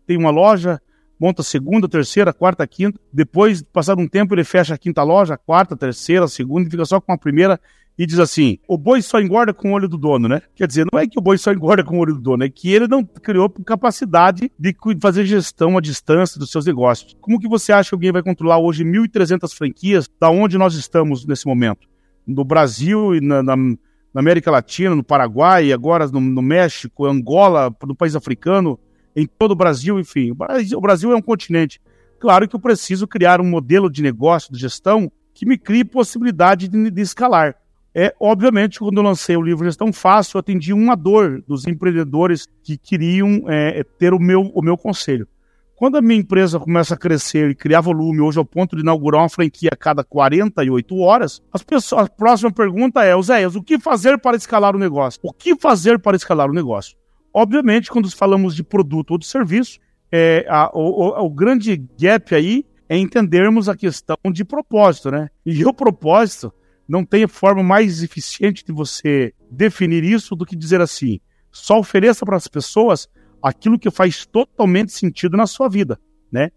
têm 0.06 0.16
uma 0.16 0.30
loja, 0.30 0.80
monta 1.18 1.42
segunda, 1.42 1.88
terceira, 1.88 2.32
quarta, 2.32 2.64
quinta, 2.68 3.00
depois, 3.12 3.60
passado 3.60 4.00
um 4.00 4.06
tempo, 4.06 4.32
ele 4.32 4.44
fecha 4.44 4.74
a 4.74 4.78
quinta 4.78 5.02
loja, 5.02 5.34
a 5.34 5.38
quarta, 5.38 5.74
a 5.74 5.76
terceira, 5.76 6.26
a 6.26 6.28
segunda, 6.28 6.68
e 6.68 6.70
fica 6.70 6.84
só 6.84 7.00
com 7.00 7.12
a 7.12 7.18
primeira 7.18 7.60
e 7.98 8.06
diz 8.06 8.20
assim: 8.20 8.58
o 8.68 8.78
boi 8.78 9.02
só 9.02 9.20
engorda 9.20 9.52
com 9.52 9.72
o 9.72 9.74
olho 9.74 9.88
do 9.88 9.98
dono, 9.98 10.28
né? 10.28 10.40
Quer 10.54 10.68
dizer, 10.68 10.86
não 10.90 11.00
é 11.00 11.06
que 11.06 11.18
o 11.18 11.22
boi 11.22 11.36
só 11.36 11.52
engorda 11.52 11.82
com 11.82 11.96
o 11.96 12.00
olho 12.00 12.14
do 12.14 12.20
dono, 12.20 12.44
é 12.44 12.48
que 12.48 12.72
ele 12.72 12.86
não 12.86 13.04
criou 13.04 13.50
capacidade 13.50 14.50
de 14.56 14.74
fazer 15.00 15.26
gestão 15.26 15.76
à 15.76 15.80
distância 15.80 16.38
dos 16.38 16.50
seus 16.50 16.64
negócios. 16.64 17.16
Como 17.20 17.40
que 17.40 17.48
você 17.48 17.72
acha 17.72 17.90
que 17.90 17.94
alguém 17.96 18.12
vai 18.12 18.22
controlar 18.22 18.58
hoje 18.58 18.84
1.300 18.84 19.52
franquias 19.52 20.08
da 20.20 20.30
onde 20.30 20.56
nós 20.56 20.74
estamos 20.74 21.26
nesse 21.26 21.46
momento? 21.46 21.88
No 22.24 22.44
Brasil 22.44 23.16
e 23.16 23.20
na, 23.20 23.42
na, 23.42 23.56
na 23.56 23.76
América 24.14 24.50
Latina, 24.50 24.94
no 24.94 25.02
Paraguai, 25.02 25.72
agora 25.72 26.06
no, 26.06 26.20
no 26.20 26.42
México, 26.42 27.04
Angola, 27.04 27.74
no 27.84 27.96
país 27.96 28.14
africano, 28.14 28.78
em 29.16 29.26
todo 29.26 29.52
o 29.52 29.56
Brasil, 29.56 29.98
enfim. 29.98 30.30
O 30.30 30.34
Brasil, 30.36 30.78
o 30.78 30.80
Brasil 30.80 31.10
é 31.10 31.16
um 31.16 31.22
continente. 31.22 31.80
Claro 32.20 32.46
que 32.48 32.54
eu 32.54 32.60
preciso 32.60 33.08
criar 33.08 33.40
um 33.40 33.48
modelo 33.48 33.90
de 33.90 34.02
negócio, 34.02 34.52
de 34.52 34.58
gestão, 34.60 35.10
que 35.34 35.46
me 35.46 35.56
crie 35.56 35.84
possibilidade 35.84 36.68
de, 36.68 36.90
de 36.90 37.00
escalar. 37.00 37.56
É, 38.00 38.14
obviamente, 38.20 38.78
quando 38.78 38.98
eu 38.98 39.02
lancei 39.02 39.36
o 39.36 39.42
livro 39.42 39.64
Gestão 39.64 39.92
Fácil, 39.92 40.36
eu 40.36 40.38
atendi 40.38 40.72
uma 40.72 40.94
dor 40.94 41.42
dos 41.48 41.66
empreendedores 41.66 42.46
que 42.62 42.78
queriam 42.78 43.42
é, 43.48 43.82
ter 43.98 44.14
o 44.14 44.20
meu, 44.20 44.52
o 44.54 44.62
meu 44.62 44.78
conselho. 44.78 45.26
Quando 45.74 45.96
a 45.96 46.00
minha 46.00 46.20
empresa 46.20 46.60
começa 46.60 46.94
a 46.94 46.96
crescer 46.96 47.50
e 47.50 47.56
criar 47.56 47.80
volume, 47.80 48.20
hoje 48.20 48.38
ao 48.38 48.44
ponto 48.44 48.76
de 48.76 48.82
inaugurar 48.82 49.22
uma 49.22 49.28
franquia 49.28 49.70
a 49.72 49.76
cada 49.76 50.04
48 50.04 50.96
horas, 50.96 51.42
as 51.52 51.64
pessoas, 51.64 52.04
a 52.04 52.08
próxima 52.08 52.52
pergunta 52.52 53.02
é, 53.02 53.20
Zéias, 53.20 53.56
o 53.56 53.62
que 53.64 53.80
fazer 53.80 54.16
para 54.16 54.36
escalar 54.36 54.76
o 54.76 54.78
negócio? 54.78 55.18
O 55.24 55.32
que 55.32 55.56
fazer 55.56 55.98
para 55.98 56.16
escalar 56.16 56.48
o 56.48 56.54
negócio? 56.54 56.96
Obviamente, 57.34 57.90
quando 57.90 58.08
falamos 58.16 58.54
de 58.54 58.62
produto 58.62 59.10
ou 59.10 59.18
de 59.18 59.26
serviço, 59.26 59.80
é, 60.12 60.46
a, 60.48 60.70
o, 60.72 61.26
o, 61.26 61.28
grande 61.30 61.76
gap 62.00 62.32
aí 62.32 62.64
é 62.88 62.96
entendermos 62.96 63.68
a 63.68 63.76
questão 63.76 64.16
de 64.32 64.44
propósito, 64.44 65.10
né? 65.10 65.30
E 65.44 65.64
o 65.64 65.74
propósito 65.74 66.52
não 66.88 67.04
tem 67.04 67.26
forma 67.26 67.62
mais 67.62 68.02
eficiente 68.02 68.64
de 68.64 68.72
você 68.72 69.34
definir 69.50 70.02
isso 70.02 70.34
do 70.34 70.46
que 70.46 70.56
dizer 70.56 70.80
assim: 70.80 71.20
só 71.52 71.78
ofereça 71.78 72.24
para 72.24 72.36
as 72.36 72.48
pessoas 72.48 73.08
aquilo 73.42 73.78
que 73.78 73.90
faz 73.90 74.24
totalmente 74.24 74.92
sentido 74.92 75.36
na 75.36 75.46
sua 75.46 75.68
vida, 75.68 76.00
né? 76.32 76.50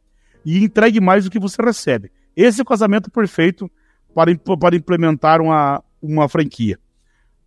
E 0.46 0.64
entregue 0.64 1.00
mais 1.00 1.26
do 1.26 1.32
que 1.32 1.40
você 1.40 1.62
recebe. 1.62 2.12
Esse 2.36 2.62
é 2.62 2.64
o 2.64 2.66
casamento 2.66 3.12
perfeito 3.12 3.70
para, 4.16 4.32
para 4.58 4.76
implementar 4.76 5.42
uma, 5.42 5.84
uma 6.02 6.28
franquia. 6.30 6.80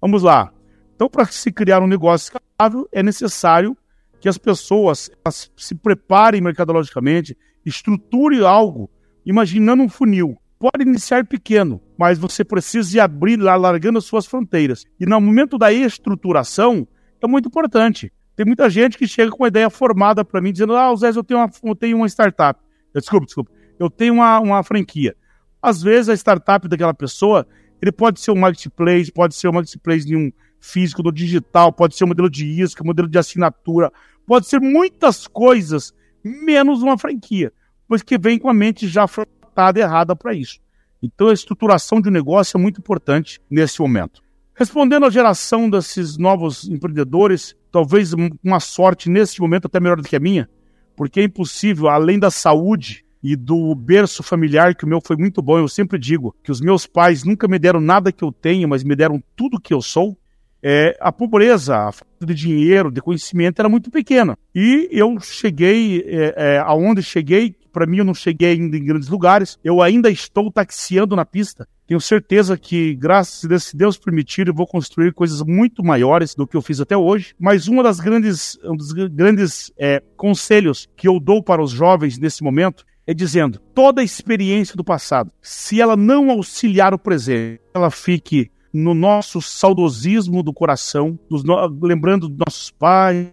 Vamos 0.00 0.22
lá. 0.22 0.52
Então, 0.94 1.08
para 1.08 1.24
se 1.26 1.50
criar 1.50 1.82
um 1.82 1.88
negócio 1.88 2.26
escalável, 2.26 2.88
é 2.92 3.02
necessário 3.02 3.76
que 4.20 4.28
as 4.28 4.38
pessoas 4.38 5.10
se 5.56 5.74
preparem 5.74 6.40
mercadologicamente, 6.40 7.36
estruture 7.64 8.44
algo, 8.44 8.88
imaginando 9.26 9.82
um 9.82 9.88
funil 9.88 10.38
pode 10.58 10.82
iniciar 10.82 11.26
pequeno, 11.26 11.80
mas 11.96 12.18
você 12.18 12.44
precisa 12.44 13.04
abrir 13.04 13.36
lá, 13.36 13.56
largando 13.56 13.98
as 13.98 14.04
suas 14.04 14.26
fronteiras. 14.26 14.84
E 14.98 15.06
no 15.06 15.20
momento 15.20 15.56
da 15.56 15.72
estruturação, 15.72 16.86
é 17.22 17.26
muito 17.26 17.48
importante. 17.48 18.12
Tem 18.36 18.44
muita 18.44 18.68
gente 18.68 18.98
que 18.98 19.06
chega 19.06 19.30
com 19.30 19.42
uma 19.42 19.48
ideia 19.48 19.70
formada 19.70 20.24
para 20.24 20.40
mim, 20.40 20.52
dizendo: 20.52 20.76
Ah, 20.76 20.94
Zé, 20.96 21.10
eu 21.10 21.22
tenho 21.22 21.40
uma, 21.40 21.50
eu 21.62 21.74
tenho 21.74 21.96
uma 21.96 22.06
startup. 22.06 22.60
Eu, 22.92 23.00
desculpa, 23.00 23.26
desculpa. 23.26 23.50
Eu 23.78 23.88
tenho 23.88 24.14
uma, 24.14 24.40
uma 24.40 24.62
franquia. 24.62 25.14
Às 25.62 25.82
vezes, 25.82 26.08
a 26.08 26.14
startup 26.14 26.68
daquela 26.68 26.92
pessoa, 26.92 27.46
ele 27.80 27.92
pode 27.92 28.20
ser 28.20 28.32
um 28.32 28.36
marketplace, 28.36 29.10
pode 29.10 29.34
ser 29.34 29.48
um 29.48 29.52
marketplace 29.52 30.04
de 30.04 30.16
um 30.16 30.32
físico, 30.60 31.02
do 31.02 31.12
digital, 31.12 31.72
pode 31.72 31.94
ser 31.94 32.04
um 32.04 32.08
modelo 32.08 32.30
de 32.30 32.46
isca, 32.46 32.82
modelo 32.82 33.08
de 33.08 33.18
assinatura, 33.18 33.92
pode 34.26 34.46
ser 34.46 34.60
muitas 34.60 35.26
coisas, 35.26 35.94
menos 36.24 36.82
uma 36.82 36.96
franquia, 36.96 37.52
pois 37.86 38.02
que 38.02 38.16
vem 38.18 38.38
com 38.38 38.48
a 38.48 38.54
mente 38.54 38.88
já 38.88 39.06
formatada 39.06 39.78
errada 39.78 40.16
para 40.16 40.32
isso. 40.32 40.63
Então, 41.04 41.28
a 41.28 41.34
estruturação 41.34 42.00
de 42.00 42.08
um 42.08 42.12
negócio 42.12 42.56
é 42.56 42.60
muito 42.60 42.80
importante 42.80 43.38
nesse 43.50 43.78
momento. 43.78 44.22
Respondendo 44.54 45.04
à 45.04 45.10
geração 45.10 45.68
desses 45.68 46.16
novos 46.16 46.66
empreendedores, 46.66 47.54
talvez 47.70 48.14
uma 48.42 48.58
sorte 48.58 49.10
nesse 49.10 49.38
momento 49.38 49.66
até 49.66 49.78
melhor 49.78 49.98
do 49.98 50.08
que 50.08 50.16
a 50.16 50.20
minha, 50.20 50.48
porque 50.96 51.20
é 51.20 51.24
impossível, 51.24 51.88
além 51.88 52.18
da 52.18 52.30
saúde 52.30 53.04
e 53.22 53.36
do 53.36 53.74
berço 53.74 54.22
familiar, 54.22 54.74
que 54.74 54.84
o 54.84 54.88
meu 54.88 55.00
foi 55.04 55.16
muito 55.16 55.42
bom, 55.42 55.58
eu 55.58 55.68
sempre 55.68 55.98
digo 55.98 56.34
que 56.42 56.50
os 56.50 56.60
meus 56.60 56.86
pais 56.86 57.22
nunca 57.22 57.46
me 57.46 57.58
deram 57.58 57.80
nada 57.80 58.12
que 58.12 58.24
eu 58.24 58.32
tenho, 58.32 58.66
mas 58.66 58.82
me 58.82 58.96
deram 58.96 59.22
tudo 59.36 59.60
que 59.60 59.74
eu 59.74 59.82
sou. 59.82 60.16
É, 60.62 60.96
a 60.98 61.12
pobreza, 61.12 61.76
a 61.76 61.92
falta 61.92 62.24
de 62.24 62.34
dinheiro, 62.34 62.90
de 62.90 63.02
conhecimento 63.02 63.58
era 63.58 63.68
muito 63.68 63.90
pequena. 63.90 64.38
E 64.54 64.88
eu 64.90 65.20
cheguei 65.20 66.02
é, 66.06 66.34
é, 66.36 66.58
aonde 66.58 67.02
cheguei 67.02 67.54
para 67.74 67.86
mim, 67.86 67.98
eu 67.98 68.04
não 68.04 68.14
cheguei 68.14 68.52
ainda 68.52 68.76
em 68.76 68.84
grandes 68.84 69.08
lugares. 69.08 69.58
Eu 69.62 69.82
ainda 69.82 70.08
estou 70.08 70.50
taxiando 70.50 71.16
na 71.16 71.24
pista. 71.24 71.68
Tenho 71.86 72.00
certeza 72.00 72.56
que, 72.56 72.94
graças 72.94 73.44
a 73.44 73.48
Deus, 73.48 73.64
se 73.64 73.76
Deus 73.76 73.98
permitir, 73.98 74.46
eu 74.46 74.54
vou 74.54 74.66
construir 74.66 75.12
coisas 75.12 75.42
muito 75.42 75.84
maiores 75.84 76.34
do 76.34 76.46
que 76.46 76.56
eu 76.56 76.62
fiz 76.62 76.80
até 76.80 76.96
hoje. 76.96 77.34
Mas 77.38 77.66
uma 77.66 77.82
das 77.82 77.98
grandes, 77.98 78.56
um 78.64 78.76
dos 78.76 78.92
grandes 78.92 79.72
é, 79.76 80.00
conselhos 80.16 80.88
que 80.96 81.08
eu 81.08 81.18
dou 81.18 81.42
para 81.42 81.62
os 81.62 81.72
jovens 81.72 82.16
nesse 82.16 82.42
momento 82.42 82.86
é 83.06 83.12
dizendo: 83.12 83.58
toda 83.74 84.02
experiência 84.02 84.76
do 84.76 84.84
passado, 84.84 85.30
se 85.42 85.80
ela 85.80 85.96
não 85.96 86.30
auxiliar 86.30 86.94
o 86.94 86.98
presente, 86.98 87.60
ela 87.74 87.90
fique 87.90 88.50
no 88.74 88.92
nosso 88.92 89.40
saudosismo 89.40 90.42
do 90.42 90.52
coração, 90.52 91.16
no... 91.30 91.86
lembrando 91.86 92.28
dos 92.28 92.38
nossos 92.44 92.70
pais, 92.72 93.28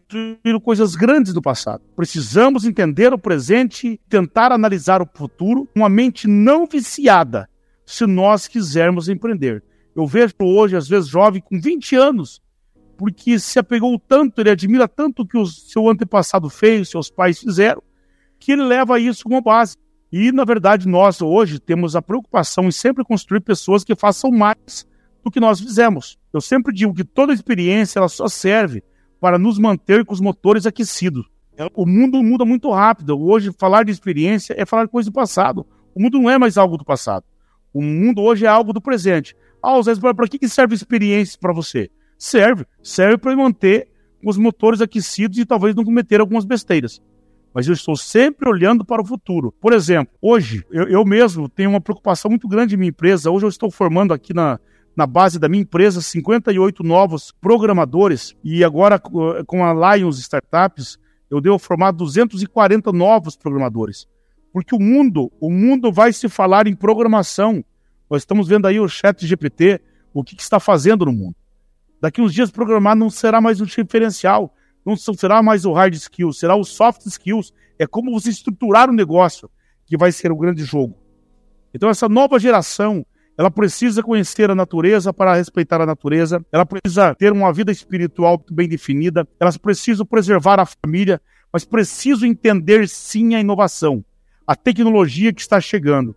coisas 0.64 0.96
grandes 0.96 1.34
do 1.34 1.42
passado. 1.42 1.82
Precisamos 1.96 2.64
entender 2.64 3.12
o 3.12 3.18
presente, 3.18 4.00
tentar 4.08 4.52
analisar 4.52 5.02
o 5.02 5.10
futuro, 5.12 5.68
uma 5.76 5.90
mente 5.90 6.28
não 6.28 6.68
viciada, 6.68 7.50
se 7.84 8.06
nós 8.06 8.48
quisermos 8.48 9.10
empreender. 9.10 9.64
Eu 9.96 10.06
vejo 10.06 10.36
hoje, 10.42 10.76
às 10.76 10.88
vezes, 10.88 11.10
jovem 11.10 11.42
com 11.42 11.60
20 11.60 11.96
anos, 11.96 12.40
porque 12.96 13.40
se 13.40 13.58
apegou 13.58 13.98
tanto, 13.98 14.40
ele 14.40 14.52
admira 14.52 14.88
tanto 14.88 15.24
o 15.24 15.28
que 15.28 15.40
o 15.40 15.46
seu 15.48 15.90
antepassado 15.90 16.52
fez, 16.52 16.90
seus 16.90 17.10
pais 17.10 17.40
fizeram, 17.40 17.82
que 18.40 18.52
ele 18.52 18.64
leva 18.64 19.00
isso 19.00 19.24
como 19.24 19.42
base. 19.42 19.76
E, 20.12 20.32
na 20.32 20.46
verdade, 20.46 20.88
nós 20.88 21.20
hoje 21.20 21.60
temos 21.60 21.96
a 21.96 22.02
preocupação 22.02 22.66
em 22.66 22.72
sempre 22.72 23.04
construir 23.04 23.42
pessoas 23.42 23.84
que 23.84 23.96
façam 23.96 24.30
mais 24.30 24.86
do 25.24 25.32
que 25.32 25.40
nós 25.40 25.60
fizemos. 25.60 26.18
Eu 26.34 26.42
sempre 26.42 26.74
digo 26.74 26.94
que 26.94 27.04
toda 27.04 27.34
experiência 27.34 28.00
ela 28.00 28.10
só 28.10 28.28
serve 28.28 28.84
para 29.20 29.38
nos 29.38 29.60
manter 29.60 30.04
com 30.06 30.14
os 30.14 30.22
motores 30.22 30.66
aquecidos. 30.66 31.26
É, 31.58 31.68
o 31.76 31.86
mundo 31.86 32.24
muda 32.24 32.44
muito 32.46 32.72
rápido. 32.72 33.20
Hoje, 33.20 33.52
falar 33.58 33.84
de 33.84 33.92
experiência 33.92 34.56
é 34.58 34.66
falar 34.66 34.86
de 34.86 34.92
coisa 34.92 35.10
do 35.10 35.14
passado. 35.14 35.66
O 35.94 36.02
mundo 36.02 36.20
não 36.20 36.30
é 36.30 36.38
mais 36.38 36.58
algo 36.58 36.78
do 36.78 36.86
passado. 36.86 37.26
O 37.74 37.82
mundo 37.82 38.22
hoje 38.22 38.46
é 38.46 38.50
algo 38.50 38.74
do 38.74 38.82
presente. 38.82 39.36
Ah, 39.62 39.80
Zé, 39.82 39.94
para 39.96 40.28
que 40.28 40.48
serve 40.50 40.74
experiência 40.74 41.38
para 41.40 41.54
você? 41.54 41.90
Serve. 42.18 42.66
Serve 42.82 43.18
para 43.18 43.36
manter 43.36 43.90
os 44.24 44.38
motores 44.38 44.82
aquecidos 44.82 45.38
e 45.38 45.46
talvez 45.46 45.76
não 45.76 45.84
cometer 45.84 46.20
algumas 46.20 46.46
besteiras. 46.46 47.02
Mas 47.54 47.68
eu 47.68 47.74
estou 47.74 47.96
sempre 47.96 48.50
olhando 48.50 48.86
para 48.86 49.02
o 49.02 49.06
futuro. 49.06 49.54
Por 49.60 49.74
exemplo, 49.74 50.14
hoje, 50.22 50.66
eu, 50.72 50.88
eu 50.88 51.06
mesmo 51.06 51.50
tenho 51.50 51.70
uma 51.70 51.82
preocupação 51.82 52.30
muito 52.30 52.48
grande 52.48 52.76
em 52.76 52.78
minha 52.78 52.90
empresa. 52.90 53.30
Hoje 53.30 53.46
eu 53.46 53.50
estou 53.50 53.70
formando 53.70 54.14
aqui 54.14 54.34
na, 54.34 54.60
na 54.96 55.08
base 55.08 55.40
da 55.40 55.48
minha 55.48 55.64
empresa 55.64 56.02
58 56.02 56.84
novos 56.84 57.32
programadores 57.32 58.36
e 58.44 58.64
agora 58.64 59.00
com 59.00 59.66
a 59.66 59.96
Lions 59.96 60.20
Startups 60.20 61.00
eu 61.30 61.40
devo 61.40 61.58
formar 61.58 61.92
240 61.92 62.92
novos 62.92 63.38
programadores. 63.38 64.06
Porque 64.52 64.76
o 64.76 64.80
mundo, 64.80 65.32
o 65.40 65.50
mundo 65.50 65.92
vai 65.92 66.12
se 66.12 66.28
falar 66.28 66.68
em 66.68 66.76
programação. 66.76 67.64
Nós 68.10 68.24
estamos 68.24 68.50
vendo 68.50 68.68
aí 68.68 68.80
o 68.82 68.88
chat 68.90 69.26
GPT, 69.26 69.80
o 70.14 70.24
que, 70.24 70.36
que 70.36 70.42
está 70.42 70.60
fazendo 70.60 71.06
no 71.06 71.14
mundo. 71.14 71.36
Daqui 72.02 72.22
uns 72.22 72.34
dias 72.34 72.52
programar 72.52 72.98
não 72.98 73.10
será 73.10 73.40
mais 73.40 73.62
um 73.62 73.66
diferencial, 73.66 74.54
não 74.86 74.98
será 74.98 75.42
mais 75.42 75.64
o 75.64 75.72
hard 75.72 75.94
skills, 75.94 76.38
será 76.38 76.56
o 76.56 76.66
soft 76.66 77.06
skills. 77.06 77.54
É 77.80 77.88
como 77.88 78.12
você 78.12 78.30
estruturar 78.30 78.90
o 78.90 78.92
um 78.92 78.96
negócio 78.96 79.50
que 79.86 79.96
vai 79.96 80.12
ser 80.12 80.32
o 80.32 80.38
grande 80.38 80.66
jogo. 80.66 80.98
Então 81.74 81.90
essa 81.90 82.10
nova 82.10 82.38
geração, 82.40 83.06
ela 83.42 83.50
precisa 83.50 84.04
conhecer 84.04 84.52
a 84.52 84.56
natureza 84.56 85.12
para 85.12 85.34
respeitar 85.34 85.82
a 85.82 85.86
natureza, 85.88 86.46
ela 86.52 86.64
precisa 86.64 87.16
ter 87.16 87.32
uma 87.32 87.52
vida 87.52 87.72
espiritual 87.72 88.40
bem 88.52 88.70
definida, 88.70 89.28
elas 89.40 89.58
precisam 89.58 90.06
preservar 90.06 90.60
a 90.60 90.66
família, 90.68 91.20
mas 91.52 91.66
precisam 91.66 92.30
entender 92.30 92.88
sim 92.88 93.34
a 93.34 93.40
inovação, 93.40 94.06
a 94.46 94.56
tecnologia 94.56 95.34
que 95.34 95.42
está 95.42 95.60
chegando. 95.60 96.16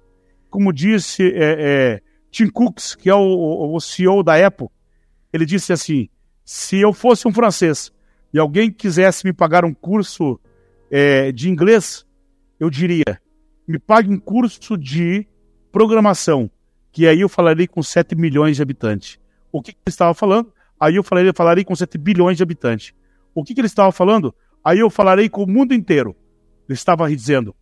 Como 0.51 0.71
disse 0.71 1.23
é, 1.23 1.57
é, 1.59 2.03
Tim 2.31 2.51
Cooks, 2.51 2.95
que 2.95 3.09
é 3.09 3.15
o, 3.15 3.75
o 3.75 3.81
CEO 3.81 4.23
da 4.23 4.47
Apple, 4.47 4.69
ele 5.33 5.47
disse 5.47 5.73
assim: 5.73 6.11
se 6.45 6.79
eu 6.79 6.93
fosse 6.93 7.27
um 7.27 7.33
francês 7.33 7.91
e 8.35 8.39
alguém 8.39 8.71
quisesse 8.71 9.25
me 9.25 9.33
pagar 9.33 9.65
um 9.65 9.73
curso 9.73 10.39
é, 10.91 11.33
de 11.33 11.49
inglês, 11.49 12.05
eu 12.61 12.69
diria: 12.69 13.19
me 13.67 13.79
pague 13.79 14.11
um 14.11 14.21
curso 14.21 14.77
de 14.77 15.27
programação, 15.73 16.51
que 16.95 17.09
aí 17.09 17.23
eu 17.23 17.29
falaria 17.29 17.67
com 17.67 17.83
7 17.83 18.15
milhões 18.15 18.55
de 18.55 18.63
habitantes. 18.63 19.19
O 19.51 19.61
que, 19.61 19.73
que 19.73 19.79
ele 19.85 19.93
estava 19.93 20.15
falando? 20.15 20.53
Aí 20.79 20.95
eu 20.95 21.03
falaria, 21.03 21.33
falaria 21.35 21.65
com 21.65 21.75
7 21.75 21.99
bilhões 21.99 22.37
de 22.37 22.43
habitantes. 22.45 22.95
O 23.35 23.43
que, 23.43 23.53
que 23.53 23.61
ele 23.61 23.67
estava 23.67 23.91
falando? 23.91 24.33
Aí 24.65 24.79
eu 24.79 24.89
falarei 24.89 25.29
com 25.29 25.43
o 25.43 25.47
mundo 25.47 25.75
inteiro. 25.75 26.15
Ele 26.69 26.75
estava 26.75 27.09
dizendo: 27.11 27.55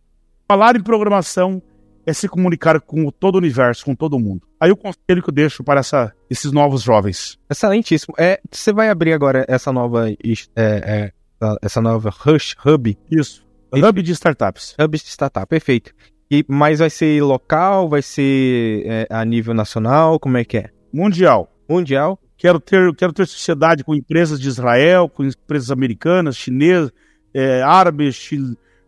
falar 0.47 0.75
em 0.75 0.83
programação 0.83 1.61
é 2.05 2.13
se 2.13 2.29
comunicar 2.29 2.79
com 2.79 3.09
todo 3.09 3.35
o 3.35 3.37
universo, 3.39 3.83
com 3.83 3.95
todo 3.95 4.19
mundo. 4.19 4.47
Aí 4.59 4.71
o 4.71 4.77
conselho 4.77 5.23
que 5.23 5.29
eu 5.29 5.33
deixo 5.33 5.63
para 5.63 5.79
essa, 5.79 6.13
esses 6.29 6.51
novos 6.51 6.83
jovens. 6.83 7.39
Excelentíssimo. 7.49 8.13
É, 8.19 8.39
você 8.51 8.71
vai 8.71 8.89
abrir 8.89 9.13
agora 9.13 9.45
essa 9.47 9.73
nova, 9.73 10.11
é, 10.11 10.15
é, 10.55 11.11
essa 11.59 11.81
nova 11.81 12.11
Rush 12.11 12.55
Hub? 12.63 12.95
Isso. 13.09 13.43
Hub 13.73 14.03
de 14.03 14.11
startups. 14.11 14.75
Hub 14.79 14.95
de 14.95 15.09
startup, 15.09 15.47
perfeito. 15.47 15.91
E, 16.33 16.43
mas 16.47 16.79
vai 16.79 16.89
ser 16.89 17.21
local, 17.21 17.87
vai 17.87 18.01
ser 18.01 18.83
é, 18.87 19.07
a 19.07 19.23
nível 19.23 19.53
nacional, 19.53 20.19
como 20.19 20.35
é 20.35 20.43
que 20.43 20.57
é? 20.57 20.69
Mundial. 20.91 21.47
Mundial. 21.69 22.19
Quero 22.35 22.59
ter, 22.59 22.95
quero 22.95 23.13
ter 23.13 23.27
sociedade 23.27 23.83
com 23.83 23.93
empresas 23.93 24.39
de 24.39 24.47
Israel, 24.47 25.07
com 25.07 25.23
empresas 25.23 25.69
americanas, 25.69 26.35
chinesas, 26.35 26.91
é, 27.35 27.61
árabes, 27.61 28.15
chi, 28.15 28.39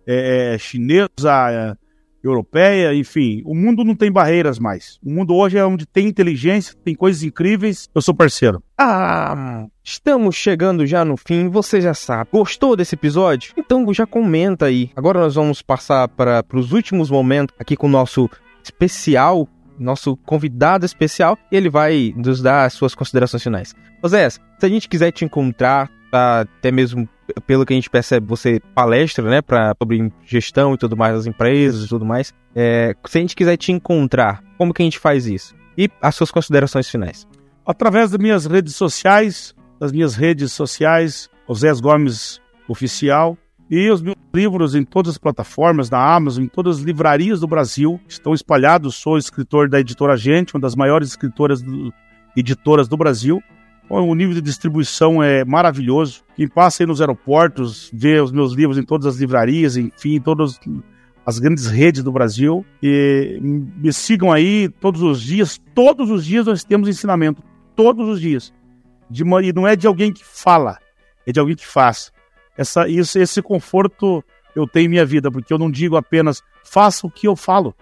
é, 0.08 0.58
chinesa, 0.58 1.78
europeia, 2.24 2.96
enfim, 2.96 3.44
o 3.46 3.54
mundo 3.54 3.84
não 3.84 3.96
tem 3.96 4.12
barreiras 4.12 4.58
mais. 4.58 5.00
O 5.04 5.12
mundo 5.12 5.36
hoje 5.36 5.56
é 5.56 5.64
onde 5.64 5.86
tem 5.86 6.08
inteligência, 6.08 6.76
tem 6.84 6.96
coisas 6.96 7.22
incríveis. 7.22 7.88
Eu 7.94 8.02
sou 8.02 8.16
parceiro. 8.16 8.64
Ah, 8.76 9.68
estamos 9.86 10.36
chegando 10.36 10.86
já 10.88 11.06
no 11.06 11.16
fim, 11.16 11.48
você 11.48 11.80
já 11.80 11.94
sabe. 11.94 12.32
Gostou 12.34 12.76
desse 12.76 12.96
episódio? 12.96 13.54
Então 13.56 13.94
já 13.94 14.08
comenta 14.08 14.66
aí. 14.66 14.90
Agora 14.96 15.20
nós 15.20 15.36
vamos 15.36 15.62
passar 15.62 16.08
para 16.08 16.44
os 16.54 16.74
últimos 16.74 17.12
momentos 17.12 17.56
aqui 17.60 17.78
com 17.78 17.86
o 17.86 17.90
nosso 17.90 18.28
especial, 18.64 19.48
nosso 19.78 20.18
convidado 20.18 20.86
especial, 20.86 21.38
e 21.52 21.56
ele 21.56 21.70
vai 21.70 22.14
nos 22.18 22.42
dar 22.42 22.66
as 22.66 22.74
suas 22.74 22.96
considerações 22.96 23.44
finais. 23.44 23.76
José, 24.04 24.28
se 24.30 24.42
a 24.60 24.68
gente 24.68 24.90
quiser 24.90 25.12
te 25.12 25.24
encontrar, 25.24 25.90
tá, 26.10 26.42
até 26.42 26.72
mesmo 26.72 27.08
pelo 27.46 27.66
que 27.66 27.74
a 27.74 27.76
gente 27.76 27.90
percebe, 27.90 28.26
você 28.26 28.60
palestra, 28.74 29.30
né, 29.30 29.42
pra, 29.42 29.76
sobre 29.80 30.12
gestão 30.26 30.74
e 30.74 30.78
tudo 30.78 30.98
mais 30.98 31.16
das 31.16 31.28
empresas 31.28 31.86
e 31.86 31.88
tudo 31.88 32.06
mais. 32.06 32.34
É, 32.56 32.96
se 33.06 33.18
a 33.20 33.22
gente 33.22 33.36
quiser 33.36 33.58
te 33.58 33.72
encontrar, 33.72 34.44
como 34.58 34.74
que 34.74 34.82
a 34.82 34.86
gente 34.86 34.98
faz 34.98 35.28
isso? 35.28 35.56
E 35.78 35.90
as 36.02 36.16
suas 36.16 36.32
considerações 36.32 36.90
finais? 36.90 37.28
Através 37.66 38.12
das 38.12 38.20
minhas 38.20 38.46
redes 38.46 38.76
sociais, 38.76 39.56
das 39.80 39.92
minhas 39.92 40.16
redes 40.16 40.52
sociais, 40.54 41.30
Osés 41.48 41.80
Gomes 41.80 42.42
Oficial, 42.68 43.38
e 43.70 43.90
os 43.90 44.02
meus 44.02 44.16
livros 44.34 44.76
em 44.76 44.84
todas 44.84 45.14
as 45.14 45.18
plataformas, 45.18 45.90
na 45.90 46.00
Amazon, 46.00 46.44
em 46.44 46.48
todas 46.48 46.78
as 46.78 46.84
livrarias 46.84 47.40
do 47.40 47.48
Brasil, 47.48 48.00
estão 48.08 48.34
espalhados. 48.34 48.96
Sou 48.96 49.18
escritor 49.18 49.68
da 49.68 49.80
editora 49.80 50.16
Gente, 50.16 50.54
uma 50.54 50.60
das 50.60 50.76
maiores 50.76 51.10
escritoras 51.10 51.62
do, 51.62 51.92
editoras 52.36 52.88
do 52.88 52.98
Brasil. 52.98 53.42
O 53.90 54.16
nível 54.16 54.34
de 54.34 54.42
distribuição 54.42 55.22
é 55.22 55.46
maravilhoso. 55.46 56.24
Quem 56.36 56.48
passa 56.48 56.84
aí 56.84 56.88
nos 56.88 57.02
aeroportos, 57.02 57.90
vê 57.94 58.20
os 58.20 58.32
meus 58.32 58.54
livros 58.54 58.78
em 58.78 58.84
todas 58.84 59.06
as 59.06 59.18
livrarias, 59.18 59.78
enfim, 59.78 60.16
em 60.16 60.22
todas 60.22 60.60
as 61.26 61.40
grandes 61.40 61.68
redes 61.68 62.04
do 62.04 62.12
Brasil. 62.12 62.66
E 62.82 63.40
me 63.42 63.94
sigam 63.94 64.32
aí 64.32 64.70
todos 64.80 65.02
os 65.02 65.22
dias. 65.22 65.62
Todos 65.74 66.10
os 66.10 66.26
dias 66.26 66.48
nós 66.48 66.64
temos 66.64 66.90
ensinamento. 66.90 67.44
Todos 67.76 68.08
os 68.10 68.20
dias. 68.20 68.52
De 69.10 69.24
uma, 69.24 69.44
e 69.44 69.54
não 69.54 69.68
é 69.68 69.76
de 69.76 69.88
alguém 69.88 70.12
que 70.12 70.24
fala, 70.24 70.80
é 71.26 71.32
de 71.32 71.40
alguém 71.40 71.56
que 71.56 71.68
faz. 71.68 72.12
Essa, 72.58 72.88
isso, 72.88 73.20
esse 73.20 73.42
conforto 73.42 74.24
eu 74.56 74.66
tenho 74.66 74.86
em 74.86 74.90
minha 74.90 75.06
vida, 75.06 75.30
porque 75.30 75.54
eu 75.54 75.58
não 75.58 75.70
digo 75.70 75.98
apenas 75.98 76.42
faça 76.64 77.06
o 77.06 77.12
que 77.12 77.28
eu 77.28 77.36
falo, 77.36 77.76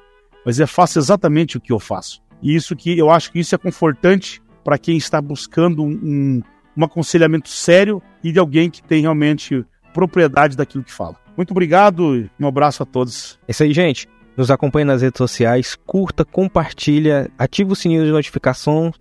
mas 0.46 0.60
é 0.60 0.66
faça 0.66 1.00
exatamente 1.00 1.58
o 1.58 1.62
que 1.62 1.72
eu 1.72 1.80
faço. 1.80 2.22
E 2.42 2.56
isso 2.56 2.76
que 2.76 2.98
eu 2.98 3.10
acho 3.10 3.32
que 3.32 3.40
isso 3.40 3.56
é 3.56 3.58
confortante 3.58 4.42
para 4.64 4.78
quem 4.78 4.98
está 4.98 5.22
buscando 5.22 5.84
um, 5.84 6.42
um 6.76 6.84
aconselhamento 6.84 7.50
sério 7.50 8.02
e 8.24 8.32
de 8.32 8.40
alguém 8.40 8.70
que 8.70 8.82
tem 8.82 9.02
realmente 9.02 9.66
propriedade 9.94 10.58
daquilo 10.58 10.84
que 10.84 10.92
fala. 10.92 11.16
Muito 11.38 11.52
obrigado 11.52 12.18
e 12.18 12.30
um 12.40 12.48
abraço 12.48 12.84
a 12.84 12.86
todos. 12.86 13.40
É 13.48 13.52
isso 13.52 13.64
aí, 13.64 13.74
gente. 13.74 14.08
Nos 14.36 14.50
acompanhe 14.50 14.86
nas 14.86 15.02
redes 15.02 15.18
sociais, 15.18 15.78
curta, 15.86 16.26
compartilha, 16.26 17.30
ativa 17.38 17.72
o 17.72 17.76
sininho 17.76 18.04
de 18.04 18.12
notificação, 18.12 18.92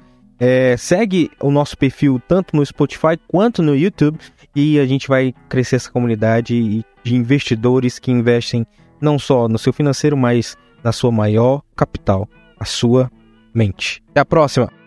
é, 0.45 0.77
segue 0.77 1.31
o 1.41 1.53
nosso 1.53 1.79
perfil 1.79 2.21
tanto 2.27 2.57
no 2.57 2.67
Spotify 2.67 3.17
quanto 3.29 3.63
no 3.63 3.77
YouTube 3.77 4.19
e 4.57 4.81
a 4.81 4.85
gente 4.85 5.07
vai 5.07 5.33
crescer 5.49 5.77
essa 5.77 5.89
comunidade 5.89 6.85
de 7.05 7.15
investidores 7.15 8.01
que 8.01 8.11
investem 8.11 8.67
não 9.01 9.21
só 9.21 9.47
no 9.47 9.57
seu 9.57 9.73
financeiro, 9.73 10.17
mas 10.17 10.57
na 10.83 10.91
sua 10.91 11.13
maior 11.13 11.63
capital, 11.77 12.29
a 12.59 12.65
sua 12.65 13.09
mente. 13.55 14.03
Até 14.11 14.21
a 14.21 14.25
próxima! 14.25 14.82